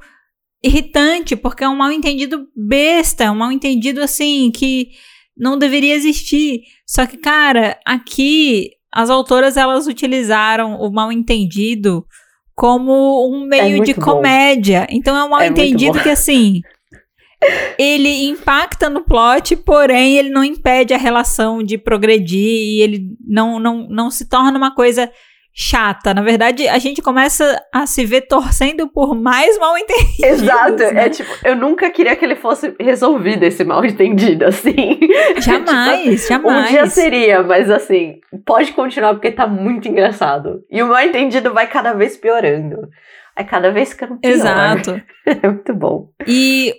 irritante, 0.63 1.36
porque 1.36 1.63
é 1.63 1.69
um 1.69 1.75
mal 1.75 1.91
entendido 1.91 2.47
besta, 2.56 3.25
é 3.25 3.32
um 3.32 3.36
mal 3.36 3.51
entendido 3.51 4.01
assim 4.01 4.49
que 4.49 4.89
não 5.38 5.58
deveria 5.58 5.93
existir. 5.93 6.62
Só 6.88 7.06
que, 7.06 7.17
cara, 7.17 7.77
aqui 7.86 8.71
as 8.91 9.10
autoras 9.10 9.58
elas 9.58 9.88
utilizaram 9.88 10.75
o 10.79 10.91
mal 10.91 11.12
entendido 11.12 12.06
como 12.56 13.28
um 13.32 13.46
meio 13.46 13.78
muito 13.78 13.86
de 13.86 13.94
bom. 13.94 14.02
comédia. 14.02 14.88
Então 14.89 15.16
é 15.16 15.24
um 15.24 15.30
mal 15.30 15.42
É 15.42 15.48
entendido 15.48 15.98
bom. 15.98 16.04
que 16.04 16.10
assim 16.10 16.62
ele 17.78 18.26
impacta 18.26 18.89
no 18.89 19.02
plot, 19.02 19.56
porém 19.58 20.18
ele 20.18 20.30
não 20.30 20.44
impede 20.44 20.94
a 20.94 20.98
relação 20.98 21.62
de 21.62 21.78
progredir 21.78 22.39
e 22.39 22.82
ele 22.82 23.08
não, 23.26 23.60
não, 23.60 23.88
não 23.89 24.10
se 24.10 24.30
torna 24.30 24.58
uma 24.58 24.74
coisa 24.74 25.12
chata. 25.54 26.13
Na 26.13 26.22
verdade, 26.24 26.68
a 26.68 26.80
gente 26.80 27.02
começa 27.02 27.62
a 27.72 27.86
se 27.86 28.04
ver 28.06 28.22
torcendo 28.22 28.88
por 28.88 29.13
mais 29.16 29.58
mal 29.60 29.78
entendidos. 29.78 30.42
Exato. 30.42 30.78
né? 30.94 31.06
É 31.06 31.10
tipo, 31.10 31.30
eu 31.46 31.56
nunca 31.56 31.89
queria 31.92 32.16
que 32.16 32.26
ele 32.26 32.36
fosse 32.36 32.76
resolvido 32.80 33.44
esse 33.44 33.63
mal 33.63 33.86
entendido, 33.86 34.46
assim. 34.46 35.00
Jamais, 35.39 36.24
Um 36.26 36.28
jamais. 36.28 36.70
dia 36.70 36.86
seria, 36.88 37.44
mas 37.44 37.70
assim, 37.70 38.16
pode 38.46 38.72
continuar 38.74 39.13
porque 39.13 39.32
tá 39.32 39.46
muito 39.46 39.88
engraçado. 39.88 40.63
E 40.72 40.82
o 40.82 40.88
mal 40.88 41.02
entendido 41.02 41.54
vai 41.54 41.68
cada 41.68 41.94
vez 41.94 42.18
piorando. 42.18 42.78
Vai 43.36 43.46
cada 43.46 43.72
vez 43.72 43.89
ficando 43.89 44.18
pior. 44.20 44.32
Exato. 44.32 45.02
É 45.26 45.48
muito 45.48 45.74
bom. 45.74 46.10
E 46.28 46.74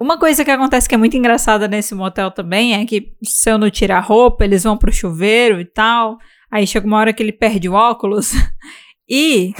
uma 0.00 0.18
coisa 0.18 0.42
que 0.44 0.50
acontece 0.50 0.88
que 0.88 0.94
é 0.94 0.98
muito 0.98 1.16
engraçada 1.16 1.68
nesse 1.68 1.94
motel 1.94 2.30
também 2.30 2.74
é 2.80 2.86
que 2.86 3.12
se 3.22 3.50
eu 3.50 3.58
não 3.58 3.68
tirar 3.68 4.00
roupa, 4.00 4.44
eles 4.44 4.64
vão 4.64 4.76
pro 4.76 4.90
chuveiro 4.92 5.60
e 5.60 5.64
tal. 5.66 6.16
Aí 6.50 6.66
chega 6.66 6.86
uma 6.86 6.98
hora 6.98 7.12
que 7.12 7.22
ele 7.22 7.32
perde 7.32 7.68
o 7.68 7.74
óculos. 7.74 8.32
E 9.12 9.52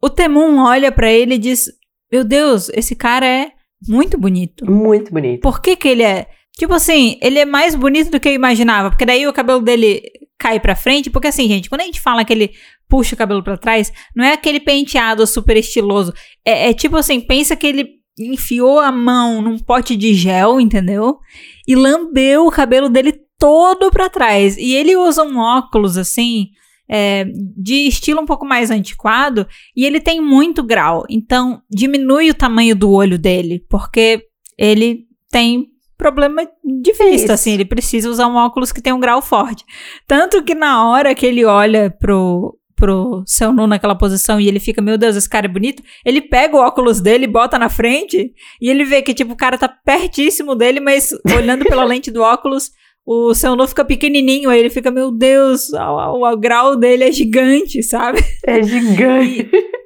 o 0.00 0.08
Temum 0.08 0.60
olha 0.64 0.90
pra 0.90 1.12
ele 1.12 1.34
e 1.34 1.38
diz: 1.38 1.66
Meu 2.10 2.24
Deus, 2.24 2.70
esse 2.70 2.96
cara 2.96 3.26
é 3.26 3.50
muito 3.86 4.16
bonito. 4.16 4.64
Muito 4.64 5.12
bonito. 5.12 5.42
Por 5.42 5.60
que 5.60 5.76
que 5.76 5.88
ele 5.88 6.02
é? 6.02 6.26
Tipo 6.56 6.72
assim, 6.72 7.18
ele 7.22 7.38
é 7.38 7.44
mais 7.44 7.74
bonito 7.74 8.10
do 8.10 8.18
que 8.18 8.30
eu 8.30 8.32
imaginava. 8.32 8.88
Porque 8.88 9.04
daí 9.04 9.26
o 9.26 9.32
cabelo 9.32 9.60
dele 9.60 10.00
cai 10.38 10.58
pra 10.58 10.74
frente. 10.74 11.10
Porque 11.10 11.28
assim, 11.28 11.46
gente, 11.46 11.68
quando 11.68 11.82
a 11.82 11.84
gente 11.84 12.00
fala 12.00 12.24
que 12.24 12.32
ele 12.32 12.52
puxa 12.88 13.14
o 13.14 13.18
cabelo 13.18 13.42
pra 13.42 13.58
trás, 13.58 13.92
não 14.16 14.24
é 14.24 14.32
aquele 14.32 14.58
penteado 14.58 15.26
super 15.26 15.56
estiloso. 15.56 16.14
É, 16.44 16.70
é 16.70 16.74
tipo 16.74 16.96
assim, 16.96 17.20
pensa 17.20 17.54
que 17.54 17.66
ele 17.66 17.98
enfiou 18.18 18.80
a 18.80 18.90
mão 18.90 19.42
num 19.42 19.58
pote 19.58 19.94
de 19.94 20.14
gel, 20.14 20.60
entendeu? 20.60 21.18
E 21.66 21.76
lambeu 21.76 22.46
o 22.46 22.50
cabelo 22.50 22.88
dele 22.88 23.20
todo 23.38 23.90
pra 23.90 24.08
trás. 24.08 24.56
E 24.56 24.74
ele 24.74 24.96
usa 24.96 25.22
um 25.22 25.38
óculos 25.38 25.96
assim. 25.96 26.48
é, 26.90 27.26
de 27.56 27.86
estilo 27.86 28.20
um 28.22 28.26
pouco 28.26 28.46
mais 28.46 28.70
antiquado 28.70 29.46
e 29.76 29.84
ele 29.84 30.00
tem 30.00 30.20
muito 30.22 30.62
grau, 30.62 31.04
então 31.10 31.60
diminui 31.70 32.30
o 32.30 32.34
tamanho 32.34 32.74
do 32.74 32.90
olho 32.90 33.18
dele, 33.18 33.62
porque 33.68 34.22
ele 34.56 35.04
tem 35.30 35.66
problema 35.98 36.48
de 36.64 36.92
vista, 36.92 37.34
assim, 37.34 37.52
ele 37.52 37.64
precisa 37.64 38.08
usar 38.08 38.26
um 38.26 38.36
óculos 38.36 38.72
que 38.72 38.80
tem 38.80 38.92
um 38.92 39.00
grau 39.00 39.20
forte. 39.20 39.64
Tanto 40.06 40.42
que 40.42 40.54
na 40.54 40.88
hora 40.88 41.14
que 41.14 41.26
ele 41.26 41.44
olha 41.44 41.90
pro, 41.90 42.56
pro 42.76 43.22
seu 43.26 43.52
Nu 43.52 43.66
naquela 43.66 43.96
posição 43.96 44.40
e 44.40 44.46
ele 44.46 44.60
fica, 44.60 44.80
meu 44.80 44.96
Deus, 44.96 45.16
esse 45.16 45.28
cara 45.28 45.46
é 45.46 45.48
bonito, 45.48 45.82
ele 46.06 46.22
pega 46.22 46.56
o 46.56 46.60
óculos 46.60 47.00
dele, 47.00 47.26
bota 47.26 47.58
na 47.58 47.68
frente 47.68 48.32
e 48.62 48.70
ele 48.70 48.84
vê 48.84 49.02
que, 49.02 49.12
tipo, 49.12 49.32
o 49.32 49.36
cara 49.36 49.58
tá 49.58 49.68
pertíssimo 49.68 50.54
dele, 50.54 50.78
mas 50.80 51.10
olhando 51.36 51.64
pela 51.64 51.82
lente 51.84 52.10
do 52.10 52.22
óculos, 52.22 52.70
o 53.10 53.34
seu 53.34 53.56
Nu 53.56 53.66
fica 53.66 53.84
pequenininho, 53.84 54.50
aí 54.50 54.58
ele 54.60 54.68
fica, 54.70 54.90
meu 54.90 55.10
Deus, 55.10 55.70
o, 55.72 55.78
o- 56.18 56.30
o 56.32 56.36
grau 56.36 56.76
dele 56.76 57.04
é 57.04 57.12
gigante, 57.12 57.82
sabe? 57.82 58.18
É 58.46 58.62
gigante. 58.62 59.48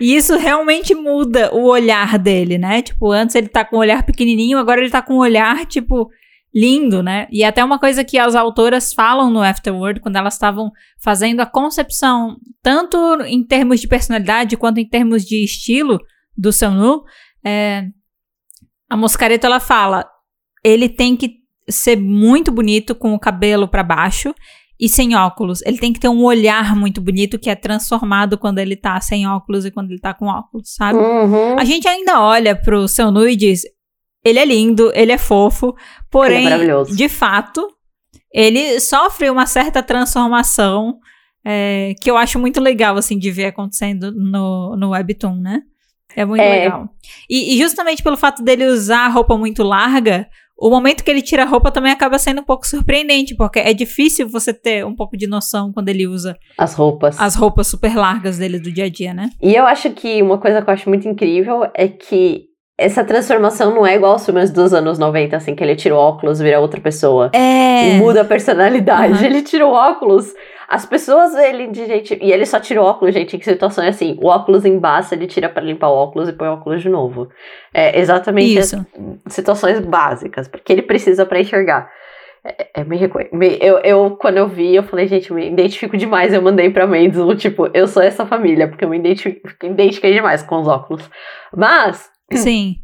E 0.00 0.16
isso 0.16 0.36
realmente 0.36 0.92
muda 0.92 1.54
o 1.54 1.66
olhar 1.68 2.18
dele, 2.18 2.58
né? 2.58 2.82
Tipo, 2.82 3.12
antes 3.12 3.36
ele 3.36 3.46
tá 3.46 3.64
com 3.64 3.76
um 3.76 3.78
olhar 3.78 4.02
pequenininho, 4.04 4.58
agora 4.58 4.80
ele 4.80 4.90
tá 4.90 5.00
com 5.00 5.14
um 5.14 5.18
olhar, 5.18 5.64
tipo, 5.66 6.08
lindo, 6.52 7.00
né? 7.00 7.28
E 7.30 7.44
até 7.44 7.62
uma 7.62 7.78
coisa 7.78 8.02
que 8.02 8.18
as 8.18 8.34
autoras 8.34 8.92
falam 8.92 9.30
no 9.30 9.40
Afterword, 9.40 10.00
quando 10.00 10.16
elas 10.16 10.34
estavam 10.34 10.72
fazendo 11.00 11.38
a 11.38 11.46
concepção, 11.46 12.36
tanto 12.60 12.96
em 13.24 13.46
termos 13.46 13.80
de 13.80 13.86
personalidade 13.86 14.56
quanto 14.56 14.78
em 14.78 14.88
termos 14.88 15.24
de 15.24 15.44
estilo 15.44 16.00
do 16.36 16.50
Sanu, 16.52 17.04
é, 17.46 17.84
a 18.90 18.96
Moscareto 18.96 19.46
ela 19.46 19.60
fala, 19.60 20.04
ele 20.64 20.88
tem 20.88 21.14
que 21.14 21.41
ser 21.68 21.96
muito 21.96 22.50
bonito 22.50 22.94
com 22.94 23.14
o 23.14 23.18
cabelo 23.18 23.68
para 23.68 23.82
baixo 23.82 24.34
e 24.80 24.88
sem 24.88 25.14
óculos. 25.14 25.62
Ele 25.64 25.78
tem 25.78 25.92
que 25.92 26.00
ter 26.00 26.08
um 26.08 26.24
olhar 26.24 26.74
muito 26.74 27.00
bonito 27.00 27.38
que 27.38 27.48
é 27.48 27.54
transformado 27.54 28.36
quando 28.36 28.58
ele 28.58 28.74
tá 28.76 29.00
sem 29.00 29.26
óculos 29.28 29.64
e 29.64 29.70
quando 29.70 29.90
ele 29.90 30.00
tá 30.00 30.12
com 30.12 30.26
óculos, 30.26 30.74
sabe? 30.74 30.98
Uhum. 30.98 31.58
A 31.58 31.64
gente 31.64 31.86
ainda 31.86 32.20
olha 32.20 32.56
pro 32.56 32.88
seu 32.88 33.10
nu 33.10 33.28
e 33.28 33.36
diz: 33.36 33.62
ele 34.24 34.38
é 34.38 34.44
lindo, 34.44 34.90
ele 34.94 35.12
é 35.12 35.18
fofo, 35.18 35.74
porém, 36.10 36.48
é 36.48 36.84
de 36.84 37.08
fato, 37.08 37.66
ele 38.32 38.80
sofre 38.80 39.30
uma 39.30 39.46
certa 39.46 39.82
transformação 39.82 40.98
é, 41.44 41.94
que 42.00 42.10
eu 42.10 42.16
acho 42.16 42.38
muito 42.38 42.60
legal, 42.60 42.96
assim, 42.96 43.18
de 43.18 43.30
ver 43.30 43.46
acontecendo 43.46 44.12
no, 44.12 44.76
no 44.76 44.90
Webtoon, 44.90 45.36
né? 45.36 45.60
É 46.14 46.24
muito 46.24 46.40
É. 46.42 46.64
legal. 46.64 46.88
E, 47.28 47.54
e 47.54 47.58
justamente 47.58 48.02
pelo 48.02 48.16
fato 48.16 48.42
dele 48.42 48.66
usar 48.66 49.08
roupa 49.08 49.36
muito 49.36 49.62
larga, 49.62 50.28
o 50.64 50.70
momento 50.70 51.02
que 51.02 51.10
ele 51.10 51.20
tira 51.22 51.42
a 51.42 51.46
roupa 51.46 51.72
também 51.72 51.90
acaba 51.90 52.18
sendo 52.20 52.40
um 52.40 52.44
pouco 52.44 52.64
surpreendente, 52.66 53.34
porque 53.34 53.58
é 53.58 53.74
difícil 53.74 54.28
você 54.28 54.54
ter 54.54 54.86
um 54.86 54.94
pouco 54.94 55.16
de 55.16 55.26
noção 55.26 55.72
quando 55.72 55.88
ele 55.88 56.06
usa 56.06 56.36
As 56.56 56.72
roupas. 56.74 57.18
as 57.20 57.34
roupas 57.34 57.66
super 57.66 57.96
largas 57.96 58.38
dele 58.38 58.60
do 58.60 58.70
dia 58.70 58.84
a 58.84 58.88
dia, 58.88 59.12
né? 59.12 59.30
E 59.42 59.54
eu 59.56 59.66
acho 59.66 59.90
que 59.90 60.22
uma 60.22 60.38
coisa 60.38 60.62
que 60.62 60.70
eu 60.70 60.74
acho 60.74 60.88
muito 60.88 61.08
incrível 61.08 61.62
é 61.74 61.88
que 61.88 62.44
essa 62.82 63.04
transformação 63.04 63.74
não 63.74 63.86
é 63.86 63.94
igual 63.94 64.12
aos 64.12 64.24
filmes 64.24 64.50
dos 64.50 64.72
anos 64.74 64.98
90, 64.98 65.36
assim, 65.36 65.54
que 65.54 65.62
ele 65.62 65.76
tira 65.76 65.94
o 65.94 65.98
óculos 65.98 66.40
e 66.40 66.44
vira 66.44 66.60
outra 66.60 66.80
pessoa. 66.80 67.30
É. 67.32 67.90
E 67.90 67.98
muda 67.98 68.22
a 68.22 68.24
personalidade. 68.24 69.18
Uhum. 69.20 69.24
Ele 69.24 69.42
tira 69.42 69.66
o 69.66 69.72
óculos. 69.72 70.32
As 70.68 70.86
pessoas, 70.86 71.34
ele 71.36 71.66
de 71.66 71.84
gente. 71.86 72.18
E 72.22 72.32
ele 72.32 72.46
só 72.46 72.58
tira 72.58 72.80
o 72.80 72.84
óculos, 72.84 73.12
gente, 73.14 73.36
em 73.36 73.38
que 73.38 73.44
situação 73.44 73.84
é 73.84 73.88
assim? 73.88 74.18
O 74.22 74.28
óculos 74.28 74.64
embaça, 74.64 75.14
ele 75.14 75.26
tira 75.26 75.48
pra 75.48 75.62
limpar 75.62 75.88
o 75.88 75.94
óculos 75.96 76.28
e 76.28 76.32
põe 76.32 76.48
o 76.48 76.52
óculos 76.52 76.80
de 76.80 76.88
novo. 76.88 77.28
É 77.74 77.98
exatamente 78.00 78.58
Isso. 78.58 78.86
situações 79.28 79.80
básicas, 79.80 80.48
porque 80.48 80.72
ele 80.72 80.82
precisa 80.82 81.26
pra 81.26 81.40
enxergar. 81.40 81.90
É, 82.44 82.80
é 82.80 82.84
me 82.84 82.96
reconhe- 82.96 83.28
me- 83.32 83.58
eu, 83.60 83.78
eu, 83.84 84.16
quando 84.20 84.38
eu 84.38 84.48
vi, 84.48 84.74
eu 84.74 84.82
falei, 84.82 85.06
gente, 85.06 85.30
eu 85.30 85.36
me 85.36 85.46
identifico 85.48 85.96
demais. 85.96 86.32
Eu 86.32 86.42
mandei 86.42 86.70
pra 86.70 86.86
Mendes, 86.86 87.20
tipo, 87.38 87.68
eu 87.72 87.86
sou 87.86 88.02
essa 88.02 88.24
família, 88.26 88.66
porque 88.66 88.84
eu 88.84 88.88
me 88.88 88.96
identifiquei 88.98 90.12
demais 90.14 90.42
com 90.42 90.56
os 90.60 90.66
óculos. 90.66 91.08
Mas 91.54 92.10
Sim. 92.38 92.76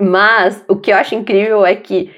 mas 0.00 0.64
o 0.68 0.76
que 0.76 0.92
eu 0.92 0.96
acho 0.96 1.14
incrível 1.14 1.64
é 1.64 1.74
que 1.74 2.10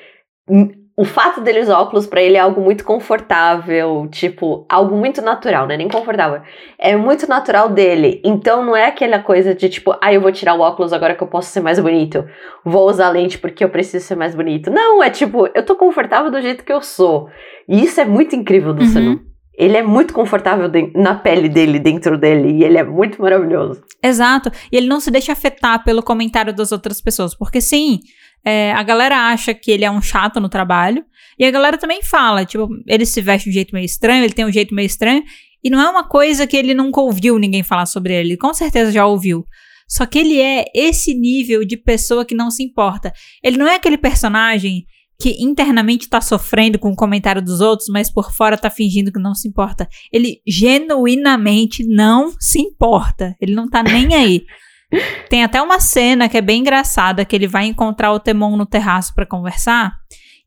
o 0.96 1.04
fato 1.04 1.40
dele 1.40 1.60
usar 1.60 1.78
óculos 1.78 2.08
pra 2.08 2.20
ele 2.20 2.36
é 2.36 2.40
algo 2.40 2.60
muito 2.60 2.82
confortável, 2.84 4.08
tipo, 4.10 4.66
algo 4.68 4.96
muito 4.96 5.22
natural, 5.22 5.64
não 5.64 5.74
é 5.74 5.76
nem 5.76 5.88
confortável. 5.88 6.42
É 6.76 6.96
muito 6.96 7.28
natural 7.28 7.68
dele. 7.68 8.20
Então 8.24 8.64
não 8.64 8.74
é 8.74 8.86
aquela 8.86 9.20
coisa 9.20 9.54
de 9.54 9.68
tipo, 9.68 9.94
ah, 10.02 10.12
eu 10.12 10.20
vou 10.20 10.32
tirar 10.32 10.54
o 10.54 10.60
óculos 10.60 10.92
agora 10.92 11.14
que 11.14 11.22
eu 11.22 11.28
posso 11.28 11.50
ser 11.52 11.60
mais 11.60 11.78
bonito. 11.78 12.24
Vou 12.64 12.88
usar 12.88 13.10
lente 13.10 13.38
porque 13.38 13.62
eu 13.62 13.68
preciso 13.68 14.04
ser 14.04 14.16
mais 14.16 14.34
bonito. 14.34 14.72
Não, 14.72 15.00
é 15.00 15.08
tipo, 15.08 15.48
eu 15.54 15.64
tô 15.64 15.76
confortável 15.76 16.32
do 16.32 16.42
jeito 16.42 16.64
que 16.64 16.72
eu 16.72 16.80
sou. 16.82 17.28
E 17.68 17.80
isso 17.84 18.00
é 18.00 18.04
muito 18.04 18.34
incrível 18.34 18.74
do 18.74 18.82
Uhum. 18.82 19.20
Ele 19.58 19.76
é 19.76 19.82
muito 19.82 20.14
confortável 20.14 20.68
de- 20.68 20.92
na 20.94 21.16
pele 21.16 21.48
dele, 21.48 21.80
dentro 21.80 22.16
dele, 22.16 22.58
e 22.58 22.62
ele 22.64 22.78
é 22.78 22.84
muito 22.84 23.20
maravilhoso. 23.20 23.82
Exato. 24.02 24.52
E 24.70 24.76
ele 24.76 24.86
não 24.86 25.00
se 25.00 25.10
deixa 25.10 25.32
afetar 25.32 25.82
pelo 25.82 26.00
comentário 26.02 26.54
das 26.54 26.70
outras 26.70 27.00
pessoas. 27.00 27.34
Porque 27.36 27.60
sim, 27.60 27.98
é, 28.46 28.72
a 28.72 28.82
galera 28.84 29.16
acha 29.16 29.52
que 29.52 29.72
ele 29.72 29.84
é 29.84 29.90
um 29.90 30.00
chato 30.00 30.38
no 30.38 30.48
trabalho. 30.48 31.04
E 31.36 31.44
a 31.44 31.50
galera 31.50 31.76
também 31.76 32.02
fala, 32.02 32.44
tipo, 32.44 32.68
ele 32.86 33.04
se 33.04 33.20
veste 33.20 33.44
de 33.46 33.50
um 33.50 33.54
jeito 33.54 33.74
meio 33.74 33.84
estranho, 33.84 34.22
ele 34.24 34.32
tem 34.32 34.44
um 34.44 34.52
jeito 34.52 34.72
meio 34.74 34.86
estranho. 34.86 35.22
E 35.64 35.68
não 35.70 35.80
é 35.80 35.90
uma 35.90 36.04
coisa 36.08 36.46
que 36.46 36.56
ele 36.56 36.72
nunca 36.72 37.00
ouviu 37.00 37.36
ninguém 37.36 37.64
falar 37.64 37.86
sobre 37.86 38.14
ele. 38.14 38.28
Ele 38.30 38.36
com 38.36 38.54
certeza 38.54 38.92
já 38.92 39.04
ouviu. 39.06 39.44
Só 39.88 40.06
que 40.06 40.18
ele 40.20 40.40
é 40.40 40.66
esse 40.74 41.14
nível 41.14 41.64
de 41.64 41.76
pessoa 41.76 42.24
que 42.24 42.34
não 42.34 42.48
se 42.50 42.62
importa. 42.62 43.12
Ele 43.42 43.56
não 43.56 43.66
é 43.66 43.74
aquele 43.74 43.98
personagem 43.98 44.84
que 45.20 45.36
internamente 45.42 46.08
tá 46.08 46.20
sofrendo 46.20 46.78
com 46.78 46.90
o 46.90 46.96
comentário 46.96 47.42
dos 47.42 47.60
outros, 47.60 47.88
mas 47.88 48.08
por 48.10 48.32
fora 48.32 48.56
tá 48.56 48.70
fingindo 48.70 49.12
que 49.12 49.18
não 49.20 49.34
se 49.34 49.48
importa. 49.48 49.88
Ele 50.12 50.40
genuinamente 50.46 51.84
não 51.86 52.32
se 52.38 52.60
importa. 52.60 53.34
Ele 53.40 53.52
não 53.54 53.68
tá 53.68 53.82
nem 53.82 54.14
aí. 54.14 54.44
Tem 55.28 55.42
até 55.42 55.60
uma 55.60 55.80
cena 55.80 56.28
que 56.28 56.36
é 56.38 56.40
bem 56.40 56.60
engraçada, 56.60 57.24
que 57.24 57.34
ele 57.34 57.46
vai 57.48 57.66
encontrar 57.66 58.12
o 58.12 58.20
Temon 58.20 58.56
no 58.56 58.64
terraço 58.64 59.12
pra 59.14 59.26
conversar. 59.26 59.92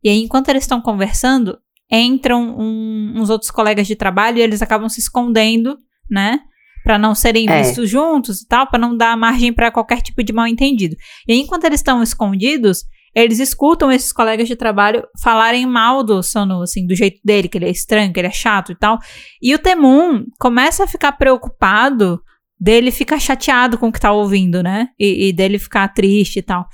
E 0.03 0.09
aí, 0.09 0.17
enquanto 0.24 0.49
eles 0.49 0.63
estão 0.63 0.82
conversando, 0.82 1.57
entram 1.91 2.55
um- 2.57 3.13
uns 3.17 3.30
outros 3.30 3.51
colegas 3.51 3.86
de 3.86 3.95
trabalho 3.95 4.38
e 4.38 4.41
eles 4.41 4.61
acabam 4.61 4.88
se 4.89 4.99
escondendo, 5.01 5.78
né? 6.09 6.39
Pra 6.84 6.97
não 6.97 7.13
serem 7.13 7.47
É. 7.47 7.61
vistos 7.61 7.88
juntos 7.89 8.41
e 8.41 8.47
tal, 8.47 8.65
pra 8.67 8.80
não 8.80 8.95
dar 8.97 9.15
margem 9.17 9.53
pra 9.53 9.69
qualquer 9.69 10.01
tipo 10.01 10.24
de 10.24 10.34
mal 10.34 10.47
entendido. 10.47 10.95
E 11.28 11.34
aí, 11.34 11.39
enquanto 11.39 11.65
eles 11.65 11.82
estão 11.82 12.01
escondidos, 12.01 12.80
eles 13.14 13.39
escutam 13.39 13.91
esses 13.91 14.14
colegas 14.14 14.47
de 14.47 14.55
trabalho 14.55 15.05
falarem 15.22 15.66
mal 15.66 16.03
do 16.03 16.24
Sonu, 16.24 16.62
assim, 16.62 16.88
do 16.88 16.95
jeito 16.95 17.20
dele, 17.24 17.49
que 17.49 17.57
ele 17.57 17.66
é 17.66 17.72
estranho, 17.72 18.14
que 18.14 18.20
ele 18.20 18.28
é 18.28 18.32
chato 18.32 18.72
e 18.72 18.76
tal. 18.76 18.97
E 19.41 19.53
o 19.53 19.59
Temun 19.59 20.26
começa 20.39 20.84
a 20.84 20.88
ficar 20.88 21.12
preocupado 21.14 22.22
dele 22.59 22.91
ficar 22.91 23.20
chateado 23.20 23.78
com 23.78 23.88
o 23.88 23.91
que 23.91 23.99
tá 23.99 24.12
ouvindo, 24.12 24.62
né? 24.62 24.89
E, 24.99 25.30
e 25.30 25.34
dele 25.34 25.57
ficar 25.59 25.88
triste 25.89 26.39
e 26.39 26.41
tal. 26.41 26.68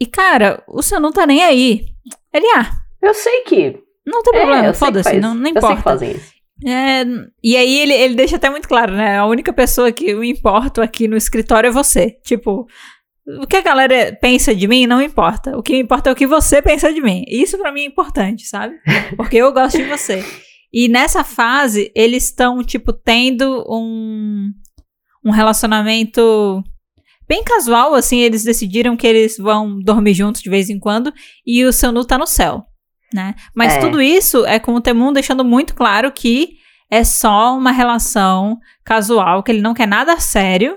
E, 0.00 0.06
cara, 0.06 0.62
o 0.66 0.82
Sonu 0.82 1.12
tá 1.12 1.26
nem 1.26 1.42
aí. 1.42 1.84
Ele, 2.32 2.46
ah, 2.56 2.70
Eu 3.00 3.14
sei 3.14 3.42
que. 3.42 3.78
não 4.04 4.22
tem 4.22 4.34
é, 4.34 4.40
problema, 4.40 4.72
que 4.72 4.78
foda-se, 4.78 5.20
não, 5.20 5.34
não 5.34 5.42
Eu 5.42 5.44
sei 5.44 5.52
que 5.52 5.58
importa. 5.58 5.82
fazem 5.82 6.10
isso. 6.12 6.34
É, 6.66 7.04
e 7.42 7.56
aí 7.56 7.78
ele, 7.80 7.92
ele 7.92 8.14
deixa 8.14 8.36
até 8.36 8.48
muito 8.48 8.68
claro, 8.68 8.92
né? 8.94 9.18
A 9.18 9.26
única 9.26 9.52
pessoa 9.52 9.92
que 9.92 10.10
eu 10.10 10.22
importo 10.24 10.80
aqui 10.80 11.06
no 11.06 11.16
escritório 11.16 11.68
é 11.68 11.72
você. 11.72 12.16
Tipo, 12.24 12.66
o 13.26 13.46
que 13.46 13.56
a 13.56 13.62
galera 13.62 14.16
pensa 14.20 14.54
de 14.54 14.66
mim 14.68 14.86
não 14.86 15.00
importa. 15.00 15.56
O 15.56 15.62
que 15.62 15.76
importa 15.76 16.10
é 16.10 16.12
o 16.12 16.16
que 16.16 16.26
você 16.26 16.60
pensa 16.60 16.92
de 16.92 17.00
mim. 17.00 17.24
Isso 17.28 17.56
pra 17.58 17.72
mim 17.72 17.82
é 17.82 17.86
importante, 17.86 18.46
sabe? 18.46 18.74
Porque 19.16 19.36
eu 19.36 19.52
gosto 19.52 19.78
de 19.78 19.84
você. 19.84 20.24
E 20.72 20.88
nessa 20.88 21.22
fase, 21.24 21.90
eles 21.94 22.24
estão, 22.24 22.62
tipo, 22.62 22.92
tendo 22.92 23.64
um, 23.68 24.50
um 25.24 25.30
relacionamento 25.30 26.62
bem 27.28 27.42
casual, 27.44 27.94
assim. 27.94 28.18
Eles 28.18 28.44
decidiram 28.44 28.96
que 28.96 29.06
eles 29.06 29.36
vão 29.38 29.78
dormir 29.80 30.14
juntos 30.14 30.42
de 30.42 30.50
vez 30.50 30.68
em 30.68 30.78
quando. 30.78 31.12
E 31.46 31.64
o 31.64 31.72
Sanu 31.72 32.04
tá 32.04 32.18
no 32.18 32.26
céu, 32.26 32.64
né? 33.12 33.34
Mas 33.54 33.74
É. 33.74 33.78
tudo 33.80 34.02
isso 34.02 34.44
é 34.46 34.58
com 34.58 34.74
o 34.74 34.80
Temun 34.80 35.12
deixando 35.12 35.44
muito 35.44 35.74
claro 35.74 36.10
que 36.12 36.56
é 36.90 37.02
só 37.04 37.56
uma 37.56 37.70
relação 37.72 38.58
casual, 38.84 39.42
que 39.42 39.50
ele 39.50 39.62
não 39.62 39.74
quer 39.74 39.86
nada 39.88 40.18
sério 40.20 40.76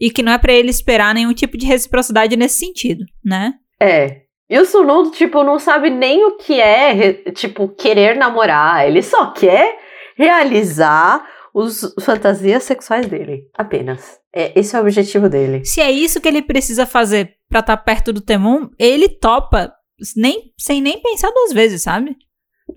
e 0.00 0.10
que 0.10 0.22
não 0.22 0.32
é 0.32 0.38
pra 0.38 0.52
ele 0.52 0.70
esperar 0.70 1.14
nenhum 1.14 1.34
tipo 1.34 1.56
de 1.58 1.66
reciprocidade 1.66 2.36
nesse 2.36 2.58
sentido, 2.58 3.04
né? 3.24 3.52
É. 3.80 4.22
E 4.48 4.58
o 4.58 4.64
Sunu, 4.64 5.10
tipo, 5.12 5.44
não 5.44 5.58
sabe 5.58 5.90
nem 5.90 6.24
o 6.24 6.36
que 6.36 6.60
é, 6.60 7.12
tipo, 7.32 7.68
querer 7.68 8.16
namorar. 8.16 8.86
Ele 8.86 9.02
só 9.02 9.30
quer 9.32 9.78
realizar 10.16 11.24
os 11.54 11.94
fantasias 12.04 12.62
sexuais 12.64 13.06
dele. 13.06 13.42
Apenas. 13.56 14.18
É, 14.34 14.58
esse 14.58 14.74
é 14.76 14.78
o 14.78 14.82
objetivo 14.82 15.28
dele. 15.28 15.64
Se 15.64 15.80
é 15.80 15.90
isso 15.90 16.20
que 16.20 16.28
ele 16.28 16.42
precisa 16.42 16.86
fazer 16.86 17.34
pra 17.48 17.60
estar 17.60 17.76
perto 17.78 18.12
do 18.12 18.20
Temun, 18.20 18.68
ele 18.78 19.08
topa 19.08 19.72
nem, 20.16 20.52
sem 20.58 20.80
nem 20.80 21.00
pensar 21.02 21.30
duas 21.30 21.52
vezes, 21.52 21.82
sabe? 21.82 22.16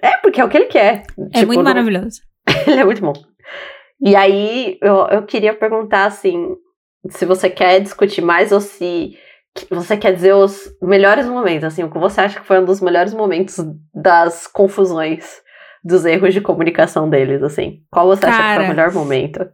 É, 0.02 0.18
porque 0.18 0.42
é 0.42 0.46
o 0.46 0.50
que 0.50 0.58
ele 0.58 0.66
quer. 0.66 1.04
É 1.34 1.40
Tipo, 1.40 1.48
muito 1.48 1.58
não- 1.58 1.64
maravilhoso. 1.64 2.22
Ele 2.68 2.80
é 2.82 2.84
muito 2.84 3.00
bom. 3.02 3.14
E 4.02 4.16
aí, 4.16 4.78
eu, 4.82 5.08
eu 5.12 5.24
queria 5.26 5.54
perguntar, 5.54 6.06
assim, 6.06 6.48
se 7.10 7.26
você 7.26 7.50
quer 7.50 7.80
discutir 7.80 8.22
mais 8.22 8.52
ou 8.52 8.62
se 8.62 9.18
você 9.70 9.96
quer 9.98 10.14
dizer 10.14 10.34
os 10.34 10.58
melhores 10.82 11.26
momentos, 11.28 11.66
assim, 11.66 11.84
o 11.84 11.90
que 11.92 12.00
você 12.00 12.22
acha 12.22 12.40
que 12.40 12.48
foi 12.48 12.60
um 12.60 12.66
dos 12.66 12.82
melhores 12.82 13.14
momentos 13.14 13.58
das 13.94 14.48
confusões, 14.48 15.26
dos 15.84 16.06
erros 16.06 16.34
de 16.34 16.42
comunicação 16.42 17.10
deles, 17.10 17.44
assim. 17.44 17.82
Qual 17.92 18.08
você 18.08 18.26
acha 18.26 18.38
que 18.38 18.44
foi 18.44 18.54
Cara. 18.54 18.64
o 18.64 18.68
melhor 18.70 18.94
momento? 18.94 19.46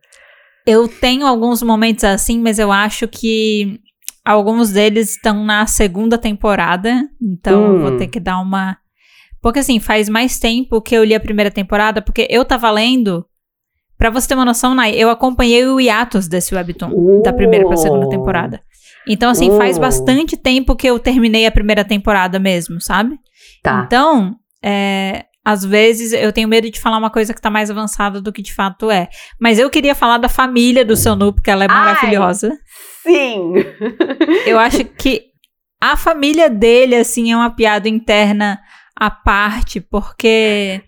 Eu 0.65 0.87
tenho 0.87 1.25
alguns 1.25 1.61
momentos 1.63 2.03
assim, 2.03 2.39
mas 2.39 2.59
eu 2.59 2.71
acho 2.71 3.07
que 3.07 3.79
alguns 4.23 4.71
deles 4.71 5.11
estão 5.15 5.43
na 5.43 5.65
segunda 5.65 6.17
temporada, 6.17 6.93
então 7.21 7.73
eu 7.75 7.79
vou 7.81 7.91
Hum. 7.91 7.97
ter 7.97 8.07
que 8.07 8.19
dar 8.19 8.39
uma. 8.39 8.77
Porque 9.41 9.59
assim, 9.59 9.79
faz 9.79 10.07
mais 10.07 10.37
tempo 10.37 10.81
que 10.81 10.93
eu 10.95 11.03
li 11.03 11.15
a 11.15 11.19
primeira 11.19 11.49
temporada, 11.49 12.01
porque 12.01 12.27
eu 12.29 12.45
tava 12.45 12.69
lendo. 12.69 13.25
Pra 13.99 14.09
você 14.09 14.29
ter 14.29 14.33
uma 14.35 14.45
noção, 14.45 14.73
Nai, 14.73 14.95
eu 14.95 15.09
acompanhei 15.09 15.67
o 15.67 15.79
hiatus 15.79 16.27
desse 16.27 16.55
webtoon, 16.55 17.21
da 17.21 17.31
primeira 17.33 17.67
pra 17.67 17.75
segunda 17.77 18.05
Oh. 18.07 18.09
temporada. 18.09 18.61
Então, 19.07 19.29
assim, 19.29 19.55
faz 19.57 19.77
Oh. 19.77 19.81
bastante 19.81 20.35
tempo 20.37 20.75
que 20.75 20.87
eu 20.87 20.97
terminei 20.97 21.45
a 21.45 21.51
primeira 21.51 21.83
temporada 21.83 22.39
mesmo, 22.39 22.79
sabe? 22.81 23.17
Tá. 23.61 23.83
Então, 23.85 24.35
é, 24.63 25.25
às 25.43 25.65
vezes 25.65 26.13
eu 26.13 26.31
tenho 26.31 26.47
medo 26.47 26.69
de 26.71 26.79
falar 26.79 26.97
uma 26.97 27.09
coisa 27.09 27.33
que 27.33 27.41
tá 27.41 27.49
mais 27.49 27.69
avançada 27.69 28.21
do 28.21 28.31
que 28.31 28.41
de 28.41 28.53
fato 28.53 28.89
é. 28.89 29.09
Mas 29.39 29.59
eu 29.59 29.69
queria 29.69 29.93
falar 29.93 30.17
da 30.17 30.29
família 30.29 30.85
do 30.85 30.95
seu 30.95 31.13
Nu, 31.15 31.33
porque 31.33 31.51
ela 31.51 31.65
é 31.65 31.67
Ai. 31.69 31.75
maravilhosa. 31.85 32.57
Sim! 33.03 33.53
Eu 34.45 34.57
acho 34.59 34.85
que 34.85 35.23
a 35.81 35.97
família 35.97 36.49
dele, 36.49 36.95
assim, 36.95 37.31
é 37.31 37.35
uma 37.35 37.49
piada 37.49 37.89
interna 37.89 38.59
à 38.95 39.09
parte, 39.09 39.79
porque 39.81 40.81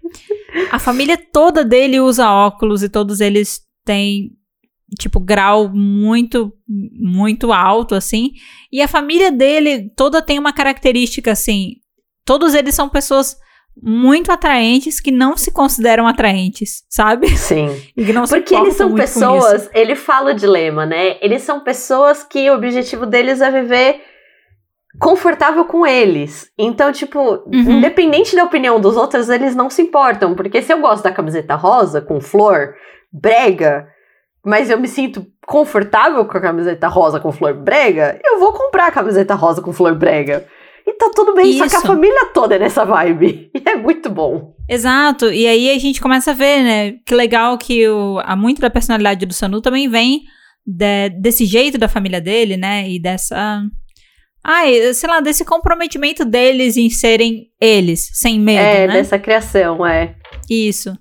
a 0.72 0.80
família 0.80 1.18
toda 1.18 1.64
dele 1.64 2.00
usa 2.00 2.30
óculos 2.30 2.84
e 2.84 2.90
todos 2.90 3.20
eles 3.20 3.62
têm 3.86 4.32
tipo 5.00 5.20
grau 5.20 5.70
muito 5.70 6.54
muito 6.68 7.54
alto 7.54 7.96
assim, 7.96 8.32
e 8.72 8.82
a 8.82 8.88
família 8.88 9.32
dele 9.32 9.90
toda 9.96 10.22
tem 10.22 10.38
uma 10.38 10.52
característica 10.52 11.32
assim, 11.32 11.76
todos 12.26 12.54
eles 12.54 12.76
são 12.76 12.90
pessoas 12.90 13.38
muito 13.82 14.32
atraentes 14.32 15.00
que 15.00 15.12
não 15.12 15.38
se 15.38 15.50
consideram 15.52 16.06
atraentes, 16.06 16.84
sabe? 16.90 17.30
Sim. 17.38 17.70
E 17.96 18.12
não 18.12 18.26
Porque 18.26 18.54
eles 18.54 18.76
são 18.76 18.94
pessoas, 18.94 19.70
ele 19.74 19.96
fala 19.96 20.32
o 20.32 20.36
dilema, 20.36 20.86
né? 20.86 21.18
Eles 21.22 21.44
são 21.44 21.62
pessoas 21.62 22.24
que 22.24 22.50
o 22.50 22.56
objetivo 22.56 23.06
deles 23.06 23.40
é 23.42 23.50
viver 23.50 24.02
confortável 25.00 25.66
com 25.66 25.86
eles. 25.86 26.52
Então, 26.58 26.92
tipo, 26.92 27.20
uhum. 27.20 27.72
independente 27.72 28.36
da 28.36 28.44
opinião 28.44 28.80
dos 28.80 28.98
outros, 28.98 29.30
eles 29.30 29.56
não 29.56 29.70
se 29.70 29.82
importam. 29.82 30.36
Porque 30.36 30.62
se 30.62 30.74
eu 30.74 30.80
gosto 30.80 31.04
da 31.04 31.12
camiseta 31.12 31.56
rosa 31.56 32.02
com 32.02 32.20
flor, 32.20 32.76
brega, 33.12 33.88
mas 34.44 34.70
eu 34.70 34.80
me 34.80 34.88
sinto 34.88 35.26
confortável 35.46 36.26
com 36.26 36.38
a 36.38 36.42
camiseta 36.42 36.88
rosa 36.88 37.20
com 37.20 37.32
flor 37.32 37.54
brega, 37.54 38.20
eu 38.24 38.40
vou 38.40 38.54
comprar 38.54 38.88
a 38.88 38.92
camiseta 38.92 39.36
rosa 39.36 39.62
com 39.62 39.74
flor 39.74 39.96
brega. 39.96 40.46
E 40.86 40.94
tá 40.94 41.12
tudo 41.14 41.36
bem, 41.36 41.52
Isso. 41.52 41.60
só 41.60 41.70
que 41.70 41.76
a 41.76 41.88
família 41.88 42.26
toda 42.34 42.56
é 42.56 42.60
nessa 42.60 42.84
vibe. 42.84 43.52
E 43.64 43.70
é 43.70 43.76
muito 43.76 44.10
bom. 44.10 44.56
Exato. 44.68 45.32
E 45.32 45.46
aí 45.46 45.70
a 45.70 45.78
gente 45.78 46.02
começa 46.02 46.32
a 46.32 46.34
ver, 46.34 46.64
né? 46.64 46.94
Que 47.06 47.14
legal 47.14 47.58
que 47.58 47.88
o, 47.88 48.20
a 48.24 48.36
muito 48.36 48.60
da 48.60 48.70
personalidade 48.70 49.26
do 49.26 49.34
Sanu 49.34 49.62
também 49.62 49.88
vem 49.88 50.24
de, 50.66 51.10
desse 51.10 51.46
jeito 51.46 51.78
da 51.78 51.88
família 51.88 52.20
dele, 52.20 52.58
né? 52.58 52.90
E 52.90 53.00
dessa 53.00 53.62
Ai, 54.44 54.94
sei 54.94 55.10
lá, 55.10 55.20
desse 55.20 55.46
comprometimento 55.46 56.26
deles 56.26 56.78
em 56.78 56.90
serem 56.90 57.50
eles, 57.60 58.10
sem 58.14 58.40
medo, 58.40 58.60
é, 58.60 58.88
né? 58.88 58.94
dessa 58.94 59.20
criação, 59.20 59.86
é. 59.86 60.16
Isso. 60.50 60.98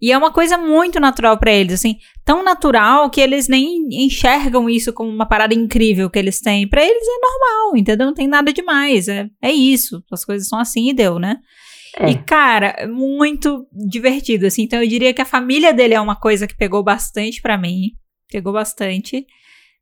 E 0.00 0.12
é 0.12 0.16
uma 0.16 0.32
coisa 0.32 0.56
muito 0.56 1.00
natural 1.00 1.36
para 1.38 1.50
eles, 1.50 1.74
assim, 1.74 1.96
tão 2.24 2.42
natural 2.44 3.10
que 3.10 3.20
eles 3.20 3.48
nem 3.48 3.88
enxergam 3.90 4.70
isso 4.70 4.92
como 4.92 5.10
uma 5.10 5.26
parada 5.26 5.52
incrível 5.52 6.08
que 6.08 6.18
eles 6.18 6.40
têm. 6.40 6.68
Para 6.68 6.84
eles 6.84 7.02
é 7.02 7.20
normal, 7.20 7.76
entendeu? 7.76 8.06
Não 8.06 8.14
tem 8.14 8.28
nada 8.28 8.52
demais, 8.52 9.08
é, 9.08 9.28
é 9.42 9.50
isso. 9.50 10.02
As 10.10 10.24
coisas 10.24 10.48
são 10.48 10.58
assim 10.58 10.88
e 10.88 10.94
deu, 10.94 11.18
né? 11.18 11.38
É. 11.98 12.10
E, 12.10 12.18
cara, 12.18 12.86
muito 12.86 13.66
divertido, 13.72 14.46
assim. 14.46 14.62
Então, 14.62 14.80
eu 14.80 14.88
diria 14.88 15.12
que 15.12 15.22
a 15.22 15.26
família 15.26 15.72
dele 15.72 15.94
é 15.94 16.00
uma 16.00 16.14
coisa 16.14 16.46
que 16.46 16.56
pegou 16.56 16.82
bastante 16.82 17.42
para 17.42 17.58
mim. 17.58 17.90
Pegou 18.30 18.52
bastante. 18.52 19.26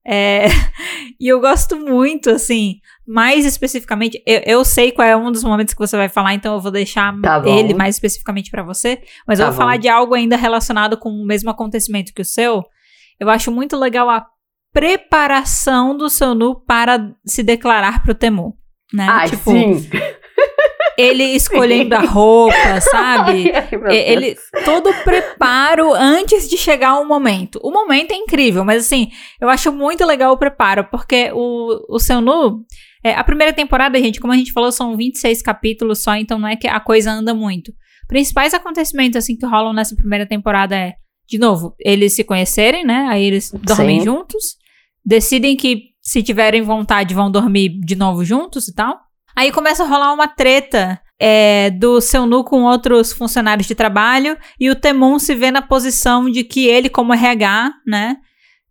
É, 0.07 0.47
e 1.19 1.27
eu 1.27 1.41
gosto 1.41 1.77
muito, 1.77 2.31
assim, 2.31 2.77
mais 3.07 3.45
especificamente, 3.45 4.23
eu, 4.25 4.41
eu, 4.47 4.65
sei 4.65 4.93
qual 4.93 5.07
é 5.07 5.17
um 5.17 5.33
dos 5.33 5.43
momentos 5.43 5.75
que 5.75 5.81
você 5.81 5.97
vai 5.97 6.09
falar, 6.09 6.35
então 6.35 6.55
eu 6.55 6.61
vou 6.61 6.71
deixar 6.71 7.19
tá 7.21 7.43
ele 7.45 7.75
mais 7.75 7.97
especificamente 7.97 8.51
para 8.51 8.63
você, 8.63 9.03
mas 9.27 9.39
tá 9.39 9.45
eu 9.45 9.49
vou 9.49 9.57
bom. 9.57 9.63
falar 9.63 9.77
de 9.79 9.89
algo 9.89 10.15
ainda 10.15 10.37
relacionado 10.37 10.97
com 10.97 11.11
o 11.11 11.27
mesmo 11.27 11.51
acontecimento 11.51 12.15
que 12.15 12.23
o 12.23 12.25
seu. 12.25 12.65
Eu 13.19 13.29
acho 13.29 13.51
muito 13.51 13.77
legal 13.77 14.09
a 14.09 14.27
preparação 14.73 15.97
do 15.97 16.09
seu 16.09 16.35
nu 16.35 16.55
para 16.55 17.13
se 17.25 17.43
declarar 17.43 18.03
pro 18.03 18.15
Temu, 18.15 18.57
né? 18.93 19.07
Ai, 19.09 19.31
tipo, 19.31 19.51
sim 19.51 19.89
ele 20.97 21.25
escolhendo 21.37 21.95
a 21.95 22.01
roupa, 22.01 22.81
sabe? 22.81 23.51
Ai, 23.55 23.69
ai, 23.87 23.97
ele 23.97 24.37
todo 24.65 24.91
o 24.91 25.05
preparo 25.05 25.93
antes 25.95 26.49
de 26.49 26.57
chegar 26.57 26.99
o 26.99 27.07
momento. 27.07 27.61
O 27.63 27.71
momento 27.71 28.13
é 28.13 28.17
incrível, 28.17 28.65
mas 28.65 28.85
assim, 28.85 29.11
eu 29.41 29.49
acho 29.49 29.73
muito 29.73 30.05
legal 30.05 30.33
o 30.33 30.39
preparo, 30.39 30.85
porque 30.91 31.31
o, 31.33 31.95
o 31.95 31.99
seu 31.99 32.21
nu. 32.21 32.65
É, 33.05 33.15
a 33.15 33.23
primeira 33.23 33.53
temporada, 33.53 33.99
gente, 33.99 34.21
como 34.21 34.33
a 34.33 34.37
gente 34.37 34.53
falou, 34.53 34.73
são 34.73 34.97
26 34.97 35.43
capítulos 35.43 36.03
só, 36.03 36.17
então 36.17 36.39
não 36.39 36.49
é 36.49 36.57
que 36.57 36.67
a 36.67 36.81
coisa 36.81 37.13
anda 37.13 37.33
muito. 37.33 37.73
Principais 38.09 38.55
acontecimentos 38.55 39.17
assim 39.17 39.37
que 39.37 39.47
rolam 39.47 39.73
nessa 39.73 39.95
primeira 39.95 40.27
temporada 40.27 40.77
é, 40.77 40.95
de 41.29 41.39
novo, 41.39 41.75
eles 41.79 42.15
se 42.15 42.25
conhecerem, 42.25 42.85
né? 42.85 43.07
Aí 43.09 43.25
eles 43.25 43.51
dormem 43.53 43.99
Sim. 44.01 44.07
juntos, 44.07 44.57
decidem 45.05 45.57
que 45.57 45.97
se 46.01 46.23
tiverem 46.23 46.63
vontade 46.63 47.15
vão 47.15 47.29
dormir 47.31 47.81
de 47.81 47.97
novo 47.97 48.25
juntos 48.25 48.69
e 48.69 48.75
tal. 48.75 48.97
Aí 49.37 49.53
começa 49.53 49.85
a 49.85 49.87
rolar 49.87 50.13
uma 50.15 50.27
treta 50.27 51.01
é, 51.21 51.71
do 51.71 52.01
seu 52.01 52.27
nu 52.27 52.43
com 52.43 52.63
outros 52.63 53.13
funcionários 53.13 53.67
de 53.67 53.75
trabalho 53.75 54.37
e 54.59 54.71
o 54.71 54.75
Temon 54.75 55.19
se 55.19 55.35
vê 55.35 55.51
na 55.51 55.63
posição 55.63 56.31
de 56.31 56.43
que 56.43 56.67
ele, 56.67 56.89
como 56.89 57.13
RH, 57.13 57.73
né? 57.87 58.17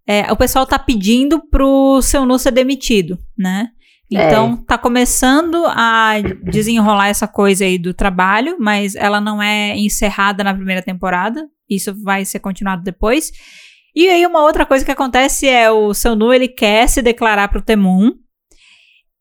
É, 0.08 0.32
o 0.32 0.36
pessoal 0.36 0.66
tá 0.66 0.78
pedindo 0.78 1.40
pro 1.50 2.00
seu 2.02 2.26
nu 2.26 2.38
ser 2.38 2.52
demitido, 2.52 3.18
né? 3.38 3.70
Então, 4.10 4.60
é. 4.62 4.66
tá 4.68 4.78
começando 4.78 5.66
a 5.68 6.14
desenrolar 6.44 7.08
essa 7.08 7.28
coisa 7.28 7.66
aí 7.66 7.80
do 7.80 7.94
trabalho, 7.94 8.56
mas 8.60 8.94
ela 8.96 9.20
não 9.20 9.42
é 9.42 9.76
encerrada 9.76 10.44
na 10.44 10.54
primeira 10.54 10.82
temporada. 10.82 11.48
Isso 11.68 11.94
vai 12.04 12.24
ser 12.24 12.40
continuado 12.40 12.84
depois. 12.84 13.32
E 13.96 14.08
aí, 14.08 14.26
uma 14.26 14.44
outra 14.44 14.64
coisa 14.64 14.86
que 14.86 14.92
acontece 14.92 15.48
é 15.48 15.72
o 15.72 15.92
seu 15.94 16.16
nu, 16.16 16.32
ele 16.32 16.48
quer 16.48 16.88
se 16.88 17.02
declarar 17.02 17.48
pro 17.48 17.62
Temon, 17.62 18.12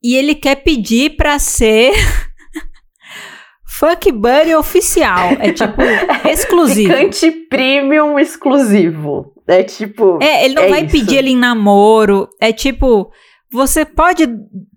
e 0.05 0.15
ele 0.15 0.35
quer 0.35 0.57
pedir 0.57 1.15
pra 1.15 1.39
ser 1.39 1.91
Fuck 3.65 4.11
Buddy 4.11 4.53
oficial. 4.53 5.31
É 5.39 5.51
tipo 5.51 5.81
exclusivo. 6.29 6.93
Ficante 6.93 7.31
premium 7.49 8.19
exclusivo. 8.19 9.33
É 9.47 9.63
tipo. 9.63 10.19
É, 10.21 10.45
ele 10.45 10.53
não 10.53 10.63
é 10.63 10.69
vai 10.69 10.81
isso. 10.83 10.91
pedir 10.91 11.17
ele 11.17 11.31
em 11.31 11.37
namoro. 11.37 12.29
É 12.39 12.53
tipo. 12.53 13.11
Você 13.51 13.83
pode 13.85 14.27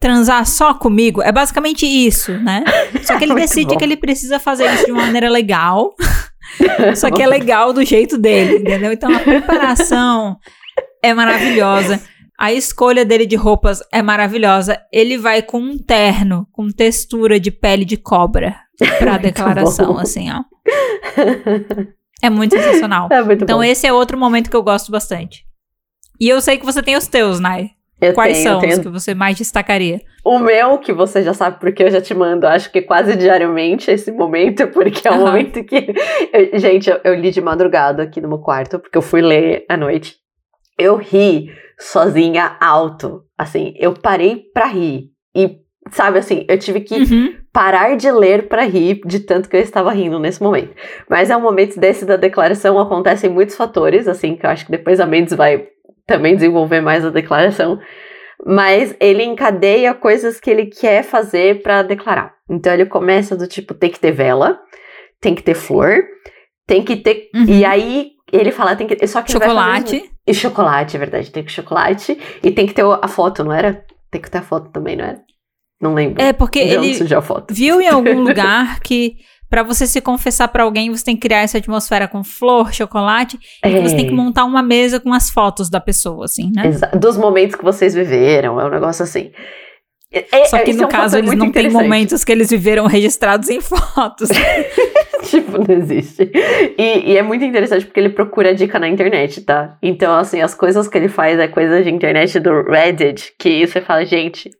transar 0.00 0.46
só 0.46 0.72
comigo? 0.72 1.20
É 1.20 1.32
basicamente 1.32 1.84
isso, 1.84 2.32
né? 2.38 2.64
Só 3.02 3.18
que 3.18 3.24
ele 3.24 3.34
decide 3.36 3.76
que 3.76 3.84
ele 3.84 3.96
precisa 3.96 4.38
fazer 4.38 4.72
isso 4.72 4.86
de 4.86 4.92
uma 4.92 5.02
maneira 5.02 5.28
legal. 5.28 5.94
só 6.96 7.10
que 7.10 7.22
é 7.22 7.26
legal 7.26 7.72
do 7.72 7.84
jeito 7.84 8.16
dele, 8.16 8.58
entendeu? 8.58 8.92
Então 8.92 9.12
a 9.14 9.18
preparação 9.18 10.36
é 11.02 11.12
maravilhosa. 11.12 12.00
A 12.38 12.52
escolha 12.52 13.04
dele 13.04 13.26
de 13.26 13.34
roupas 13.34 13.82
é 13.92 14.00
maravilhosa. 14.00 14.80
Ele 14.92 15.18
vai 15.18 15.42
com 15.42 15.58
um 15.58 15.76
terno 15.76 16.46
com 16.52 16.68
textura 16.68 17.40
de 17.40 17.50
pele 17.50 17.84
de 17.84 17.96
cobra 17.96 18.54
pra 19.00 19.18
declaração, 19.18 19.98
assim, 19.98 20.28
ó. 20.30 20.44
É 22.22 22.30
muito 22.30 22.56
sensacional. 22.56 23.08
É 23.12 23.22
muito 23.22 23.42
então, 23.42 23.58
bom. 23.58 23.64
esse 23.64 23.86
é 23.88 23.92
outro 23.92 24.16
momento 24.16 24.48
que 24.48 24.56
eu 24.56 24.62
gosto 24.62 24.92
bastante. 24.92 25.44
E 26.20 26.28
eu 26.28 26.40
sei 26.40 26.58
que 26.58 26.64
você 26.64 26.80
tem 26.80 26.96
os 26.96 27.08
teus, 27.08 27.40
Nai. 27.40 27.70
Eu 28.00 28.14
Quais 28.14 28.36
tenho, 28.36 28.48
são 28.48 28.60
tenho... 28.60 28.72
os 28.74 28.78
que 28.78 28.88
você 28.88 29.14
mais 29.14 29.36
destacaria? 29.36 30.00
O 30.24 30.38
meu, 30.38 30.78
que 30.78 30.92
você 30.92 31.24
já 31.24 31.34
sabe 31.34 31.58
porque 31.58 31.82
eu 31.82 31.90
já 31.90 32.00
te 32.00 32.14
mando, 32.14 32.46
acho 32.46 32.70
que 32.70 32.82
quase 32.82 33.16
diariamente 33.16 33.90
esse 33.90 34.12
momento, 34.12 34.66
porque 34.70 35.08
é 35.08 35.10
um 35.10 35.18
uhum. 35.18 35.26
momento 35.26 35.64
que. 35.64 35.92
Eu, 36.32 36.58
gente, 36.60 36.88
eu, 36.88 37.00
eu 37.02 37.14
li 37.14 37.32
de 37.32 37.40
madrugada 37.40 38.04
aqui 38.04 38.20
no 38.20 38.28
meu 38.28 38.38
quarto, 38.38 38.78
porque 38.78 38.96
eu 38.96 39.02
fui 39.02 39.20
ler 39.20 39.64
à 39.68 39.76
noite. 39.76 40.16
Eu 40.78 40.96
ri 40.96 41.50
sozinha 41.78 42.56
alto. 42.60 43.22
Assim, 43.36 43.74
eu 43.76 43.94
parei 43.94 44.44
pra 44.52 44.66
rir. 44.66 45.10
E, 45.34 45.58
sabe 45.90 46.18
assim, 46.18 46.44
eu 46.48 46.58
tive 46.58 46.80
que 46.80 46.94
uhum. 46.94 47.34
parar 47.52 47.96
de 47.96 48.10
ler 48.10 48.48
para 48.48 48.64
rir 48.64 49.00
de 49.06 49.20
tanto 49.20 49.48
que 49.48 49.56
eu 49.56 49.60
estava 49.60 49.92
rindo 49.92 50.18
nesse 50.18 50.42
momento. 50.42 50.74
Mas 51.08 51.30
é 51.30 51.36
um 51.36 51.40
momento 51.40 51.78
desse 51.78 52.04
da 52.04 52.16
declaração, 52.16 52.78
acontecem 52.78 53.30
muitos 53.30 53.56
fatores, 53.56 54.08
assim, 54.08 54.36
que 54.36 54.44
eu 54.44 54.50
acho 54.50 54.66
que 54.66 54.72
depois 54.72 55.00
a 55.00 55.06
Mendes 55.06 55.34
vai 55.34 55.68
também 56.06 56.34
desenvolver 56.34 56.80
mais 56.80 57.04
a 57.04 57.10
declaração. 57.10 57.78
Mas 58.44 58.96
ele 59.00 59.24
encadeia 59.24 59.94
coisas 59.94 60.38
que 60.38 60.50
ele 60.50 60.66
quer 60.66 61.02
fazer 61.02 61.62
para 61.62 61.82
declarar. 61.82 62.34
Então 62.48 62.72
ele 62.72 62.86
começa 62.86 63.36
do 63.36 63.46
tipo, 63.46 63.74
tem 63.74 63.90
que 63.90 64.00
ter 64.00 64.12
vela, 64.12 64.58
tem 65.20 65.34
que 65.34 65.42
ter 65.42 65.54
flor, 65.54 66.04
tem 66.66 66.84
que 66.84 66.96
ter. 66.96 67.28
Uhum. 67.34 67.44
E 67.46 67.64
aí 67.64 68.12
ele 68.32 68.52
fala, 68.52 68.76
tem 68.76 68.86
que. 68.86 69.06
Só 69.06 69.22
que 69.22 69.32
chocolate. 69.32 70.08
E 70.28 70.34
chocolate, 70.34 70.94
é 70.94 70.98
verdade. 70.98 71.30
Tem 71.30 71.42
que 71.42 71.50
chocolate. 71.50 72.18
E 72.42 72.50
tem 72.50 72.66
que 72.66 72.74
ter 72.74 72.84
a 72.84 73.08
foto, 73.08 73.42
não 73.42 73.52
era? 73.52 73.84
Tem 74.10 74.20
que 74.20 74.30
ter 74.30 74.38
a 74.38 74.42
foto 74.42 74.70
também, 74.70 74.96
não 74.96 75.04
era? 75.04 75.20
Não 75.80 75.94
lembro. 75.94 76.22
É, 76.22 76.32
porque 76.32 76.58
ele 76.58 76.92
viu 77.50 77.80
em 77.80 77.88
algum 77.88 78.20
lugar 78.22 78.80
que 78.80 79.16
para 79.48 79.62
você 79.62 79.86
se 79.86 80.00
confessar 80.00 80.48
para 80.48 80.64
alguém, 80.64 80.90
você 80.90 81.04
tem 81.04 81.16
que 81.16 81.22
criar 81.22 81.38
essa 81.38 81.56
atmosfera 81.56 82.06
com 82.06 82.22
flor, 82.22 82.72
chocolate, 82.74 83.38
é. 83.64 83.70
e 83.70 83.80
você 83.80 83.96
tem 83.96 84.06
que 84.06 84.12
montar 84.12 84.44
uma 84.44 84.62
mesa 84.62 85.00
com 85.00 85.12
as 85.14 85.30
fotos 85.30 85.70
da 85.70 85.80
pessoa, 85.80 86.26
assim, 86.26 86.50
né? 86.54 86.66
Exato. 86.66 86.98
Dos 86.98 87.16
momentos 87.16 87.56
que 87.56 87.64
vocês 87.64 87.94
viveram, 87.94 88.60
é 88.60 88.66
um 88.66 88.70
negócio 88.70 89.02
assim. 89.02 89.30
É, 90.10 90.46
Só 90.46 90.58
que 90.60 90.72
no 90.72 90.84
é 90.84 90.86
um 90.86 90.88
caso 90.88 91.18
eles 91.18 91.34
não 91.34 91.52
têm 91.52 91.68
momentos 91.68 92.24
que 92.24 92.32
eles 92.32 92.48
viveram 92.48 92.86
registrados 92.86 93.50
em 93.50 93.60
fotos. 93.60 94.30
tipo, 95.28 95.58
não 95.58 95.76
existe. 95.76 96.30
E, 96.78 97.12
e, 97.12 97.16
é 97.16 97.22
muito 97.22 97.44
interessante 97.44 97.84
porque 97.84 98.00
ele 98.00 98.08
procura 98.08 98.54
dica 98.54 98.78
na 98.78 98.88
internet, 98.88 99.42
tá? 99.42 99.76
Então, 99.82 100.14
assim, 100.14 100.40
as 100.40 100.54
coisas 100.54 100.88
que 100.88 100.96
ele 100.96 101.08
faz 101.08 101.38
é 101.38 101.46
coisa 101.46 101.82
de 101.82 101.90
internet 101.90 102.40
do 102.40 102.62
Reddit, 102.62 103.34
que 103.38 103.66
você 103.66 103.82
fala, 103.82 104.04
gente, 104.06 104.50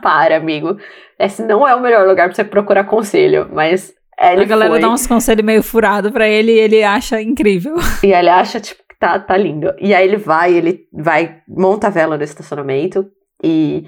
para, 0.00 0.36
amigo. 0.36 0.76
Esse 1.18 1.42
não 1.42 1.66
é 1.66 1.74
o 1.74 1.80
melhor 1.80 2.06
lugar 2.06 2.28
pra 2.28 2.34
você 2.34 2.44
procurar 2.44 2.84
conselho, 2.84 3.48
mas. 3.52 3.92
A 4.16 4.32
galera 4.44 4.70
foi. 4.70 4.80
dá 4.80 4.90
uns 4.90 5.08
conselhos 5.08 5.44
meio 5.44 5.62
furado 5.62 6.12
pra 6.12 6.28
ele 6.28 6.52
e 6.52 6.58
ele 6.58 6.84
acha 6.84 7.20
incrível. 7.20 7.74
E 8.04 8.12
ele 8.12 8.28
acha, 8.28 8.60
tipo, 8.60 8.80
que 8.88 8.96
tá, 8.96 9.18
tá 9.18 9.36
lindo. 9.36 9.74
E 9.80 9.92
aí 9.92 10.06
ele 10.06 10.16
vai, 10.16 10.52
ele 10.52 10.82
vai, 10.92 11.38
monta 11.48 11.88
a 11.88 11.90
vela 11.90 12.16
no 12.16 12.22
estacionamento 12.22 13.04
e 13.42 13.86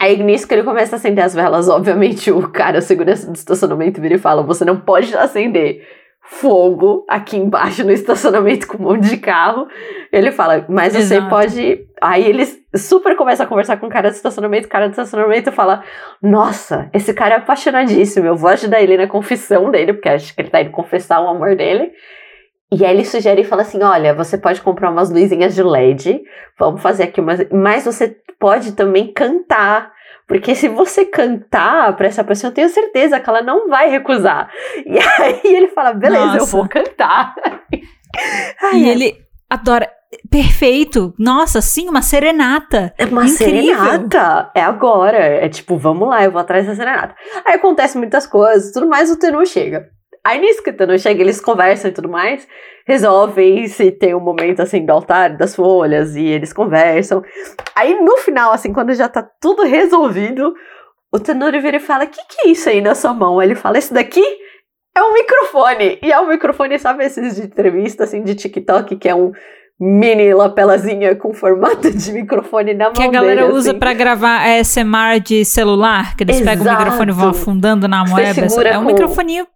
Aí 0.00 0.22
nisso 0.22 0.46
que 0.46 0.54
ele 0.54 0.62
começa 0.62 0.94
a 0.94 0.98
acender 0.98 1.24
as 1.24 1.34
velas, 1.34 1.68
obviamente 1.68 2.30
o 2.30 2.48
cara, 2.48 2.78
o 2.78 2.82
segurança 2.82 3.26
do 3.26 3.34
estacionamento, 3.34 4.00
vira 4.00 4.14
e 4.14 4.18
fala: 4.18 4.42
Você 4.42 4.64
não 4.64 4.78
pode 4.78 5.16
acender 5.16 5.82
fogo 6.30 7.06
aqui 7.08 7.38
embaixo 7.38 7.82
no 7.84 7.90
estacionamento 7.90 8.66
com 8.66 8.76
um 8.76 8.86
monte 8.86 9.08
de 9.08 9.16
carro. 9.16 9.66
Ele 10.12 10.30
fala, 10.30 10.64
mas 10.68 10.92
você 10.92 11.14
Exato. 11.14 11.30
pode. 11.30 11.86
Aí 12.00 12.24
eles 12.24 12.58
super 12.76 13.16
começam 13.16 13.46
a 13.46 13.48
conversar 13.48 13.78
com 13.78 13.86
o 13.86 13.90
cara 13.90 14.10
do 14.10 14.14
estacionamento. 14.14 14.66
O 14.66 14.70
cara 14.70 14.88
do 14.88 14.90
estacionamento 14.90 15.50
fala: 15.50 15.82
Nossa, 16.22 16.88
esse 16.92 17.12
cara 17.14 17.34
é 17.34 17.38
apaixonadíssimo. 17.38 18.26
Eu 18.26 18.36
vou 18.36 18.50
ajudar 18.50 18.80
ele 18.82 18.96
na 18.96 19.06
confissão 19.06 19.70
dele, 19.70 19.94
porque 19.94 20.08
acho 20.08 20.34
que 20.34 20.40
ele 20.40 20.50
tá 20.50 20.60
indo 20.60 20.70
confessar 20.70 21.20
o 21.20 21.28
amor 21.28 21.56
dele. 21.56 21.92
E 22.70 22.84
aí 22.84 22.94
ele 22.94 23.04
sugere 23.04 23.40
e 23.40 23.44
fala 23.44 23.62
assim: 23.62 23.82
olha, 23.82 24.14
você 24.14 24.36
pode 24.36 24.60
comprar 24.60 24.90
umas 24.90 25.10
luzinhas 25.10 25.54
de 25.54 25.62
LED, 25.62 26.20
vamos 26.58 26.82
fazer 26.82 27.04
aqui 27.04 27.20
umas. 27.20 27.48
Mas 27.50 27.84
você 27.84 28.14
pode 28.38 28.72
também 28.72 29.12
cantar. 29.12 29.92
Porque 30.26 30.54
se 30.54 30.68
você 30.68 31.06
cantar 31.06 31.96
pra 31.96 32.06
essa 32.06 32.22
pessoa, 32.22 32.50
eu 32.50 32.54
tenho 32.54 32.68
certeza 32.68 33.18
que 33.18 33.28
ela 33.30 33.40
não 33.42 33.68
vai 33.68 33.88
recusar. 33.88 34.50
E 34.84 34.98
aí 35.22 35.40
ele 35.44 35.68
fala: 35.68 35.92
beleza, 35.94 36.24
eu 36.24 36.32
Nossa. 36.40 36.56
vou 36.56 36.68
cantar. 36.68 37.34
Ai, 38.62 38.78
E 38.80 38.88
é 38.88 38.92
ele 38.92 39.16
adora. 39.48 39.90
Perfeito! 40.30 41.14
Nossa, 41.18 41.60
sim, 41.60 41.88
uma 41.88 42.00
serenata. 42.00 42.94
É 42.96 43.04
uma 43.04 43.26
Incrível. 43.26 43.76
serenata. 43.76 44.50
É 44.54 44.62
agora. 44.62 45.18
É 45.18 45.48
tipo, 45.48 45.76
vamos 45.76 46.08
lá, 46.08 46.24
eu 46.24 46.30
vou 46.30 46.40
atrás 46.40 46.66
da 46.66 46.74
serenata. 46.74 47.14
Aí 47.46 47.54
acontece 47.56 47.98
muitas 47.98 48.26
coisas, 48.26 48.72
tudo 48.72 48.86
mais, 48.88 49.10
o 49.10 49.18
Tenu 49.18 49.44
chega. 49.46 49.88
Aí 50.28 50.38
nisso 50.40 50.62
que 50.62 50.70
o 50.70 50.76
Tenu 50.76 50.98
chega, 50.98 51.22
eles 51.22 51.40
conversam 51.40 51.90
e 51.90 51.94
tudo 51.94 52.08
mais, 52.08 52.46
resolvem 52.86 53.66
se 53.68 53.90
tem 53.90 54.14
um 54.14 54.20
momento 54.20 54.60
assim 54.60 54.84
do 54.84 54.90
altar 54.92 55.36
das 55.36 55.54
folhas 55.54 56.16
e 56.16 56.24
eles 56.26 56.52
conversam. 56.52 57.22
Aí 57.74 57.98
no 58.02 58.16
final, 58.18 58.52
assim, 58.52 58.72
quando 58.72 58.92
já 58.94 59.08
tá 59.08 59.26
tudo 59.40 59.62
resolvido, 59.62 60.52
o 61.12 61.18
Tenor 61.18 61.52
vira 61.52 61.76
e 61.78 61.80
fala: 61.80 62.04
O 62.04 62.08
que, 62.08 62.20
que 62.28 62.48
é 62.48 62.50
isso 62.50 62.68
aí 62.68 62.80
na 62.80 62.94
sua 62.94 63.14
mão? 63.14 63.40
Ele 63.42 63.54
fala: 63.54 63.78
Esse 63.78 63.94
daqui 63.94 64.22
é 64.96 65.02
um 65.02 65.14
microfone. 65.14 65.98
E 66.02 66.12
é 66.12 66.20
um 66.20 66.28
microfone, 66.28 66.78
sabe, 66.78 67.04
esses 67.04 67.36
de 67.36 67.42
entrevista, 67.42 68.04
assim, 68.04 68.22
de 68.22 68.34
TikTok, 68.34 68.96
que 68.96 69.08
é 69.08 69.14
um 69.14 69.32
mini 69.80 70.34
lapelazinha 70.34 71.14
com 71.14 71.32
formato 71.32 71.90
de 71.90 72.12
microfone 72.12 72.74
na 72.74 72.86
mão 72.86 72.92
Que 72.94 73.02
a 73.04 73.08
galera 73.10 73.42
dele, 73.42 73.52
usa 73.54 73.70
assim. 73.70 73.78
pra 73.78 73.92
gravar 73.94 74.40
ASMR 74.44 75.20
de 75.20 75.44
celular, 75.44 76.16
que 76.16 76.24
eles 76.24 76.38
pegam 76.40 76.64
o 76.64 76.68
Exato. 76.68 76.82
microfone 76.82 77.10
e 77.10 77.14
vão 77.14 77.28
afundando 77.30 77.86
na 77.88 78.04
moeda. 78.04 78.34
segura 78.48 78.70
É 78.70 78.78
um 78.78 78.82
com- 78.82 78.88
microfoninho 78.88 79.46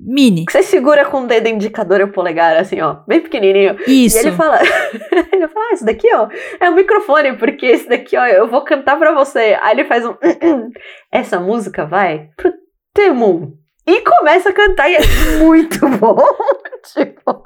mini. 0.00 0.46
Que 0.46 0.52
você 0.52 0.62
segura 0.62 1.04
com 1.04 1.22
o 1.22 1.26
dedo 1.26 1.48
indicador 1.48 2.00
e 2.00 2.04
o 2.04 2.12
polegar, 2.12 2.56
assim, 2.56 2.80
ó, 2.80 2.96
bem 3.06 3.20
pequenininho. 3.20 3.76
Isso. 3.86 4.16
E 4.16 4.20
ele 4.20 4.32
fala, 4.32 4.58
ele 5.32 5.48
fala, 5.48 5.66
ah, 5.66 5.72
esse 5.72 5.84
daqui, 5.84 6.08
ó, 6.14 6.28
é 6.58 6.70
um 6.70 6.74
microfone, 6.74 7.36
porque 7.36 7.66
esse 7.66 7.88
daqui, 7.88 8.16
ó, 8.16 8.26
eu 8.26 8.48
vou 8.48 8.62
cantar 8.62 8.98
pra 8.98 9.12
você. 9.12 9.58
Aí 9.60 9.72
ele 9.72 9.84
faz 9.84 10.04
um, 10.04 10.14
essa 11.12 11.38
música 11.38 11.84
vai 11.84 12.28
pro 12.36 12.52
Temum. 12.94 13.52
E 13.86 14.00
começa 14.02 14.50
a 14.50 14.52
cantar 14.52 14.88
e 14.90 14.96
é 14.96 15.00
muito 15.38 15.86
bom. 15.98 16.16
tipo, 16.92 17.42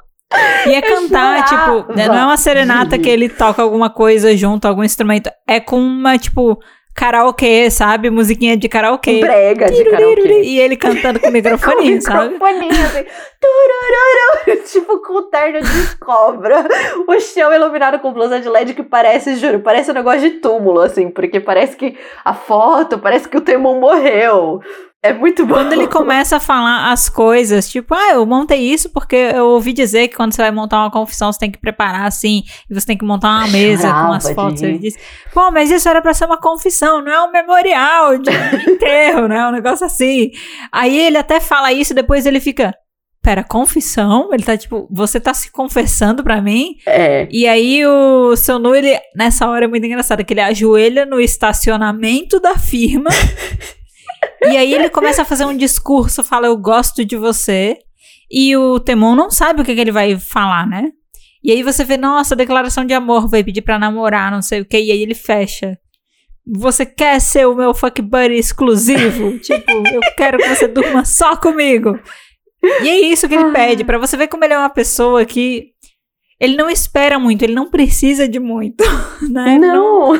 E 0.67 0.73
é 0.73 0.81
cantar, 0.81 1.47
chorava 1.47 1.83
tipo, 1.83 1.93
não 1.93 2.15
é 2.15 2.25
uma 2.25 2.37
serenata 2.37 2.97
que 2.99 3.09
ele 3.09 3.29
toca 3.29 3.61
alguma 3.61 3.89
coisa 3.89 4.35
junto, 4.35 4.67
algum 4.67 4.83
instrumento. 4.83 5.29
É 5.47 5.59
com 5.59 5.77
uma, 5.77 6.17
tipo, 6.17 6.59
karaokê, 6.95 7.69
sabe? 7.69 8.09
Musiquinha 8.09 8.55
de 8.55 8.69
karaokê. 8.69 9.19
brega 9.19 9.69
de 9.69 9.83
karaokê. 9.83 10.41
E 10.43 10.59
ele 10.59 10.77
cantando 10.77 11.19
com 11.19 11.27
o 11.27 11.31
Com 11.35 12.01
sabe? 12.01 12.29
microfoninho, 12.29 12.71
assim, 12.71 13.05
turururu, 13.41 14.63
tipo 14.65 14.99
com 14.99 15.29
terno 15.29 15.61
de 15.61 15.97
cobra, 15.97 16.65
o 17.07 17.19
chão 17.19 17.53
iluminado 17.53 17.99
com 17.99 18.13
blusa 18.13 18.39
de 18.39 18.47
LED 18.47 18.73
que 18.73 18.83
parece, 18.83 19.35
juro, 19.35 19.59
parece 19.59 19.91
um 19.91 19.93
negócio 19.93 20.21
de 20.21 20.31
túmulo, 20.39 20.79
assim, 20.79 21.09
porque 21.09 21.39
parece 21.39 21.75
que 21.75 21.97
a 22.23 22.33
foto, 22.33 22.97
parece 22.97 23.27
que 23.27 23.37
o 23.37 23.41
Temon 23.41 23.79
morreu. 23.79 24.61
É 25.05 25.13
muito 25.13 25.45
bom. 25.45 25.53
Quando 25.53 25.73
ele 25.73 25.87
começa 25.87 26.37
a 26.37 26.39
falar 26.39 26.91
as 26.91 27.07
coisas, 27.09 27.69
tipo, 27.69 27.93
ah, 27.93 28.13
eu 28.13 28.25
montei 28.25 28.59
isso 28.59 28.89
porque 28.89 29.15
eu 29.15 29.45
ouvi 29.47 29.71
dizer 29.71 30.07
que 30.07 30.15
quando 30.15 30.33
você 30.33 30.41
vai 30.41 30.51
montar 30.51 30.79
uma 30.79 30.89
confissão, 30.91 31.31
você 31.31 31.39
tem 31.39 31.51
que 31.51 31.59
preparar 31.59 32.07
assim, 32.07 32.43
e 32.69 32.73
você 32.73 32.87
tem 32.87 32.97
que 32.97 33.05
montar 33.05 33.29
uma 33.29 33.47
mesa 33.47 33.91
com 33.91 34.11
as 34.13 34.29
fotos. 34.31 34.61
Ele 34.63 34.79
disse, 34.79 34.97
pô, 35.33 35.51
mas 35.51 35.69
isso 35.69 35.87
era 35.87 36.01
pra 36.01 36.13
ser 36.13 36.25
uma 36.25 36.39
confissão, 36.39 37.03
não 37.03 37.11
é 37.11 37.21
um 37.23 37.31
memorial 37.31 38.17
de 38.17 38.31
enterro, 38.67 39.27
né? 39.27 39.47
Um 39.47 39.51
negócio 39.51 39.85
assim. 39.85 40.31
Aí 40.71 40.97
ele 40.97 41.17
até 41.17 41.39
fala 41.39 41.71
isso 41.71 41.93
e 41.93 41.95
depois 41.95 42.25
ele 42.25 42.39
fica. 42.39 42.73
Pera, 43.21 43.43
confissão? 43.43 44.29
Ele 44.31 44.43
tá 44.43 44.55
tipo, 44.55 44.87
você 44.91 45.19
tá 45.19 45.33
se 45.33 45.51
confessando 45.51 46.23
pra 46.23 46.39
mim? 46.41 46.75
É, 46.85 47.27
E 47.31 47.47
aí 47.47 47.83
o 47.83 48.35
seu 48.35 48.59
Nu, 48.59 48.75
ele, 48.75 48.95
nessa 49.15 49.47
hora 49.49 49.65
é 49.65 49.67
muito 49.67 49.83
engraçado, 49.85 50.23
que 50.23 50.31
ele 50.33 50.41
ajoelha 50.41 51.07
no 51.07 51.19
estacionamento 51.19 52.39
da 52.39 52.55
firma. 52.55 53.09
e 54.51 54.57
aí 54.57 54.73
ele 54.73 54.89
começa 54.89 55.21
a 55.21 55.25
fazer 55.25 55.45
um 55.45 55.55
discurso, 55.55 56.23
fala, 56.23 56.47
eu 56.47 56.57
gosto 56.57 57.03
de 57.05 57.15
você. 57.17 57.77
E 58.31 58.55
o 58.57 58.79
Temon 58.79 59.15
não 59.15 59.29
sabe 59.29 59.61
o 59.61 59.65
que, 59.65 59.73
que 59.75 59.81
ele 59.81 59.91
vai 59.91 60.17
falar, 60.19 60.67
né? 60.67 60.89
E 61.43 61.51
aí 61.51 61.61
você 61.61 61.83
vê, 61.83 61.95
nossa, 61.95 62.35
declaração 62.35 62.83
de 62.85 62.93
amor, 62.93 63.27
vai 63.27 63.43
pedir 63.43 63.61
pra 63.61 63.77
namorar, 63.77 64.31
não 64.31 64.41
sei 64.41 64.61
o 64.61 64.65
que, 64.65 64.79
e 64.79 64.91
aí 64.91 65.01
ele 65.01 65.13
fecha. 65.13 65.77
Você 66.57 66.85
quer 66.85 67.19
ser 67.21 67.47
o 67.47 67.55
meu 67.55 67.73
fuck 67.73 68.01
buddy 68.01 68.35
exclusivo? 68.35 69.37
tipo, 69.39 69.71
eu 69.71 70.01
quero 70.17 70.37
que 70.37 70.49
você 70.49 70.67
durma 70.67 71.05
só 71.05 71.35
comigo. 71.35 71.99
E 72.81 72.89
é 72.89 72.99
isso 72.99 73.27
que 73.27 73.35
ele 73.35 73.45
Ah. 73.45 73.51
pede, 73.51 73.83
pra 73.83 73.97
você 73.99 74.17
ver 74.17 74.27
como 74.27 74.43
ele 74.43 74.53
é 74.53 74.57
uma 74.57 74.69
pessoa 74.71 75.23
que 75.23 75.67
ele 76.39 76.55
não 76.55 76.67
espera 76.69 77.17
muito, 77.19 77.43
ele 77.43 77.53
não 77.53 77.69
precisa 77.69 78.27
de 78.27 78.39
muito, 78.39 78.83
né? 79.31 79.57
não. 79.59 80.13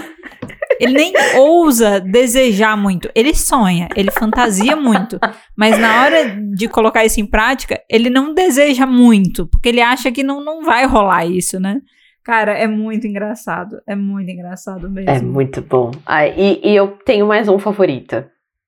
Ele 0.79 0.93
nem 0.93 1.13
ousa 1.37 1.99
desejar 1.99 2.75
muito. 2.77 3.09
Ele 3.15 3.33
sonha, 3.33 3.87
ele 3.95 4.11
fantasia 4.11 4.75
muito, 4.75 5.19
mas 5.55 5.77
na 5.77 6.03
hora 6.03 6.35
de 6.55 6.67
colocar 6.67 7.05
isso 7.05 7.19
em 7.19 7.25
prática, 7.25 7.81
ele 7.89 8.09
não 8.09 8.33
deseja 8.33 8.85
muito, 8.85 9.47
porque 9.47 9.69
ele 9.69 9.81
acha 9.81 10.11
que 10.11 10.23
não, 10.23 10.43
não 10.43 10.63
vai 10.63 10.85
rolar 10.85 11.25
isso, 11.25 11.59
né? 11.59 11.79
Cara, 12.23 12.53
é 12.53 12.67
muito 12.67 13.05
engraçado, 13.05 13.79
é 13.87 13.95
muito 13.95 14.31
engraçado 14.31 14.89
mesmo. 14.89 15.11
É 15.11 15.21
muito 15.21 15.61
bom. 15.61 15.91
Ah, 16.05 16.27
e, 16.27 16.59
e 16.63 16.75
eu 16.75 16.97
tenho 17.05 17.27
mais 17.27 17.47
um 17.47 17.59
favorito. 17.59 18.25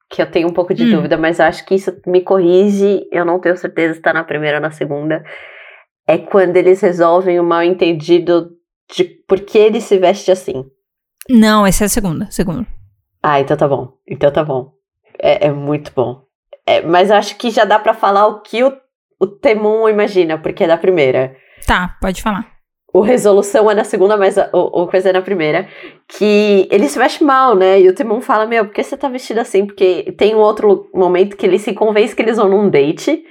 Que 0.10 0.22
eu 0.22 0.30
tenho 0.32 0.48
um 0.48 0.54
pouco 0.54 0.74
de 0.74 0.84
Hum. 0.86 0.92
dúvida, 0.92 1.18
mas 1.18 1.40
acho 1.40 1.66
que 1.66 1.76
isso 1.76 1.92
me 2.06 2.22
corrige. 2.22 3.06
Eu 3.12 3.26
não 3.26 3.40
tenho 3.42 3.58
certeza 3.58 3.96
se 3.96 4.00
tá 4.00 4.14
na 4.14 4.24
primeira 4.24 4.58
ou 4.58 4.62
na 4.62 4.72
segunda. 4.72 5.22
É 6.08 6.18
quando 6.18 6.56
eles 6.56 6.80
resolvem 6.80 7.40
o 7.40 7.44
mal 7.44 7.62
entendido 7.64 8.52
de 8.96 9.04
por 9.28 9.42
que 9.42 9.58
ele 9.58 9.82
se 9.82 9.98
veste 9.98 10.32
assim. 10.32 10.64
Não, 11.30 11.66
essa 11.66 11.84
é 11.84 11.88
a 11.88 11.90
segunda, 11.90 12.28
segunda. 12.32 12.66
Ah, 13.22 13.40
então 13.40 13.58
tá 13.58 13.68
bom. 13.68 13.94
Então 14.08 14.32
tá 14.32 14.44
bom. 14.44 14.72
É, 15.20 15.48
é 15.48 15.52
muito 15.52 15.92
bom. 15.96 16.22
É, 16.66 16.82
mas 16.82 17.12
acho 17.12 17.36
que 17.38 17.50
já 17.50 17.66
dá 17.66 17.80
pra 17.80 17.94
falar 17.94 18.28
o 18.28 18.42
que 18.42 18.64
o, 18.64 18.74
o 19.20 19.28
Temon 19.28 19.90
imagina, 19.90 20.38
porque 20.38 20.64
é 20.64 20.68
da 20.68 20.78
primeira. 20.78 21.36
Tá, 21.66 21.96
pode 22.02 22.22
falar. 22.22 22.46
O 22.94 23.02
Resolução 23.02 23.70
é 23.70 23.76
na 23.76 23.84
segunda, 23.84 24.16
mas 24.18 24.38
a- 24.38 24.50
o, 24.54 24.84
o 24.84 24.88
coisa 24.88 25.10
é 25.10 25.14
na 25.14 25.22
primeira. 25.22 25.68
Que 26.08 26.68
ele 26.72 26.88
se 26.88 26.98
veste 26.98 27.24
mal, 27.24 27.56
né? 27.56 27.80
E 27.82 27.90
o 27.90 27.94
Timon 27.94 28.22
fala: 28.22 28.46
Meu, 28.46 28.66
por 28.66 28.74
que 28.74 28.84
você 28.84 28.96
tá 28.98 29.10
vestido 29.10 29.40
assim? 29.40 29.66
Porque 29.66 30.14
tem 30.18 30.34
um 30.36 30.40
outro 30.40 30.90
momento 30.94 31.36
que 31.36 31.46
ele 31.46 31.60
se 31.60 31.74
convence 31.74 32.16
que 32.16 32.22
eles 32.22 32.38
vão 32.38 32.48
num 32.50 32.70
date. 32.70 33.24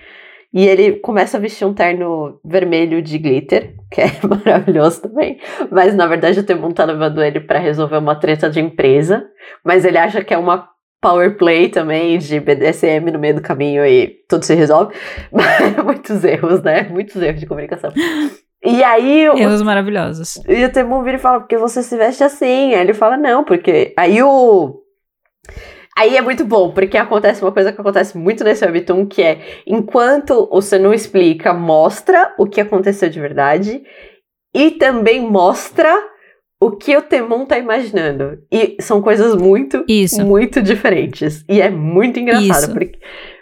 E 0.57 0.67
ele 0.67 0.93
começa 1.01 1.37
a 1.37 1.41
vestir 1.41 1.67
um 1.67 1.75
terno 1.75 2.41
vermelho 2.43 3.03
de 3.03 3.19
glitter, 3.19 3.75
que 3.93 4.01
é 4.01 4.07
maravilhoso 4.27 5.03
também. 5.03 5.39
Mas 5.71 5.95
na 5.95 6.07
verdade 6.07 6.41
o 6.41 6.43
Timon 6.43 6.71
tá 6.71 6.87
levando 6.87 7.23
ele 7.23 7.41
pra 7.41 7.59
resolver 7.59 7.99
uma 7.99 8.19
treta 8.19 8.49
de 8.49 8.59
empresa. 8.59 9.23
Mas 9.63 9.85
ele 9.85 9.99
acha 9.99 10.25
que 10.25 10.33
é 10.33 10.39
uma 10.39 10.67
power 10.99 11.37
play 11.37 11.69
também 11.69 12.17
de 12.17 12.41
BDSM 12.41 13.11
no 13.13 13.19
meio 13.19 13.35
do 13.35 13.43
caminho 13.43 13.85
e 13.85 14.17
tudo 14.27 14.47
se 14.47 14.55
resolve. 14.55 14.95
Muitos 15.85 16.25
erros, 16.25 16.63
né? 16.63 16.85
Muitos 16.85 17.21
erros 17.21 17.39
de 17.41 17.47
comunicação. 17.47 17.93
E 18.65 18.83
aí 18.83 19.29
o, 19.29 19.37
Erros 19.37 19.61
maravilhosos. 19.61 20.43
e 20.49 20.65
o 20.65 20.73
Temon 20.73 21.03
vira 21.03 21.19
e 21.19 21.21
fala, 21.21 21.41
porque 21.41 21.59
você 21.59 21.83
se 21.83 21.99
veste 21.99 22.25
assim? 22.25 22.73
Aí 22.73 22.81
ele 22.81 22.95
fala, 22.95 23.19
não, 23.19 23.45
porque. 23.45 23.93
Aí 23.95 24.23
o. 24.23 24.81
Aí 25.99 26.16
é 26.16 26.20
muito 26.20 26.44
bom, 26.44 26.72
porque 26.72 26.97
acontece 26.99 27.42
uma 27.42 27.53
coisa 27.53 27.72
que 27.72 27.80
acontece 27.80 28.18
muito 28.18 28.44
nesse 28.44 28.64
webtoon, 28.64 29.07
que 29.07 29.22
é 29.22 29.40
enquanto 29.66 30.47
o 30.51 30.61
Senu 30.61 30.92
explica, 30.92 31.55
mostra 31.55 32.34
o 32.38 32.47
que 32.47 32.61
aconteceu 32.61 33.09
de 33.09 33.18
verdade 33.18 33.82
e 34.55 34.72
também 34.72 35.20
mostra 35.22 35.90
o 36.61 36.70
que 36.70 36.94
o 36.97 37.03
Temon 37.03 37.47
tá 37.47 37.59
imaginando. 37.59 38.38
E 38.53 38.76
são 38.80 39.01
coisas 39.01 39.34
muito, 39.34 39.84
Isso. 39.88 40.24
muito 40.24 40.61
diferentes. 40.62 41.42
E 41.49 41.61
é 41.62 41.70
muito 41.70 42.18
engraçado, 42.20 42.49
Isso. 42.64 42.72
porque 42.72 42.99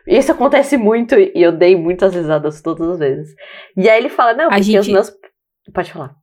isso 0.07 0.31
acontece 0.33 0.77
muito 0.77 1.15
e 1.17 1.33
eu 1.35 1.51
dei 1.53 1.75
muitas 1.77 2.15
risadas 2.15 2.61
todas 2.63 2.89
as 2.91 2.99
vezes. 2.99 3.35
E 3.77 3.89
aí 3.89 3.99
ele 3.99 4.09
fala, 4.09 4.33
não, 4.35 4.45
porque 4.49 4.61
os 4.61 4.67
gente- 4.67 4.93
meus. 4.93 5.13
Pode 5.73 5.93
falar. 5.93 6.15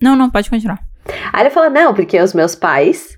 Não, 0.00 0.14
não, 0.14 0.30
pode 0.30 0.48
continuar. 0.48 0.78
Aí 1.32 1.42
ele 1.42 1.50
fala, 1.50 1.68
não, 1.70 1.92
porque 1.92 2.20
os 2.20 2.32
meus 2.34 2.54
pais 2.54 3.16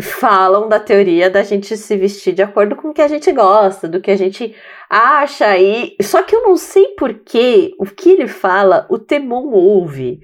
falam 0.00 0.68
da 0.68 0.78
teoria 0.80 1.28
da 1.30 1.42
gente 1.42 1.76
se 1.76 1.96
vestir 1.96 2.32
de 2.34 2.42
acordo 2.42 2.76
com 2.76 2.88
o 2.88 2.94
que 2.94 3.02
a 3.02 3.08
gente 3.08 3.30
gosta, 3.32 3.88
do 3.88 4.00
que 4.00 4.10
a 4.10 4.16
gente 4.16 4.54
acha 4.88 5.56
e 5.58 5.96
só 6.02 6.22
que 6.22 6.34
eu 6.34 6.42
não 6.42 6.56
sei 6.56 6.88
porquê 6.98 7.72
o 7.78 7.84
que 7.86 8.10
ele 8.10 8.26
fala, 8.26 8.86
o 8.90 8.98
Temon 8.98 9.50
ouve. 9.52 10.20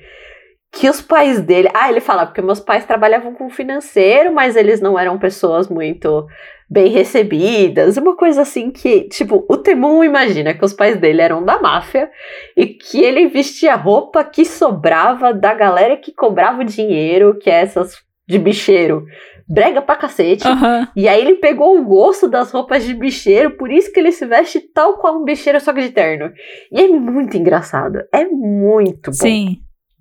que 0.73 0.89
os 0.91 1.01
pais 1.01 1.41
dele. 1.41 1.71
Ah, 1.75 1.89
ele 1.91 2.01
fala, 2.01 2.27
porque 2.27 2.43
meus 2.43 2.61
pais 2.61 2.85
trabalhavam 2.85 3.33
com 3.35 3.49
financeiro, 3.49 4.33
mas 4.33 4.57
eles 4.57 4.81
não 4.81 4.99
eram 4.99 5.19
pessoas 5.19 5.69
muito 5.69 6.27
bem 6.69 6.89
recebidas. 6.89 7.97
Uma 7.97 8.17
coisa 8.17 8.43
assim 8.43 8.71
que, 8.71 9.09
tipo, 9.09 9.47
o 9.49 9.57
Temon 9.57 10.05
imagina 10.05 10.53
que 10.53 10.65
os 10.65 10.75
pais 10.75 10.97
dele 10.99 11.23
eram 11.23 11.45
da 11.45 11.59
máfia 11.61 12.11
e 12.57 12.67
que 12.67 13.03
ele 13.03 13.27
vestia 13.29 13.75
roupa 13.75 14.25
que 14.25 14.45
sobrava 14.45 15.33
da 15.33 15.55
galera 15.55 15.97
que 15.97 16.13
cobrava 16.13 16.61
o 16.63 16.65
dinheiro, 16.65 17.39
que 17.39 17.49
é 17.49 17.61
essas 17.63 17.97
de 18.29 18.39
bicheiro. 18.39 19.07
Brega 19.49 19.81
pra 19.81 19.97
cacete. 19.97 20.47
Aham. 20.47 20.89
E 20.97 21.09
aí 21.09 21.21
ele 21.21 21.37
pegou 21.37 21.79
o 21.79 21.85
gosto 21.85 22.29
das 22.29 22.51
roupas 22.51 22.85
de 22.85 22.95
bicheiro, 22.95 23.57
por 23.57 23.71
isso 23.71 23.93
que 23.93 24.01
ele 24.01 24.11
se 24.11 24.27
veste 24.27 24.61
tal 24.61 24.99
qual 24.99 25.21
um 25.21 25.25
bicheiro, 25.25 25.61
só 25.61 25.73
que 25.73 25.83
de 25.83 25.91
terno. 25.91 26.33
E 26.73 26.81
é 26.81 26.89
muito 26.89 27.37
engraçado. 27.37 28.03
É 28.13 28.25
muito 28.25 29.11
bom. 29.11 29.17
Sim. 29.17 29.59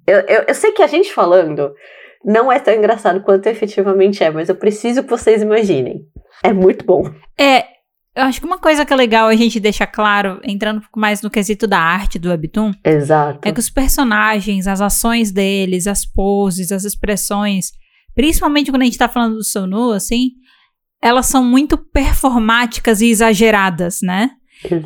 Eu, 0.07 0.19
eu, 0.21 0.43
eu 0.47 0.53
sei 0.53 0.71
que 0.71 0.81
a 0.81 0.87
gente 0.87 1.13
falando 1.13 1.73
não 2.23 2.51
é 2.51 2.59
tão 2.59 2.73
engraçado 2.73 3.21
quanto 3.21 3.45
efetivamente 3.47 4.23
é, 4.23 4.31
mas 4.31 4.49
eu 4.49 4.55
preciso 4.55 5.03
que 5.03 5.09
vocês 5.09 5.43
imaginem. 5.43 6.01
É 6.43 6.51
muito 6.51 6.83
bom. 6.83 7.03
É, 7.39 7.65
eu 8.15 8.23
acho 8.23 8.39
que 8.39 8.47
uma 8.47 8.57
coisa 8.57 8.85
que 8.85 8.91
é 8.91 8.95
legal 8.95 9.27
a 9.27 9.35
gente 9.35 9.59
deixar 9.59 9.87
claro, 9.87 10.39
entrando 10.43 10.77
um 10.77 10.81
pouco 10.81 10.99
mais 10.99 11.21
no 11.21 11.29
quesito 11.29 11.67
da 11.67 11.77
arte 11.77 12.17
do 12.17 12.29
Webtoon, 12.29 12.71
Exato. 12.83 13.47
é 13.47 13.51
que 13.51 13.59
os 13.59 13.69
personagens, 13.69 14.67
as 14.67 14.81
ações 14.81 15.31
deles, 15.31 15.85
as 15.85 16.05
poses, 16.05 16.71
as 16.71 16.83
expressões, 16.83 17.71
principalmente 18.15 18.71
quando 18.71 18.81
a 18.81 18.85
gente 18.85 18.97
tá 18.97 19.07
falando 19.07 19.35
do 19.35 19.43
Sonu, 19.43 19.91
assim, 19.91 20.31
elas 21.01 21.27
são 21.27 21.43
muito 21.43 21.77
performáticas 21.77 23.01
e 23.01 23.07
exageradas, 23.07 23.99
né? 24.01 24.31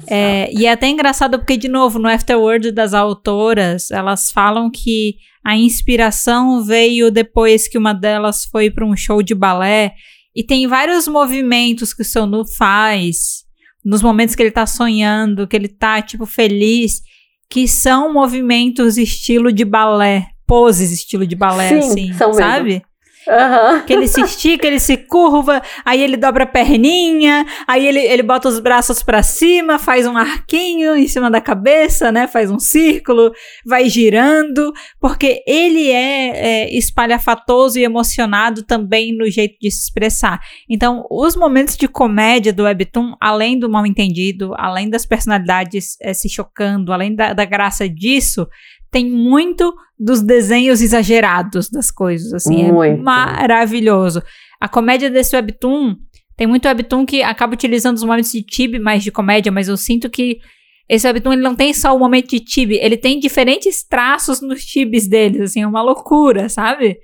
É, 0.08 0.52
e 0.54 0.66
é 0.66 0.72
até 0.72 0.88
engraçado 0.88 1.40
porque, 1.40 1.56
de 1.56 1.70
novo, 1.70 2.00
no 2.00 2.10
Afterword 2.10 2.72
das 2.72 2.94
autoras, 2.94 3.92
elas 3.92 4.32
falam 4.32 4.70
que 4.70 5.16
a 5.44 5.56
inspiração 5.56 6.64
veio 6.64 7.12
depois 7.12 7.68
que 7.68 7.78
uma 7.78 7.94
delas 7.94 8.46
foi 8.46 8.70
para 8.70 8.86
um 8.86 8.96
show 8.96 9.24
de 9.24 9.34
balé. 9.34 9.94
E 10.36 10.44
tem 10.44 10.68
vários 10.68 11.08
movimentos 11.08 11.94
que 11.94 12.02
o 12.02 12.06
Sonu 12.06 12.44
faz 12.46 13.46
nos 13.84 14.02
momentos 14.02 14.36
que 14.36 14.44
ele 14.44 14.52
tá 14.52 14.66
sonhando, 14.66 15.48
que 15.48 15.56
ele 15.56 15.70
tá, 15.70 16.02
tipo, 16.02 16.26
feliz, 16.26 17.02
que 17.50 17.68
são 17.68 18.14
movimentos 18.14 18.98
estilo 18.98 19.52
de 19.52 19.64
balé, 19.64 20.28
poses 20.46 20.92
estilo 20.92 21.26
de 21.26 21.36
balé, 21.36 21.70
Sim, 21.70 21.78
assim, 21.78 22.14
são 22.14 22.30
mesmo. 22.30 22.89
Aham. 23.28 23.82
Que 23.82 23.94
ele 23.94 24.08
se 24.08 24.22
estica, 24.22 24.66
ele 24.66 24.80
se 24.80 24.98
curva, 24.98 25.62
aí 25.84 26.02
ele 26.02 26.16
dobra 26.16 26.44
a 26.46 26.48
perninha, 26.48 27.46
aí 27.68 27.86
ele, 27.86 28.00
ele 28.00 28.24
bota 28.24 28.48
os 28.48 28.60
braços 28.60 29.04
pra 29.04 29.22
cima, 29.22 29.78
faz 29.78 30.08
um 30.08 30.18
arquinho 30.18 30.96
em 30.96 31.08
cima 31.08 31.30
da 31.30 31.42
cabeça, 31.42 32.12
né? 32.12 32.28
Faz 32.28 32.50
um 32.50 32.60
círculo, 32.60 33.32
vai 33.66 33.90
girando, 33.90 34.72
porque 35.00 35.44
ele 35.46 35.90
é, 35.92 36.30
é 36.30 36.78
espalhafatoso 36.78 37.80
e 37.80 37.84
emocionado 37.84 38.64
também 38.64 39.16
no 39.16 39.30
jeito 39.30 39.58
de 39.62 39.70
se 39.70 39.84
expressar. 39.84 40.40
Então, 40.70 41.06
os 41.10 41.36
momentos 41.36 41.76
de 41.76 41.88
comédia 41.88 42.54
do 42.54 42.64
Webtoon, 42.64 43.16
além 43.20 43.60
do 43.60 43.70
mal 43.70 43.86
entendido, 43.86 44.54
além 44.58 44.90
das 44.90 45.06
personalidades 45.06 45.98
eh, 46.02 46.14
se 46.14 46.30
chocando, 46.30 46.94
além 46.94 47.16
da, 47.16 47.34
da 47.34 47.46
graça 47.46 47.88
disso, 47.88 48.48
tem 48.92 49.10
muito 49.10 49.74
dos 50.00 50.22
desenhos 50.22 50.82
exagerados 50.82 51.70
das 51.70 51.92
coisas, 51.92 52.34
assim, 52.34 52.64
é 52.64 52.72
Muito. 52.72 53.04
maravilhoso. 53.04 54.24
A 54.60 54.70
comédia 54.70 55.10
desse 55.10 55.36
webtoon, 55.36 55.96
tem 56.38 56.48
muito 56.48 56.68
webtoon 56.68 57.06
que 57.06 57.22
acaba 57.22 57.54
utilizando 57.54 57.98
os 57.98 58.04
momentos 58.04 58.32
de 58.32 58.42
tibi 58.42 58.80
mais 58.80 59.04
de 59.04 59.12
comédia, 59.12 59.52
mas 59.52 59.68
eu 59.68 59.76
sinto 59.76 60.10
que 60.10 60.40
esse 60.88 61.06
webtoon 61.06 61.34
ele 61.34 61.42
não 61.42 61.54
tem 61.54 61.74
só 61.74 61.94
o 61.96 62.00
momento 62.00 62.30
de 62.30 62.40
tibi, 62.40 62.78
ele 62.82 62.96
tem 62.96 63.20
diferentes 63.20 63.84
traços 63.86 64.42
nos 64.42 64.64
tibis 64.64 65.08
deles, 65.08 65.42
assim, 65.42 65.62
é 65.62 65.68
uma 65.68 65.82
loucura, 65.82 66.48
sabe? 66.48 66.98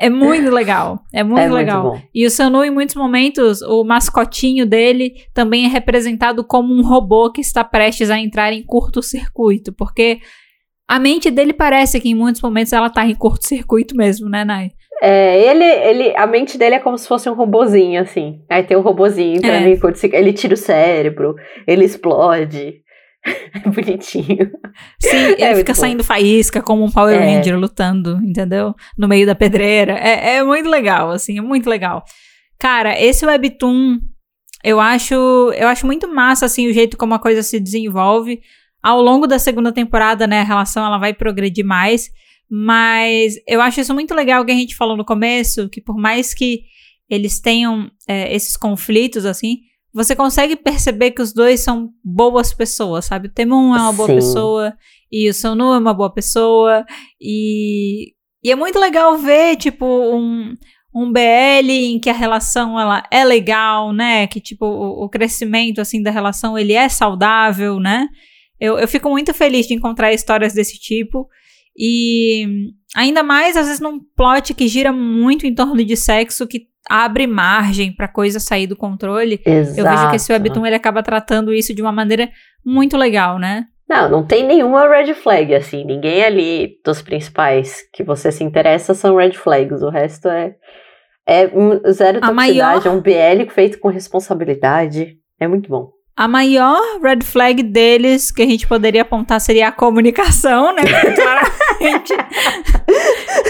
É 0.00 0.08
muito 0.08 0.48
legal, 0.50 1.00
é 1.12 1.24
muito 1.24 1.40
É 1.40 1.48
muito 1.48 1.54
legal. 1.58 1.82
bom. 1.82 2.02
E 2.14 2.24
o 2.24 2.30
Sanu, 2.30 2.62
em 2.62 2.70
muitos 2.70 2.94
momentos, 2.94 3.60
o 3.62 3.82
mascotinho 3.82 4.64
dele 4.64 5.12
também 5.34 5.64
é 5.64 5.68
representado 5.68 6.44
como 6.44 6.72
um 6.72 6.86
robô 6.86 7.32
que 7.32 7.40
está 7.40 7.64
prestes 7.64 8.08
a 8.08 8.16
entrar 8.16 8.52
em 8.52 8.62
curto-circuito, 8.64 9.72
porque 9.72 10.20
a 10.88 10.98
mente 10.98 11.30
dele 11.30 11.52
parece 11.52 12.00
que 12.00 12.08
em 12.08 12.14
muitos 12.14 12.40
momentos 12.42 12.72
ela 12.72 12.88
tá 12.90 13.04
em 13.06 13.14
curto-circuito 13.14 13.94
mesmo, 13.96 14.28
né, 14.28 14.44
Nai? 14.44 14.70
É, 15.00 15.48
ele, 15.50 15.62
ele, 15.64 16.16
a 16.16 16.26
mente 16.26 16.58
dele 16.58 16.74
é 16.76 16.78
como 16.80 16.98
se 16.98 17.06
fosse 17.06 17.28
um 17.30 17.34
robozinho, 17.34 18.00
assim. 18.02 18.40
Aí 18.50 18.64
tem 18.64 18.76
um 18.76 18.80
robozinho 18.80 19.36
entrando 19.36 19.66
É. 19.66 19.70
em 19.70 19.78
curto 19.78 20.02
Ele 20.04 20.32
tira 20.32 20.54
o 20.54 20.56
cérebro, 20.56 21.36
ele 21.66 21.84
explode. 21.84 22.80
É 23.64 23.68
bonitinho. 23.68 24.50
Sim, 25.00 25.16
ele 25.16 25.42
É 25.42 25.54
fica 25.56 25.72
bom. 25.74 25.80
saindo 25.80 26.02
faísca 26.04 26.62
como 26.62 26.84
um 26.84 26.90
Power 26.90 27.14
É. 27.20 27.36
Ranger 27.36 27.58
lutando, 27.58 28.18
entendeu? 28.24 28.74
No 28.96 29.06
meio 29.08 29.26
da 29.26 29.34
pedreira. 29.34 29.92
É, 29.98 30.36
é 30.36 30.42
muito 30.42 30.68
legal, 30.68 31.10
assim, 31.10 31.36
é 31.36 31.42
muito 31.42 31.68
legal. 31.68 32.04
Cara, 32.58 32.98
esse 33.00 33.26
webtoon, 33.26 33.98
eu 34.64 34.80
acho, 34.80 35.14
eu 35.14 35.68
acho 35.68 35.84
muito 35.84 36.08
massa, 36.08 36.46
assim, 36.46 36.68
o 36.68 36.72
jeito 36.72 36.96
como 36.96 37.12
a 37.14 37.18
coisa 37.18 37.42
se 37.42 37.60
desenvolve. 37.60 38.40
Ao 38.82 39.02
longo 39.02 39.26
da 39.26 39.38
segunda 39.38 39.72
temporada, 39.72 40.26
né, 40.26 40.40
a 40.40 40.44
relação 40.44 40.84
ela 40.84 40.98
vai 40.98 41.12
progredir 41.12 41.64
mais. 41.64 42.10
Mas 42.50 43.34
eu 43.46 43.60
acho 43.60 43.80
isso 43.80 43.92
muito 43.92 44.14
legal 44.14 44.44
que 44.44 44.52
a 44.52 44.54
gente 44.54 44.74
falou 44.74 44.96
no 44.96 45.04
começo, 45.04 45.68
que 45.68 45.80
por 45.80 45.96
mais 45.96 46.32
que 46.32 46.62
eles 47.08 47.40
tenham 47.40 47.90
é, 48.06 48.34
esses 48.34 48.56
conflitos, 48.56 49.24
assim, 49.24 49.58
você 49.92 50.14
consegue 50.14 50.56
perceber 50.56 51.10
que 51.10 51.22
os 51.22 51.32
dois 51.32 51.60
são 51.60 51.90
boas 52.04 52.52
pessoas, 52.52 53.06
sabe? 53.06 53.28
O 53.28 53.32
Temon 53.32 53.74
é 53.74 53.80
uma 53.80 53.92
boa 53.92 54.08
Sim. 54.08 54.14
pessoa 54.14 54.74
e 55.10 55.28
o 55.28 55.34
Sonu 55.34 55.72
é 55.72 55.78
uma 55.78 55.94
boa 55.94 56.12
pessoa 56.12 56.84
e, 57.20 58.12
e 58.44 58.50
é 58.50 58.56
muito 58.56 58.78
legal 58.78 59.16
ver, 59.18 59.56
tipo, 59.56 59.86
um, 59.86 60.54
um 60.94 61.10
BL 61.10 61.70
em 61.70 61.98
que 61.98 62.10
a 62.10 62.14
relação 62.14 62.78
ela 62.78 63.02
é 63.10 63.24
legal, 63.24 63.92
né? 63.92 64.26
Que, 64.26 64.40
tipo, 64.40 64.66
o, 64.66 65.04
o 65.04 65.08
crescimento, 65.08 65.80
assim, 65.80 66.02
da 66.02 66.10
relação, 66.10 66.58
ele 66.58 66.74
é 66.74 66.88
saudável, 66.88 67.80
né? 67.80 68.08
Eu, 68.60 68.78
eu 68.78 68.88
fico 68.88 69.08
muito 69.08 69.32
feliz 69.34 69.66
de 69.66 69.74
encontrar 69.74 70.12
histórias 70.12 70.52
desse 70.52 70.78
tipo 70.78 71.28
e 71.76 72.72
ainda 72.96 73.22
mais, 73.22 73.56
às 73.56 73.66
vezes, 73.66 73.80
num 73.80 74.00
plot 74.16 74.52
que 74.54 74.66
gira 74.66 74.92
muito 74.92 75.46
em 75.46 75.54
torno 75.54 75.84
de 75.84 75.96
sexo, 75.96 76.46
que 76.46 76.66
abre 76.90 77.26
margem 77.26 77.94
pra 77.94 78.08
coisa 78.08 78.40
sair 78.40 78.66
do 78.66 78.74
controle. 78.76 79.40
Exato. 79.44 79.78
Eu 79.80 79.84
vejo 79.96 80.10
que 80.10 80.16
esse 80.16 80.32
Webtoon 80.32 80.66
ele 80.66 80.74
acaba 80.74 81.02
tratando 81.02 81.52
isso 81.52 81.74
de 81.74 81.82
uma 81.82 81.92
maneira 81.92 82.28
muito 82.64 82.96
legal, 82.96 83.38
né? 83.38 83.64
Não, 83.88 84.08
não 84.10 84.26
tem 84.26 84.44
nenhuma 84.46 84.86
red 84.88 85.14
flag, 85.14 85.54
assim. 85.54 85.84
Ninguém 85.84 86.22
ali 86.24 86.72
dos 86.84 87.00
principais 87.00 87.78
que 87.92 88.02
você 88.02 88.30
se 88.32 88.42
interessa 88.44 88.92
são 88.94 89.16
red 89.16 89.32
flags. 89.32 89.80
O 89.82 89.88
resto 89.88 90.28
é, 90.28 90.54
é 91.26 91.46
zero 91.92 92.18
A 92.22 92.28
toxicidade, 92.32 92.84
maior- 92.84 92.86
é 92.86 92.90
um 92.90 93.00
BL 93.00 93.50
feito 93.50 93.78
com 93.78 93.88
responsabilidade. 93.88 95.16
É 95.40 95.46
muito 95.46 95.68
bom. 95.70 95.90
A 96.18 96.26
maior 96.26 97.00
red 97.00 97.20
flag 97.22 97.62
deles 97.62 98.32
que 98.32 98.42
a 98.42 98.44
gente 98.44 98.66
poderia 98.66 99.02
apontar 99.02 99.40
seria 99.40 99.68
a 99.68 99.72
comunicação, 99.72 100.74
né? 100.74 100.82
Claramente 101.14 102.12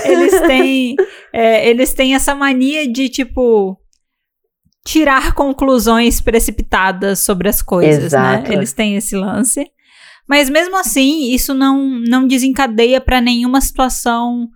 eles 0.05 0.39
têm, 0.43 0.95
é, 1.33 1.67
eles 1.67 1.95
têm 1.95 2.15
essa 2.15 2.35
mania 2.35 2.87
de, 2.87 3.09
tipo, 3.09 3.75
tirar 4.85 5.33
conclusões 5.33 6.21
precipitadas 6.21 7.21
sobre 7.21 7.49
as 7.49 7.63
coisas, 7.63 8.05
Exato. 8.05 8.51
né? 8.51 8.57
Eles 8.57 8.75
têm 8.75 8.97
esse 8.97 9.17
lance. 9.17 9.65
Mas 10.29 10.51
mesmo 10.51 10.77
assim, 10.77 11.33
isso 11.33 11.55
não, 11.55 11.99
não 12.07 12.27
desencadeia 12.29 13.01
pra 13.01 13.19
nenhuma 13.19 13.63
situação 13.63 14.47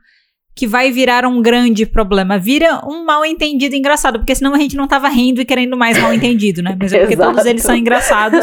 que 0.55 0.67
vai 0.67 0.91
virar 0.91 1.27
um 1.27 1.41
grande 1.41 1.87
problema. 1.87 2.39
Vira 2.39 2.81
um 2.87 3.05
mal 3.05 3.25
entendido 3.25 3.75
engraçado, 3.75 4.19
porque 4.19 4.35
senão 4.35 4.55
a 4.55 4.59
gente 4.59 4.77
não 4.77 4.87
tava 4.87 5.09
rindo 5.09 5.41
e 5.41 5.45
querendo 5.45 5.77
mais 5.77 5.99
mal 5.99 6.13
entendido, 6.13 6.63
né? 6.63 6.77
Mas 6.79 6.93
é 6.93 7.01
porque 7.01 7.17
todos 7.17 7.45
eles 7.47 7.63
são 7.63 7.75
engraçados 7.75 8.41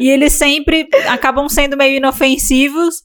e 0.00 0.08
eles 0.08 0.32
sempre 0.32 0.88
acabam 1.08 1.48
sendo 1.48 1.76
meio 1.76 1.96
inofensivos. 1.96 3.02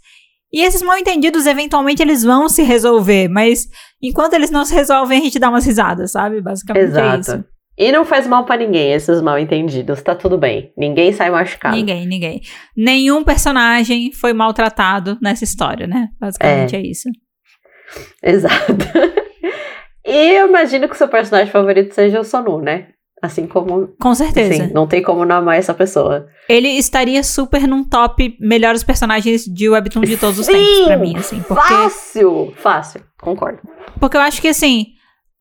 E 0.52 0.62
esses 0.62 0.82
mal 0.82 0.98
entendidos, 0.98 1.46
eventualmente, 1.46 2.02
eles 2.02 2.24
vão 2.24 2.50
se 2.50 2.64
resolver, 2.64 3.28
mas 3.28 3.68
enquanto 4.02 4.34
eles 4.34 4.50
não 4.50 4.66
se 4.66 4.74
resolvem, 4.74 5.20
a 5.20 5.24
gente 5.24 5.38
dá 5.38 5.50
umas 5.50 5.66
risadas, 5.66 6.12
sabe? 6.12 6.42
Basicamente 6.42 6.98
é 6.98 7.20
isso. 7.20 7.32
Exato. 7.32 7.46
E 7.78 7.94
não 7.94 8.04
faz 8.04 8.28
mal 8.28 8.46
pra 8.46 8.58
ninguém, 8.58 8.92
esses 8.92 9.22
mal 9.22 9.40
entendidos. 9.40 10.02
Tá 10.02 10.14
tudo 10.14 10.38
bem. 10.38 10.74
Ninguém 10.78 11.14
sai 11.14 11.30
machucado. 11.30 11.78
Ninguém, 11.78 12.06
ninguém. 12.06 12.42
Nenhum 12.76 13.24
personagem 13.24 14.12
foi 14.12 14.34
maltratado 14.34 15.18
nessa 15.22 15.46
história, 15.46 15.88
né? 15.88 16.10
Basicamente 16.20 16.76
é, 16.76 16.82
isso. 16.82 17.08
Exato. 18.24 18.74
e 20.06 20.34
eu 20.40 20.48
imagino 20.48 20.88
que 20.88 20.96
o 20.96 20.98
seu 20.98 21.08
personagem 21.08 21.52
favorito 21.52 21.94
seja 21.94 22.20
o 22.20 22.24
Sonu, 22.24 22.60
né? 22.62 22.88
Assim 23.22 23.46
como. 23.48 23.90
Com 24.00 24.16
certeza. 24.16 24.54
Sim, 24.54 24.72
não 24.74 24.88
tem 24.88 25.02
como 25.04 25.26
não 25.26 25.36
amar 25.38 25.58
essa 25.58 25.74
pessoa. 25.74 26.28
Ele 26.48 26.70
estaria 26.70 27.22
super 27.22 27.68
num 27.68 27.84
top 27.84 28.38
melhores 28.40 28.82
personagens 28.82 29.44
de 29.44 29.68
Webtoon 29.70 30.02
de 30.02 30.16
todos 30.16 30.40
os 30.40 30.46
Sim! 30.46 30.54
tempos, 30.54 30.86
pra 30.86 30.98
mim, 30.98 31.18
assim. 31.18 31.42
Porque, 31.42 31.62
Fácil! 31.62 32.54
Fácil, 32.56 33.02
concordo. 33.22 33.60
porque 34.00 34.16
eu 34.16 34.22
acho 34.22 34.42
que, 34.42 34.48
assim, 34.48 34.86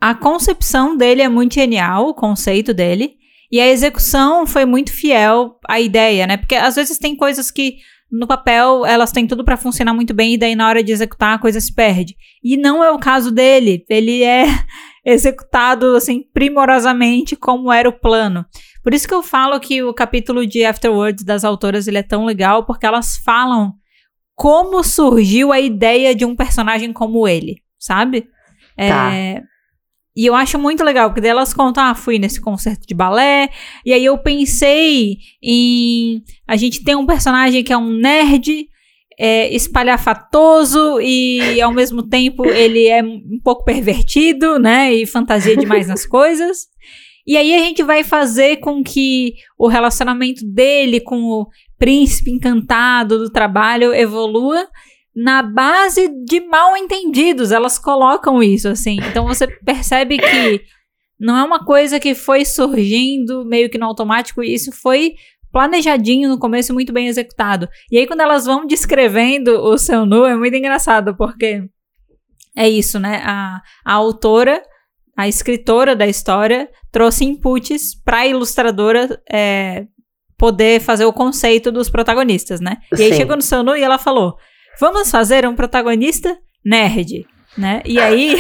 a 0.01 0.13
concepção 0.13 0.97
dele 0.97 1.23
é 1.23 1.29
muito 1.29 1.55
genial, 1.55 2.09
o 2.09 2.15
conceito 2.15 2.75
dele, 2.75 3.13
e 3.51 3.61
a 3.61 3.69
execução 3.69 4.45
foi 4.45 4.65
muito 4.65 4.93
fiel 4.93 5.55
à 5.69 5.79
ideia, 5.81 6.27
né? 6.27 6.37
Porque 6.37 6.57
às 6.57 6.75
vezes 6.75 6.99
tem 6.99 7.15
coisas 7.17 7.49
que 7.49 7.77
no 8.11 8.27
papel 8.27 8.87
elas 8.87 9.13
têm 9.13 9.27
tudo 9.27 9.45
para 9.45 9.57
funcionar 9.57 9.93
muito 9.93 10.15
bem 10.15 10.35
e 10.35 10.39
daí 10.39 10.55
na 10.55 10.69
hora 10.69 10.83
de 10.83 10.93
executar 10.93 11.35
a 11.35 11.39
coisa 11.39 11.61
se 11.61 11.75
perde. 11.75 12.17
E 12.43 12.57
não 12.57 12.83
é 12.83 12.91
o 12.91 12.99
caso 12.99 13.31
dele. 13.31 13.85
Ele 13.89 14.23
é 14.23 14.47
executado 15.05 15.97
assim 15.97 16.25
primorosamente 16.33 17.37
como 17.37 17.73
era 17.73 17.89
o 17.89 17.99
plano. 17.99 18.45
Por 18.83 18.95
isso 18.95 19.07
que 19.07 19.15
eu 19.15 19.23
falo 19.23 19.61
que 19.61 19.83
o 19.83 19.93
capítulo 19.93 20.47
de 20.47 20.65
Afterwards 20.65 21.25
das 21.25 21.45
autoras 21.45 21.87
ele 21.87 21.99
é 21.99 22.03
tão 22.03 22.25
legal 22.25 22.65
porque 22.65 22.87
elas 22.87 23.17
falam 23.19 23.75
como 24.35 24.85
surgiu 24.85 25.53
a 25.53 25.61
ideia 25.61 26.15
de 26.15 26.25
um 26.25 26.37
personagem 26.37 26.93
como 26.93 27.27
ele, 27.27 27.57
sabe? 27.79 28.29
Tá. 28.77 29.13
É, 29.13 29.43
e 30.19 30.27
eu 30.27 30.35
acho 30.35 30.59
muito 30.59 30.83
legal, 30.83 31.11
porque 31.11 31.21
daí 31.21 31.31
elas 31.31 31.55
contam, 31.55 31.85
ah, 31.85 31.95
fui 31.95 32.19
nesse 32.19 32.41
concerto 32.41 32.85
de 32.85 32.93
balé, 32.93 33.51
e 33.87 33.93
aí 33.93 34.05
eu 34.05 34.19
pensei 34.19 35.19
em. 35.41 36.25
A 36.45 36.57
gente 36.57 36.83
tem 36.83 36.97
um 36.97 37.07
personagem 37.07 37.63
que 37.63 37.73
é 37.73 37.79
um 37.79 37.89
nerd, 37.89 38.69
é, 39.17 39.55
espalhafatoso 39.55 41.01
e 41.01 41.63
ao 41.63 41.73
mesmo 41.73 42.03
tempo 42.03 42.45
ele 42.47 42.89
é 42.89 43.01
um 43.01 43.39
pouco 43.45 43.63
pervertido, 43.63 44.59
né? 44.59 44.93
E 44.93 45.07
fantasia 45.07 45.57
demais 45.57 45.87
nas 45.87 46.03
coisas. 46.07 46.67
E 47.25 47.37
aí 47.37 47.55
a 47.55 47.59
gente 47.61 47.85
vai 47.85 48.03
fazer 48.03 48.57
com 48.57 48.83
que 48.83 49.35
o 49.57 49.69
relacionamento 49.69 50.45
dele 50.45 50.99
com 50.99 51.23
o 51.23 51.47
príncipe 51.79 52.33
encantado 52.33 53.21
do 53.21 53.31
trabalho 53.31 53.95
evolua 53.95 54.67
na 55.19 55.43
base 55.43 56.09
de 56.25 56.41
mal 56.41 56.77
entendidos. 56.77 57.51
Elas 57.51 57.77
colocam 57.77 58.41
isso, 58.41 58.69
assim. 58.69 58.99
Então 59.11 59.27
você 59.27 59.49
percebe 59.49 60.17
que 60.17 60.63
não 61.19 61.37
é 61.37 61.43
uma 61.43 61.65
coisa 61.65 61.99
que 61.99 62.15
foi 62.15 62.45
surgindo 62.45 63.45
meio 63.45 63.69
que 63.69 63.79
no 63.79 63.87
automático, 63.87 64.45
isso 64.45 64.71
foi 64.71 65.17
planejadinho 65.51 66.29
no 66.29 66.39
começo, 66.39 66.73
muito 66.73 66.93
bem 66.93 67.09
executado. 67.09 67.69
E 67.91 67.99
aí, 67.99 68.07
quando 68.07 68.21
elas 68.21 68.47
vão 68.47 68.65
descrevendo 68.65 69.61
o 69.61 69.77
seu 69.77 70.07
nu, 70.07 70.25
é 70.25 70.37
muito 70.37 70.55
engraçado, 70.55 71.17
porque 71.17 71.65
é 72.57 72.69
isso, 72.69 73.01
né? 73.01 73.21
A, 73.25 73.61
a 73.85 73.93
autora, 73.95 74.63
a 75.17 75.27
escritora 75.27 75.97
da 75.97 76.07
história, 76.07 76.71
trouxe 76.93 77.25
inputs 77.25 78.01
para 78.05 78.19
a 78.19 78.27
ilustradora 78.27 79.21
é, 79.29 79.87
poder 80.37 80.81
fazer 80.81 81.07
o 81.07 81.13
conceito 81.13 81.73
dos 81.73 81.91
protagonistas, 81.91 82.61
né? 82.61 82.77
E 82.97 83.03
aí 83.03 83.15
chegou 83.15 83.35
no 83.35 83.43
seu 83.43 83.65
nu 83.65 83.75
e 83.75 83.83
ela 83.83 83.99
falou: 83.99 84.37
vamos 84.79 85.11
fazer 85.11 85.47
um 85.47 85.55
protagonista 85.55 86.37
nerd, 86.65 87.27
né? 87.57 87.83
E 87.85 87.99
aí 87.99 88.37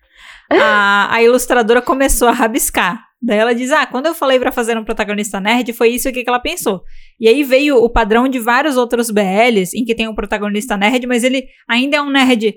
a, 0.50 1.14
a 1.14 1.22
ilustradora 1.22 1.82
começou 1.82 2.28
a 2.28 2.32
rabiscar. 2.32 3.06
Daí 3.20 3.38
ela 3.38 3.54
diz: 3.54 3.72
Ah, 3.72 3.86
quando 3.86 4.06
eu 4.06 4.14
falei 4.14 4.38
para 4.38 4.52
fazer 4.52 4.78
um 4.78 4.84
protagonista 4.84 5.40
nerd, 5.40 5.72
foi 5.72 5.90
isso 5.90 6.12
que 6.12 6.24
ela 6.26 6.38
pensou. 6.38 6.82
E 7.18 7.28
aí 7.28 7.42
veio 7.42 7.76
o 7.82 7.90
padrão 7.90 8.28
de 8.28 8.38
vários 8.38 8.76
outros 8.76 9.10
BLs 9.10 9.76
em 9.76 9.84
que 9.84 9.94
tem 9.94 10.08
um 10.08 10.14
protagonista 10.14 10.76
nerd, 10.76 11.06
mas 11.06 11.24
ele 11.24 11.44
ainda 11.68 11.96
é 11.96 12.02
um 12.02 12.10
nerd 12.10 12.54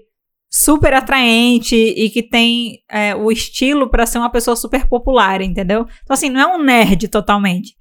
super 0.53 0.93
atraente 0.93 1.75
e 1.75 2.09
que 2.09 2.21
tem 2.21 2.79
é, 2.89 3.15
o 3.15 3.31
estilo 3.31 3.89
para 3.89 4.05
ser 4.05 4.17
uma 4.17 4.29
pessoa 4.29 4.55
super 4.55 4.85
popular, 4.87 5.41
entendeu? 5.41 5.87
Então, 6.03 6.13
assim, 6.13 6.29
não 6.29 6.41
é 6.41 6.55
um 6.55 6.61
nerd 6.61 7.07
totalmente. 7.07 7.73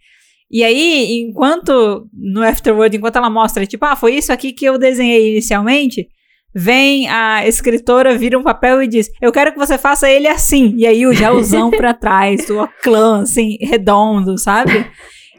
E 0.50 0.64
aí, 0.64 1.20
enquanto 1.20 2.08
no 2.12 2.42
Afterword, 2.42 2.96
enquanto 2.96 3.16
ela 3.16 3.30
mostra, 3.30 3.64
tipo, 3.64 3.84
ah, 3.84 3.94
foi 3.94 4.16
isso 4.16 4.32
aqui 4.32 4.52
que 4.52 4.64
eu 4.64 4.76
desenhei 4.78 5.32
inicialmente, 5.32 6.08
vem 6.54 7.08
a 7.08 7.46
escritora, 7.46 8.18
vira 8.18 8.38
um 8.38 8.42
papel 8.42 8.82
e 8.82 8.88
diz: 8.88 9.08
Eu 9.22 9.30
quero 9.30 9.52
que 9.52 9.58
você 9.58 9.78
faça 9.78 10.10
ele 10.10 10.26
assim. 10.26 10.74
E 10.76 10.86
aí 10.86 11.06
o 11.06 11.12
gelzão 11.12 11.70
pra 11.72 11.94
trás, 11.94 12.48
o 12.50 12.68
clã, 12.82 13.22
assim, 13.22 13.56
redondo, 13.60 14.36
sabe? 14.38 14.90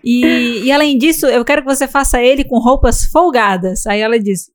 E, 0.04 0.64
e 0.64 0.72
além 0.72 0.98
disso, 0.98 1.28
eu 1.28 1.44
quero 1.44 1.62
que 1.62 1.68
você 1.68 1.88
faça 1.88 2.22
ele 2.22 2.44
com 2.44 2.60
roupas 2.60 3.06
folgadas. 3.06 3.86
Aí 3.86 4.00
ela 4.00 4.18
diz: 4.18 4.46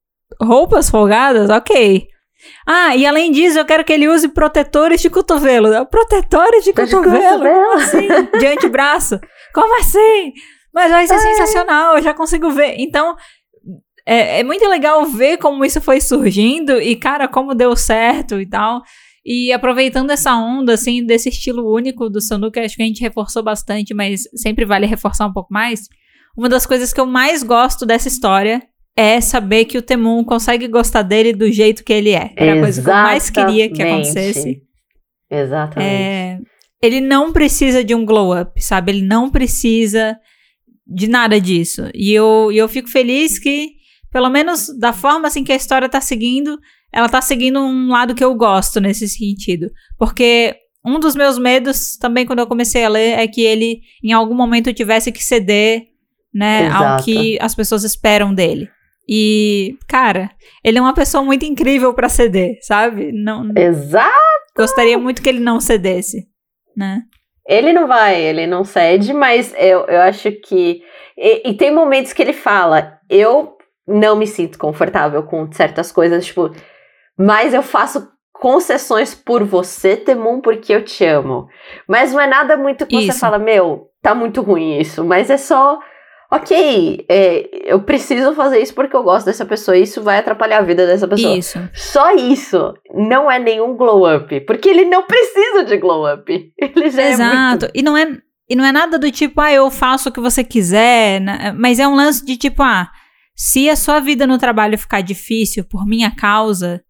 Roupas 0.40 0.88
folgadas? 0.90 1.50
Ok. 1.50 2.08
Ah, 2.66 2.94
e 2.96 3.06
além 3.06 3.30
disso, 3.30 3.58
eu 3.58 3.64
quero 3.64 3.84
que 3.84 3.92
ele 3.92 4.08
use 4.08 4.28
protetores 4.28 5.00
de 5.00 5.10
cotovelo. 5.10 5.86
Protetores 5.86 6.64
de 6.64 6.72
cotovelo? 6.72 7.12
De 7.12 7.50
cotovelo? 7.50 7.72
Assim, 7.72 8.08
de 8.38 8.46
antebraço. 8.46 9.18
Como 9.54 9.78
assim? 9.80 10.32
Mas 10.74 10.90
vai 10.90 11.06
ser 11.06 11.14
é. 11.14 11.18
sensacional, 11.18 11.96
eu 11.96 12.02
já 12.02 12.12
consigo 12.12 12.50
ver. 12.50 12.76
Então, 12.78 13.16
é, 14.06 14.40
é, 14.40 14.44
muito 14.44 14.66
legal 14.68 15.04
ver 15.06 15.38
como 15.38 15.64
isso 15.64 15.80
foi 15.80 16.00
surgindo 16.00 16.80
e, 16.80 16.94
cara, 16.94 17.26
como 17.26 17.54
deu 17.54 17.74
certo 17.74 18.40
e 18.40 18.48
tal. 18.48 18.82
E 19.24 19.52
aproveitando 19.52 20.10
essa 20.10 20.36
onda, 20.36 20.74
assim, 20.74 21.04
desse 21.04 21.30
estilo 21.30 21.74
único 21.74 22.08
do 22.08 22.20
Sanuka, 22.20 22.60
acho 22.60 22.76
que 22.76 22.82
a 22.82 22.86
gente 22.86 23.00
reforçou 23.00 23.42
bastante, 23.42 23.92
mas 23.92 24.22
sempre 24.36 24.64
vale 24.64 24.86
reforçar 24.86 25.26
um 25.26 25.32
pouco 25.32 25.52
mais. 25.52 25.88
Uma 26.36 26.48
das 26.48 26.66
coisas 26.66 26.92
que 26.92 27.00
eu 27.00 27.06
mais 27.06 27.42
gosto 27.42 27.84
dessa 27.84 28.06
história 28.06 28.62
é 28.96 29.20
saber 29.20 29.66
que 29.66 29.76
o 29.76 29.82
Temon 29.82 30.24
consegue 30.24 30.66
gostar 30.66 31.02
dele 31.02 31.34
do 31.34 31.52
jeito 31.52 31.84
que 31.84 31.92
ele 31.92 32.10
é. 32.10 32.32
Era 32.34 32.54
a 32.54 32.60
coisa 32.60 32.82
que 32.82 32.88
eu 32.88 32.94
mais 32.94 33.28
queria 33.28 33.70
que 33.70 33.82
acontecesse. 33.82 34.62
Exatamente. 35.30 35.92
É, 35.92 36.38
ele 36.82 37.00
não 37.00 37.32
precisa 37.32 37.84
de 37.84 37.94
um 37.94 38.06
glow 38.06 38.38
up, 38.40 38.60
sabe? 38.62 38.92
Ele 38.92 39.02
não 39.02 39.30
precisa 39.30 40.16
de 40.86 41.08
nada 41.08 41.38
disso. 41.38 41.90
E 41.94 42.12
eu, 42.12 42.50
eu 42.52 42.68
fico 42.68 42.88
feliz 42.88 43.38
que, 43.38 43.72
pelo 44.10 44.30
menos 44.30 44.68
da 44.78 44.92
forma 44.92 45.28
assim 45.28 45.44
que 45.44 45.52
a 45.52 45.56
história 45.56 45.88
tá 45.88 46.00
seguindo, 46.00 46.58
ela 46.92 47.08
tá 47.08 47.20
seguindo 47.20 47.60
um 47.60 47.88
lado 47.88 48.14
que 48.14 48.24
eu 48.24 48.34
gosto 48.34 48.80
nesse 48.80 49.08
sentido. 49.08 49.70
Porque 49.98 50.56
um 50.84 50.98
dos 50.98 51.14
meus 51.14 51.36
medos 51.36 51.96
também 51.98 52.24
quando 52.24 52.38
eu 52.38 52.46
comecei 52.46 52.84
a 52.84 52.88
ler 52.88 53.18
é 53.18 53.26
que 53.26 53.42
ele 53.42 53.80
em 54.02 54.12
algum 54.12 54.34
momento 54.34 54.72
tivesse 54.72 55.12
que 55.12 55.22
ceder, 55.22 55.88
né, 56.32 56.66
Exato. 56.66 56.84
ao 56.84 57.04
que 57.04 57.38
as 57.40 57.54
pessoas 57.54 57.82
esperam 57.84 58.32
dele. 58.32 58.70
E, 59.08 59.76
cara, 59.88 60.30
ele 60.64 60.78
é 60.78 60.80
uma 60.80 60.94
pessoa 60.94 61.22
muito 61.22 61.44
incrível 61.44 61.94
para 61.94 62.08
ceder, 62.08 62.58
sabe? 62.62 63.12
Não, 63.12 63.52
Exato! 63.56 64.14
Gostaria 64.56 64.98
muito 64.98 65.22
que 65.22 65.28
ele 65.28 65.40
não 65.40 65.60
cedesse 65.60 66.28
né? 66.76 67.02
Ele 67.48 67.72
não 67.72 67.86
vai, 67.86 68.20
ele 68.20 68.46
não 68.46 68.64
cede, 68.64 69.12
mas 69.12 69.54
eu, 69.56 69.86
eu 69.86 70.00
acho 70.02 70.30
que. 70.32 70.82
E, 71.16 71.50
e, 71.50 71.54
tem 71.54 71.72
momentos 71.72 72.12
que 72.12 72.20
ele 72.20 72.32
fala: 72.32 72.98
eu 73.08 73.56
não 73.86 74.16
me 74.16 74.26
sinto 74.26 74.58
confortável 74.58 75.22
com 75.22 75.50
certas 75.52 75.90
coisas, 75.90 76.26
tipo, 76.26 76.50
mas 77.16 77.54
eu 77.54 77.62
faço 77.62 78.08
concessões 78.32 79.14
por 79.14 79.44
você, 79.44 79.96
Temon, 79.96 80.40
porque 80.40 80.74
eu 80.74 80.84
te 80.84 81.04
amo. 81.04 81.48
Mas 81.88 82.12
não 82.12 82.20
é 82.20 82.26
nada 82.26 82.56
muito 82.56 82.84
que 82.84 82.96
isso. 82.96 83.12
você 83.12 83.18
fala: 83.18 83.38
meu, 83.38 83.88
tá 84.02 84.14
muito 84.14 84.42
ruim 84.42 84.78
isso, 84.78 85.04
mas 85.04 85.30
é 85.30 85.38
só 85.38 85.78
ok, 86.30 87.04
é, 87.08 87.72
eu 87.72 87.80
preciso 87.82 88.34
fazer 88.34 88.60
isso 88.60 88.74
porque 88.74 88.96
eu 88.96 89.02
gosto 89.02 89.26
dessa 89.26 89.44
pessoa, 89.44 89.76
isso 89.76 90.02
vai 90.02 90.18
atrapalhar 90.18 90.58
a 90.58 90.62
vida 90.62 90.86
dessa 90.86 91.06
pessoa. 91.06 91.36
Isso. 91.36 91.58
Só 91.72 92.14
isso 92.14 92.74
não 92.94 93.30
é 93.30 93.38
nenhum 93.38 93.76
glow 93.76 94.16
up, 94.16 94.40
porque 94.40 94.68
ele 94.68 94.84
não 94.84 95.04
precisa 95.04 95.64
de 95.64 95.76
glow 95.76 96.12
up. 96.12 96.52
Ele 96.58 96.90
já 96.90 97.02
Exato. 97.02 97.66
é 97.66 97.68
muito... 97.68 97.70
E 97.74 97.82
não 97.82 97.96
é 97.96 98.18
e 98.48 98.54
não 98.54 98.64
é 98.64 98.70
nada 98.70 98.96
do 98.96 99.10
tipo, 99.10 99.40
ah, 99.40 99.52
eu 99.52 99.68
faço 99.72 100.08
o 100.08 100.12
que 100.12 100.20
você 100.20 100.44
quiser, 100.44 101.20
né? 101.20 101.52
mas 101.58 101.80
é 101.80 101.88
um 101.88 101.96
lance 101.96 102.24
de 102.24 102.36
tipo, 102.36 102.62
ah, 102.62 102.88
se 103.34 103.68
a 103.68 103.74
sua 103.74 103.98
vida 103.98 104.24
no 104.26 104.38
trabalho 104.38 104.78
ficar 104.78 105.00
difícil 105.00 105.64
por 105.64 105.84
minha 105.84 106.12
causa, 106.12 106.80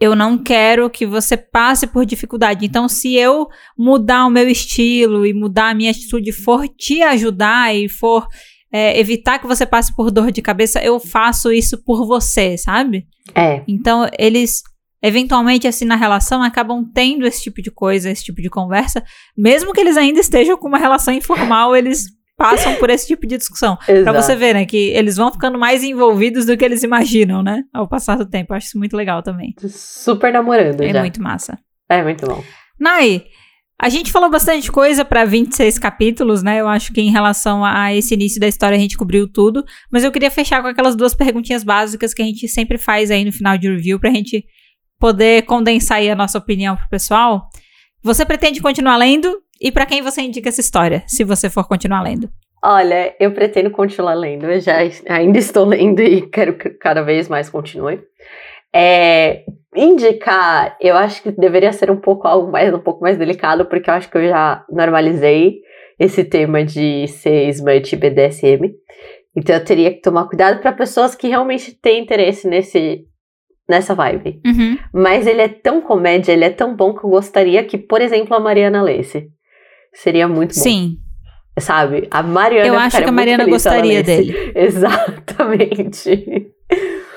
eu 0.00 0.16
não 0.16 0.36
quero 0.36 0.90
que 0.90 1.06
você 1.06 1.36
passe 1.36 1.86
por 1.86 2.04
dificuldade. 2.04 2.66
Então, 2.66 2.88
se 2.88 3.14
eu 3.14 3.46
mudar 3.78 4.26
o 4.26 4.30
meu 4.30 4.48
estilo 4.48 5.24
e 5.26 5.32
mudar 5.32 5.70
a 5.70 5.74
minha 5.74 5.90
atitude, 5.90 6.32
for 6.32 6.68
te 6.68 7.02
ajudar 7.02 7.74
e 7.74 7.88
for 7.88 8.26
é, 8.72 8.98
evitar 8.98 9.38
que 9.38 9.46
você 9.46 9.64
passe 9.64 9.94
por 9.94 10.10
dor 10.10 10.30
de 10.30 10.42
cabeça, 10.42 10.82
eu 10.82 10.98
faço 11.00 11.52
isso 11.52 11.82
por 11.84 12.06
você, 12.06 12.56
sabe? 12.58 13.06
É. 13.34 13.62
Então, 13.66 14.08
eles 14.18 14.62
eventualmente, 15.02 15.68
assim, 15.68 15.84
na 15.84 15.94
relação, 15.94 16.42
acabam 16.42 16.84
tendo 16.92 17.26
esse 17.26 17.42
tipo 17.42 17.62
de 17.62 17.70
coisa, 17.70 18.10
esse 18.10 18.24
tipo 18.24 18.40
de 18.42 18.48
conversa, 18.50 19.04
mesmo 19.36 19.72
que 19.72 19.80
eles 19.80 19.96
ainda 19.96 20.18
estejam 20.18 20.56
com 20.56 20.66
uma 20.66 20.78
relação 20.78 21.14
informal, 21.14 21.76
eles 21.76 22.06
passam 22.36 22.74
por 22.76 22.90
esse 22.90 23.06
tipo 23.06 23.26
de 23.26 23.36
discussão. 23.36 23.76
para 23.86 24.12
você 24.12 24.34
ver, 24.34 24.54
né, 24.54 24.66
que 24.66 24.88
eles 24.90 25.16
vão 25.16 25.30
ficando 25.32 25.58
mais 25.58 25.84
envolvidos 25.84 26.44
do 26.44 26.56
que 26.56 26.64
eles 26.64 26.82
imaginam, 26.82 27.42
né, 27.42 27.62
ao 27.72 27.86
passar 27.86 28.16
do 28.16 28.26
tempo. 28.28 28.52
Eu 28.52 28.56
acho 28.56 28.66
isso 28.68 28.78
muito 28.78 28.96
legal 28.96 29.22
também. 29.22 29.54
Super 29.68 30.32
namorando 30.32 30.80
É 30.82 30.92
já. 30.92 31.00
muito 31.00 31.22
massa. 31.22 31.58
É 31.88 32.02
muito 32.02 32.26
bom. 32.26 32.42
Nai, 32.78 33.24
a 33.80 33.88
gente 33.90 34.10
falou 34.10 34.30
bastante 34.30 34.72
coisa 34.72 35.04
para 35.04 35.24
26 35.24 35.78
capítulos, 35.78 36.42
né? 36.42 36.60
Eu 36.60 36.68
acho 36.68 36.92
que 36.92 37.00
em 37.00 37.10
relação 37.10 37.64
a 37.64 37.94
esse 37.94 38.14
início 38.14 38.40
da 38.40 38.48
história 38.48 38.76
a 38.76 38.80
gente 38.80 38.96
cobriu 38.96 39.30
tudo, 39.30 39.62
mas 39.92 40.02
eu 40.02 40.10
queria 40.10 40.30
fechar 40.30 40.62
com 40.62 40.68
aquelas 40.68 40.96
duas 40.96 41.14
perguntinhas 41.14 41.62
básicas 41.62 42.14
que 42.14 42.22
a 42.22 42.24
gente 42.24 42.48
sempre 42.48 42.78
faz 42.78 43.10
aí 43.10 43.24
no 43.24 43.32
final 43.32 43.58
de 43.58 43.68
review 43.68 44.00
pra 44.00 44.10
gente 44.10 44.44
poder 44.98 45.42
condensar 45.42 45.98
aí 45.98 46.10
a 46.10 46.16
nossa 46.16 46.38
opinião 46.38 46.74
pro 46.74 46.88
pessoal. 46.88 47.48
Você 48.02 48.24
pretende 48.24 48.62
continuar 48.62 48.96
lendo? 48.96 49.42
E 49.60 49.70
para 49.70 49.84
quem 49.84 50.00
você 50.00 50.22
indica 50.22 50.48
essa 50.48 50.60
história, 50.60 51.04
se 51.06 51.22
você 51.22 51.50
for 51.50 51.68
continuar 51.68 52.02
lendo? 52.02 52.30
Olha, 52.64 53.14
eu 53.20 53.30
pretendo 53.32 53.70
continuar 53.70 54.14
lendo. 54.14 54.46
Eu 54.46 54.60
já 54.60 54.78
ainda 55.08 55.38
estou 55.38 55.66
lendo 55.66 56.00
e 56.00 56.22
quero 56.22 56.56
que 56.56 56.70
cada 56.70 57.02
vez 57.02 57.28
mais 57.28 57.50
continue. 57.50 58.00
É, 58.78 59.44
indicar, 59.74 60.76
eu 60.80 60.94
acho 60.96 61.22
que 61.22 61.32
deveria 61.32 61.72
ser 61.72 61.90
um 61.90 61.96
pouco 61.96 62.28
algo 62.28 62.52
mais 62.52 62.72
um 62.74 62.78
pouco 62.78 63.00
mais 63.00 63.16
delicado, 63.16 63.64
porque 63.64 63.88
eu 63.88 63.94
acho 63.94 64.10
que 64.10 64.18
eu 64.18 64.28
já 64.28 64.64
normalizei 64.70 65.60
esse 65.98 66.22
tema 66.22 66.62
de 66.62 67.08
ser 67.08 67.48
smut 67.48 67.96
BDSM. 67.96 68.74
Então 69.34 69.56
eu 69.56 69.64
teria 69.64 69.90
que 69.90 70.02
tomar 70.02 70.26
cuidado 70.26 70.60
para 70.60 70.72
pessoas 70.72 71.14
que 71.14 71.26
realmente 71.28 71.72
têm 71.72 72.02
interesse 72.02 72.46
nesse 72.46 73.06
nessa 73.68 73.94
vibe. 73.94 74.40
Uhum. 74.46 74.78
Mas 74.92 75.26
ele 75.26 75.40
é 75.40 75.48
tão 75.48 75.80
comédia, 75.80 76.32
ele 76.32 76.44
é 76.44 76.50
tão 76.50 76.76
bom 76.76 76.94
que 76.94 77.04
eu 77.04 77.10
gostaria 77.10 77.64
que, 77.64 77.78
por 77.78 78.00
exemplo, 78.00 78.36
a 78.36 78.40
Mariana 78.40 78.82
lesse. 78.82 79.28
Seria 79.92 80.28
muito 80.28 80.54
bom. 80.54 80.60
Sim. 80.60 80.98
Sabe? 81.58 82.06
A 82.10 82.22
Mariana 82.22 82.68
Eu 82.68 82.78
acho 82.78 82.98
que 82.98 83.08
a 83.08 83.12
Mariana 83.12 83.46
gostaria 83.46 84.02
dele. 84.02 84.34
Exatamente. 84.54 86.52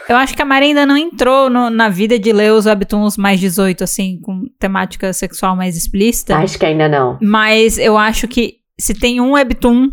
Eu 0.10 0.16
acho 0.18 0.36
que 0.36 0.42
a 0.42 0.46
Mari 0.46 0.66
ainda 0.68 0.86
não 0.88 0.98
entrou 0.98 1.50
no- 1.50 1.70
na 1.70 1.88
vida 1.88 2.18
de 2.18 2.34
ler 2.34 2.52
os 2.52 2.66
webtoons 2.66 3.16
mais 3.16 3.40
18, 3.40 3.84
assim, 3.84 4.20
com 4.22 4.46
temática 4.60 5.14
sexual 5.14 5.56
mais 5.56 5.78
explícita. 5.78 6.36
Acho 6.36 6.58
que 6.58 6.66
ainda 6.66 6.90
não. 6.90 7.18
Mas 7.22 7.78
eu 7.78 7.96
acho 7.98 8.28
que 8.28 8.56
se 8.80 8.94
tem 8.94 9.22
um 9.22 9.34
webtoon 9.34 9.90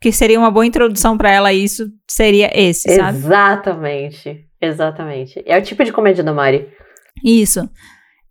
que 0.00 0.12
seria 0.12 0.38
uma 0.38 0.50
boa 0.50 0.64
introdução 0.64 1.18
pra 1.18 1.32
ela 1.32 1.48
a 1.48 1.52
isso, 1.54 1.90
seria 2.08 2.48
esse, 2.54 2.88
sabe? 2.94 3.18
Exatamente. 3.18 4.44
Exatamente. 4.62 5.42
É 5.44 5.58
o 5.58 5.62
tipo 5.62 5.84
de 5.84 5.92
comédia 5.92 6.22
da 6.22 6.32
Mari. 6.32 6.68
Isso. 7.24 7.68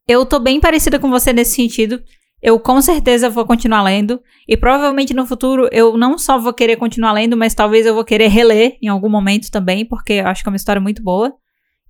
Eu 0.08 0.26
tô 0.26 0.40
bem 0.40 0.60
parecida 0.60 1.00
com 1.00 1.10
você 1.10 1.34
nesse 1.34 1.56
sentido. 1.56 2.02
Eu 2.46 2.60
com 2.60 2.80
certeza 2.80 3.28
vou 3.28 3.44
continuar 3.44 3.82
lendo. 3.82 4.22
E 4.48 4.56
provavelmente 4.56 5.16
no 5.16 5.26
futuro 5.26 5.68
eu 5.72 5.98
não 5.98 6.16
só 6.16 6.38
vou 6.38 6.54
querer 6.54 6.76
continuar 6.76 7.12
lendo, 7.12 7.36
mas 7.36 7.56
talvez 7.56 7.88
eu 7.88 7.96
vou 7.96 8.06
querer 8.06 8.28
reler 8.28 8.78
em 8.84 8.88
algum 8.88 9.10
momento 9.10 9.50
também, 9.50 9.84
porque 9.84 10.14
eu 10.14 10.28
acho 10.28 10.44
que 10.44 10.50
é 10.50 10.52
uma 10.52 10.56
história 10.56 10.80
muito 10.80 11.02
boa. 11.02 11.34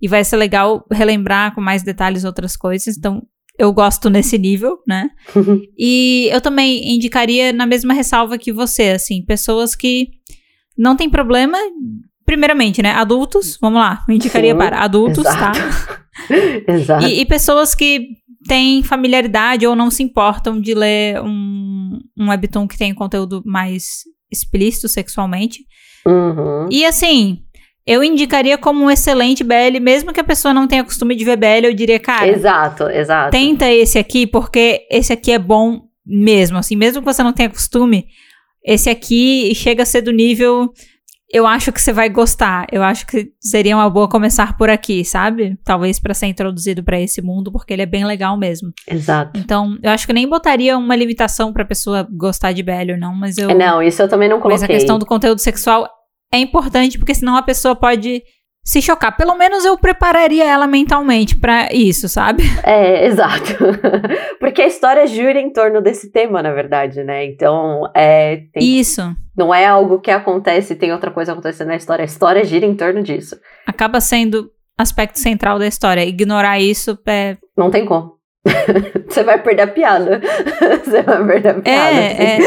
E 0.00 0.08
vai 0.08 0.24
ser 0.24 0.36
legal 0.36 0.82
relembrar 0.90 1.54
com 1.54 1.60
mais 1.60 1.82
detalhes 1.82 2.24
outras 2.24 2.56
coisas. 2.56 2.96
Então 2.96 3.22
eu 3.58 3.70
gosto 3.70 4.08
nesse 4.08 4.38
nível, 4.38 4.78
né? 4.88 5.10
E 5.76 6.30
eu 6.32 6.40
também 6.40 6.94
indicaria 6.94 7.52
na 7.52 7.66
mesma 7.66 7.92
ressalva 7.92 8.38
que 8.38 8.50
você, 8.50 8.92
assim, 8.92 9.22
pessoas 9.26 9.76
que 9.76 10.08
não 10.76 10.96
tem 10.96 11.10
problema. 11.10 11.58
Primeiramente, 12.24 12.80
né? 12.80 12.92
Adultos, 12.92 13.58
vamos 13.60 13.78
lá. 13.78 14.02
Indicaria 14.08 14.52
Sim, 14.52 14.58
para 14.58 14.80
adultos, 14.80 15.22
tá? 15.22 15.52
exato. 15.54 16.06
Exato. 16.66 17.06
E, 17.06 17.20
e 17.20 17.26
pessoas 17.26 17.74
que 17.74 18.08
têm 18.46 18.82
familiaridade 18.82 19.66
ou 19.66 19.74
não 19.74 19.90
se 19.90 20.02
importam 20.02 20.60
de 20.60 20.74
ler 20.74 21.20
um, 21.20 21.98
um 22.16 22.28
webtoon 22.28 22.66
que 22.66 22.78
tem 22.78 22.94
conteúdo 22.94 23.42
mais 23.44 24.04
explícito 24.30 24.88
sexualmente. 24.88 25.60
Uhum. 26.06 26.68
E 26.70 26.84
assim, 26.84 27.42
eu 27.86 28.02
indicaria 28.02 28.58
como 28.58 28.84
um 28.84 28.90
excelente 28.90 29.44
BL, 29.44 29.80
mesmo 29.80 30.12
que 30.12 30.20
a 30.20 30.24
pessoa 30.24 30.52
não 30.52 30.66
tenha 30.66 30.84
costume 30.84 31.14
de 31.14 31.24
ver 31.24 31.36
BL, 31.36 31.66
eu 31.66 31.74
diria, 31.74 32.00
cara, 32.00 32.28
Exato, 32.28 32.84
exato. 32.88 33.30
tenta 33.30 33.70
esse 33.70 33.98
aqui, 33.98 34.26
porque 34.26 34.86
esse 34.90 35.12
aqui 35.12 35.32
é 35.32 35.38
bom 35.38 35.82
mesmo, 36.04 36.58
assim, 36.58 36.76
mesmo 36.76 37.00
que 37.00 37.12
você 37.12 37.22
não 37.22 37.32
tenha 37.32 37.50
costume, 37.50 38.06
esse 38.64 38.90
aqui 38.90 39.54
chega 39.54 39.84
a 39.84 39.86
ser 39.86 40.02
do 40.02 40.10
nível. 40.10 40.72
Eu 41.32 41.46
acho 41.46 41.72
que 41.72 41.80
você 41.80 41.92
vai 41.92 42.08
gostar. 42.08 42.66
Eu 42.70 42.82
acho 42.82 43.06
que 43.06 43.32
seria 43.40 43.76
uma 43.76 43.90
boa 43.90 44.08
começar 44.08 44.56
por 44.56 44.70
aqui, 44.70 45.04
sabe? 45.04 45.58
Talvez 45.64 45.98
pra 45.98 46.14
ser 46.14 46.26
introduzido 46.26 46.84
pra 46.84 47.00
esse 47.00 47.20
mundo, 47.20 47.50
porque 47.50 47.72
ele 47.72 47.82
é 47.82 47.86
bem 47.86 48.04
legal 48.04 48.36
mesmo. 48.38 48.70
Exato. 48.88 49.38
Então, 49.38 49.76
eu 49.82 49.90
acho 49.90 50.06
que 50.06 50.12
nem 50.12 50.28
botaria 50.28 50.78
uma 50.78 50.94
limitação 50.94 51.52
pra 51.52 51.64
pessoa 51.64 52.06
gostar 52.10 52.52
de 52.52 52.64
ou 52.92 52.98
não, 52.98 53.14
mas 53.14 53.38
eu. 53.38 53.54
Não, 53.54 53.82
isso 53.82 54.02
eu 54.02 54.08
também 54.08 54.28
não 54.28 54.40
coloquei. 54.40 54.60
mas 54.60 54.62
a 54.62 54.66
questão 54.68 54.98
do 54.98 55.06
conteúdo 55.06 55.40
sexual 55.40 55.88
é 56.32 56.38
importante, 56.38 56.98
porque 56.98 57.14
senão 57.14 57.36
a 57.36 57.42
pessoa 57.42 57.74
pode 57.74 58.22
se 58.66 58.82
chocar. 58.82 59.16
Pelo 59.16 59.36
menos 59.36 59.64
eu 59.64 59.78
prepararia 59.78 60.44
ela 60.44 60.66
mentalmente 60.66 61.36
pra 61.36 61.68
isso, 61.72 62.08
sabe? 62.08 62.42
É, 62.66 63.06
exato. 63.06 63.54
Porque 64.40 64.60
a 64.60 64.66
história 64.66 65.06
gira 65.06 65.38
em 65.38 65.52
torno 65.52 65.80
desse 65.80 66.10
tema, 66.10 66.42
na 66.42 66.52
verdade, 66.52 67.04
né? 67.04 67.24
Então, 67.24 67.88
é, 67.94 68.42
tem- 68.52 68.78
Isso. 68.78 69.02
não 69.38 69.54
é 69.54 69.64
algo 69.64 70.00
que 70.00 70.10
acontece 70.10 70.72
e 70.72 70.76
tem 70.76 70.92
outra 70.92 71.12
coisa 71.12 71.32
acontecendo 71.32 71.68
na 71.68 71.76
história. 71.76 72.02
A 72.02 72.06
história 72.06 72.42
gira 72.44 72.66
em 72.66 72.74
torno 72.74 73.02
disso. 73.04 73.36
acaba 73.66 74.00
sendo 74.00 74.50
aspecto 74.76 75.18
central 75.20 75.60
da 75.60 75.66
história. 75.66 76.04
Ignorar 76.04 76.58
isso 76.58 76.98
é. 77.06 77.36
Não 77.56 77.70
tem 77.70 77.86
como. 77.86 78.16
Você 79.08 79.22
vai 79.22 79.40
perder 79.40 79.62
a 79.62 79.66
piada. 79.68 80.20
Você 80.84 81.02
vai 81.02 81.24
perder 81.26 81.48
a 81.50 81.54
piada. 81.54 81.96
É, 81.96 82.36
é, 82.36 82.38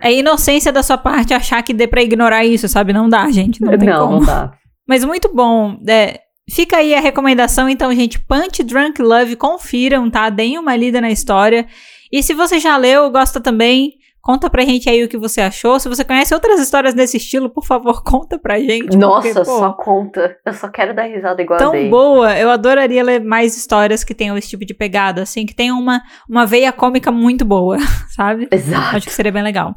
é 0.00 0.12
inocência 0.14 0.72
da 0.72 0.82
sua 0.82 0.96
parte 0.96 1.34
achar 1.34 1.62
que 1.62 1.74
dê 1.74 1.86
pra 1.86 2.02
ignorar 2.02 2.44
isso, 2.44 2.68
sabe? 2.68 2.92
Não 2.94 3.06
dá, 3.08 3.30
gente. 3.30 3.60
Não 3.60 3.76
tem 3.76 3.88
não, 3.88 4.06
como. 4.06 4.18
não 4.20 4.26
dá. 4.26 4.52
Mas 4.92 5.06
muito 5.06 5.34
bom. 5.34 5.78
É, 5.88 6.20
fica 6.50 6.76
aí 6.76 6.94
a 6.94 7.00
recomendação, 7.00 7.66
então, 7.66 7.90
gente. 7.94 8.18
Punch 8.18 8.62
Drunk 8.62 9.00
Love, 9.00 9.36
confiram, 9.36 10.10
tá? 10.10 10.28
Deem 10.28 10.58
uma 10.58 10.76
lida 10.76 11.00
na 11.00 11.10
história. 11.10 11.66
E 12.12 12.22
se 12.22 12.34
você 12.34 12.60
já 12.60 12.76
leu, 12.76 13.10
gosta 13.10 13.40
também, 13.40 13.94
conta 14.20 14.50
pra 14.50 14.66
gente 14.66 14.90
aí 14.90 15.02
o 15.02 15.08
que 15.08 15.16
você 15.16 15.40
achou. 15.40 15.80
Se 15.80 15.88
você 15.88 16.04
conhece 16.04 16.34
outras 16.34 16.60
histórias 16.60 16.92
desse 16.92 17.16
estilo, 17.16 17.48
por 17.48 17.64
favor, 17.64 18.04
conta 18.04 18.38
pra 18.38 18.60
gente. 18.60 18.94
Nossa, 18.94 19.32
porque, 19.32 19.50
pô, 19.50 19.58
só 19.60 19.72
conta. 19.72 20.36
Eu 20.44 20.52
só 20.52 20.68
quero 20.68 20.94
dar 20.94 21.04
risada 21.04 21.40
igual 21.40 21.58
a 21.58 21.62
tão 21.62 21.72
Day. 21.72 21.88
boa. 21.88 22.38
Eu 22.38 22.50
adoraria 22.50 23.02
ler 23.02 23.24
mais 23.24 23.56
histórias 23.56 24.04
que 24.04 24.14
tenham 24.14 24.36
esse 24.36 24.50
tipo 24.50 24.66
de 24.66 24.74
pegada, 24.74 25.22
assim, 25.22 25.46
que 25.46 25.54
tenham 25.54 25.80
uma, 25.80 26.02
uma 26.28 26.44
veia 26.44 26.70
cômica 26.70 27.10
muito 27.10 27.46
boa, 27.46 27.78
sabe? 28.14 28.46
Exato. 28.52 28.96
Acho 28.96 29.06
que 29.06 29.14
seria 29.14 29.32
bem 29.32 29.42
legal. 29.42 29.74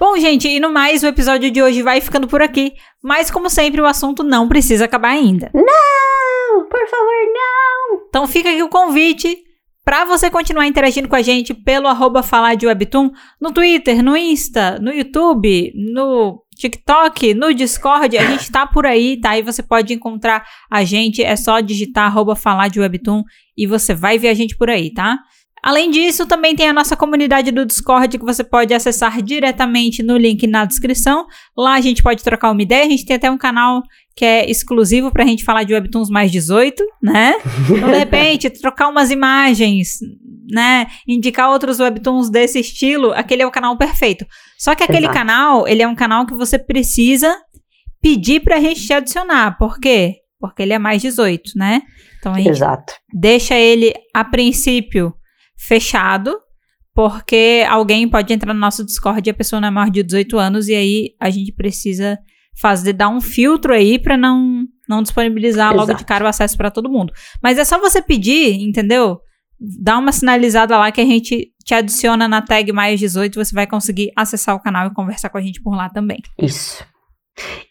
Bom, 0.00 0.16
gente, 0.16 0.48
e 0.48 0.58
no 0.58 0.72
mais, 0.72 1.02
o 1.02 1.06
episódio 1.06 1.50
de 1.50 1.62
hoje 1.62 1.82
vai 1.82 2.00
ficando 2.00 2.26
por 2.26 2.40
aqui. 2.40 2.72
Mas, 3.02 3.30
como 3.30 3.50
sempre, 3.50 3.82
o 3.82 3.86
assunto 3.86 4.22
não 4.22 4.48
precisa 4.48 4.86
acabar 4.86 5.10
ainda. 5.10 5.50
Não, 5.52 6.66
por 6.70 6.88
favor, 6.88 7.12
não. 7.34 8.06
Então 8.08 8.26
fica 8.26 8.48
aqui 8.48 8.62
o 8.62 8.70
convite 8.70 9.36
para 9.84 10.06
você 10.06 10.30
continuar 10.30 10.66
interagindo 10.66 11.06
com 11.06 11.16
a 11.16 11.20
gente 11.20 11.52
pelo 11.52 11.86
arroba 11.86 12.22
falar 12.22 12.54
de 12.54 12.66
Webtoon 12.66 13.10
no 13.38 13.52
Twitter, 13.52 14.02
no 14.02 14.16
Insta, 14.16 14.78
no 14.80 14.90
YouTube, 14.90 15.70
no 15.74 16.42
TikTok, 16.56 17.34
no 17.34 17.52
Discord. 17.52 18.16
A 18.16 18.24
gente 18.24 18.50
tá 18.50 18.66
por 18.66 18.86
aí, 18.86 19.20
tá? 19.20 19.36
E 19.36 19.42
você 19.42 19.62
pode 19.62 19.92
encontrar 19.92 20.46
a 20.70 20.82
gente. 20.82 21.22
É 21.22 21.36
só 21.36 21.60
digitar 21.60 22.06
arroba 22.06 22.34
falar 22.34 22.68
de 22.68 22.80
Webtoon 22.80 23.22
e 23.54 23.66
você 23.66 23.92
vai 23.92 24.18
ver 24.18 24.28
a 24.28 24.34
gente 24.34 24.56
por 24.56 24.70
aí, 24.70 24.94
tá? 24.94 25.18
Além 25.62 25.90
disso, 25.90 26.26
também 26.26 26.56
tem 26.56 26.68
a 26.68 26.72
nossa 26.72 26.96
comunidade 26.96 27.50
do 27.50 27.66
Discord 27.66 28.18
que 28.18 28.24
você 28.24 28.42
pode 28.42 28.72
acessar 28.72 29.20
diretamente 29.22 30.02
no 30.02 30.16
link 30.16 30.46
na 30.46 30.64
descrição. 30.64 31.26
Lá 31.56 31.74
a 31.74 31.80
gente 31.80 32.02
pode 32.02 32.22
trocar 32.22 32.50
uma 32.50 32.62
ideia. 32.62 32.86
A 32.86 32.88
gente 32.88 33.04
tem 33.04 33.16
até 33.16 33.30
um 33.30 33.36
canal 33.36 33.82
que 34.16 34.24
é 34.24 34.50
exclusivo 34.50 35.10
pra 35.10 35.24
gente 35.24 35.44
falar 35.44 35.64
de 35.64 35.74
Webtoons 35.74 36.10
mais 36.10 36.30
18, 36.30 36.82
né? 37.02 37.34
Então, 37.64 37.90
de 37.90 37.98
repente, 37.98 38.48
trocar 38.60 38.88
umas 38.88 39.10
imagens, 39.10 39.98
né? 40.50 40.86
Indicar 41.06 41.50
outros 41.50 41.78
webtoons 41.78 42.30
desse 42.30 42.58
estilo, 42.58 43.12
aquele 43.12 43.42
é 43.42 43.46
o 43.46 43.50
canal 43.50 43.76
perfeito. 43.76 44.26
Só 44.58 44.74
que 44.74 44.82
aquele 44.82 45.06
Exato. 45.06 45.14
canal, 45.14 45.68
ele 45.68 45.82
é 45.82 45.88
um 45.88 45.94
canal 45.94 46.26
que 46.26 46.34
você 46.34 46.58
precisa 46.58 47.34
pedir 48.02 48.40
pra 48.40 48.60
gente 48.60 48.86
te 48.86 48.92
adicionar. 48.92 49.56
Por 49.58 49.78
quê? 49.78 50.16
Porque 50.38 50.62
ele 50.62 50.72
é 50.72 50.78
mais 50.78 51.02
18, 51.02 51.52
né? 51.56 51.82
Então 52.18 52.32
a 52.32 52.36
gente 52.38 52.50
Exato. 52.50 52.92
deixa 53.12 53.54
ele, 53.54 53.94
a 54.14 54.24
princípio, 54.24 55.14
fechado, 55.60 56.36
porque 56.94 57.64
alguém 57.68 58.08
pode 58.08 58.32
entrar 58.32 58.54
no 58.54 58.60
nosso 58.60 58.84
Discord 58.84 59.28
e 59.28 59.30
a 59.30 59.34
pessoa 59.34 59.60
não 59.60 59.68
é 59.68 59.70
maior 59.70 59.90
de 59.90 60.02
18 60.02 60.38
anos, 60.38 60.68
e 60.68 60.74
aí 60.74 61.08
a 61.20 61.30
gente 61.30 61.52
precisa 61.52 62.18
fazer, 62.58 62.92
dar 62.92 63.08
um 63.08 63.20
filtro 63.20 63.72
aí 63.72 63.98
pra 63.98 64.16
não, 64.16 64.64
não 64.88 65.02
disponibilizar 65.02 65.72
logo 65.72 65.86
de 65.86 65.92
Exato. 65.92 66.06
cara 66.06 66.24
o 66.24 66.28
acesso 66.28 66.56
pra 66.56 66.70
todo 66.70 66.90
mundo. 66.90 67.12
Mas 67.42 67.58
é 67.58 67.64
só 67.64 67.78
você 67.78 68.02
pedir, 68.02 68.60
entendeu? 68.60 69.20
Dá 69.58 69.98
uma 69.98 70.12
sinalizada 70.12 70.76
lá 70.78 70.90
que 70.90 71.00
a 71.00 71.04
gente 71.04 71.52
te 71.64 71.74
adiciona 71.74 72.26
na 72.26 72.42
tag 72.42 72.72
mais 72.72 72.98
18, 72.98 73.34
você 73.34 73.54
vai 73.54 73.66
conseguir 73.66 74.10
acessar 74.16 74.54
o 74.56 74.60
canal 74.60 74.86
e 74.86 74.94
conversar 74.94 75.28
com 75.28 75.38
a 75.38 75.42
gente 75.42 75.62
por 75.62 75.76
lá 75.76 75.88
também. 75.90 76.20
Isso. 76.38 76.84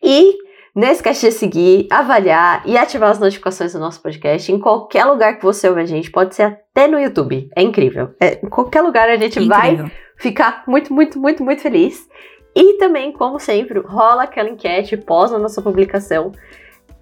E 0.02 0.36
não 0.76 0.88
esquece 0.88 1.28
de 1.28 1.34
seguir, 1.34 1.88
avaliar 1.92 2.64
e 2.66 2.78
ativar 2.78 3.10
as 3.10 3.20
notificações 3.20 3.74
do 3.74 3.80
nosso 3.80 4.02
podcast 4.02 4.52
em 4.52 4.60
qualquer 4.60 5.06
lugar 5.06 5.38
que 5.38 5.44
você 5.44 5.68
ouve 5.68 5.82
a 5.82 5.86
gente. 5.86 6.12
Pode 6.12 6.36
ser 6.36 6.58
até 6.80 6.88
no 6.88 7.00
YouTube. 7.00 7.50
É 7.56 7.62
incrível. 7.62 8.12
É, 8.20 8.40
em 8.44 8.50
qualquer 8.50 8.82
lugar 8.82 9.10
a 9.10 9.18
gente 9.18 9.40
vai 9.46 9.72
Incrível. 9.72 9.92
ficar 10.18 10.64
muito, 10.66 10.94
muito, 10.94 11.20
muito, 11.20 11.44
muito 11.44 11.62
feliz. 11.62 12.08
E 12.56 12.76
também, 12.78 13.12
como 13.12 13.40
sempre, 13.40 13.80
rola 13.80 14.24
aquela 14.24 14.50
enquete 14.50 14.96
pós 14.98 15.34
a 15.34 15.38
nossa 15.38 15.62
publicação. 15.62 16.32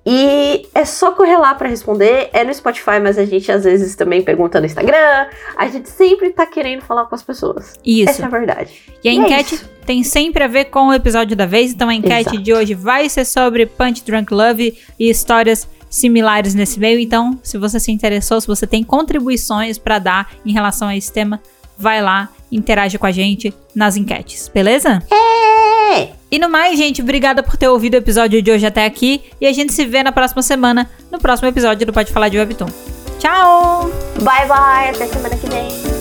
E 0.09 0.65
é 0.73 0.86
só 0.86 1.11
correr 1.11 1.38
lá 1.38 1.53
para 1.53 1.67
responder. 1.67 2.30
É 2.34 2.43
no 2.43 2.53
Spotify, 2.53 2.99
mas 3.01 3.17
a 3.17 3.25
gente 3.25 3.51
às 3.51 3.65
vezes 3.65 3.95
também 3.95 4.21
pergunta 4.21 4.59
no 4.59 4.65
Instagram. 4.65 5.28
A 5.57 5.67
gente 5.67 5.89
sempre 5.89 6.30
tá 6.32 6.45
querendo 6.45 6.82
falar 6.82 7.05
com 7.05 7.13
as 7.15 7.23
pessoas. 7.23 7.75
Isso. 7.86 8.09
Essa 8.09 8.23
é 8.23 8.25
a 8.25 8.30
verdade. 8.30 8.82
E 9.03 9.09
a 9.09 9.11
E 9.11 9.17
é 9.17 9.19
enquete 9.19 9.55
isso. 9.55 9.69
tem 9.86 10.03
sempre 10.03 10.43
a 10.43 10.47
ver 10.47 10.65
com 10.65 10.88
o 10.88 10.93
episódio 10.93 11.36
da 11.36 11.45
vez, 11.45 11.73
então 11.73 11.89
a 11.89 11.93
enquete 11.93 12.30
Exato. 12.30 12.41
de 12.41 12.53
hoje 12.53 12.73
vai 12.73 13.09
ser 13.09 13.25
sobre 13.25 13.65
Punch 13.65 14.03
Drunk 14.05 14.34
Love 14.34 14.78
e 14.97 15.09
histórias 15.09 15.67
similares 15.90 16.54
nesse 16.54 16.80
meio. 16.80 17.00
Então, 17.00 17.40
se 17.44 17.58
você 17.58 17.80
se 17.80 17.92
interessou, 17.92 18.40
se 18.40 18.48
você 18.48 18.68
tem 18.68 18.84
contribuições 18.84 19.78
pra 19.78 20.00
dar 20.00 20.32
em 20.46 20.52
relação 20.52 20.88
a 20.88 20.96
esse 20.96 21.12
tema, 21.12 21.42
vai 21.78 22.02
lá, 22.02 22.30
interage 22.52 22.98
com 22.98 23.06
a 23.06 23.12
gente 23.12 23.54
nas 23.76 23.96
enquetes, 23.96 24.50
beleza? 24.54 25.04
É! 25.12 26.10
E 26.30 26.40
no 26.40 26.50
mais, 26.50 26.78
gente, 26.78 27.02
obrigada 27.02 27.42
por 27.42 27.56
ter 27.56 27.68
ouvido 27.68 27.94
o 27.94 27.98
episódio 27.98 28.42
de 28.42 28.52
hoje 28.52 28.66
até 28.66 28.86
aqui 28.86 29.22
e 29.40 29.48
a 29.48 29.54
gente 29.54 29.74
se 29.74 29.86
vê 29.86 30.04
na 30.04 30.12
próxima 30.12 30.42
semana, 30.42 30.90
no 31.12 31.20
próximo 31.20 31.48
episódio 31.48 31.86
do 31.86 31.94
Pode 31.94 32.12
Falar 32.12 32.30
de 32.30 32.38
Webtoon. 32.38 32.68
Tchau! 33.20 33.90
Bye, 34.22 34.48
bye! 34.48 34.90
Até 34.90 35.08
semana 35.08 35.36
que 35.36 35.48
vem. 35.48 35.97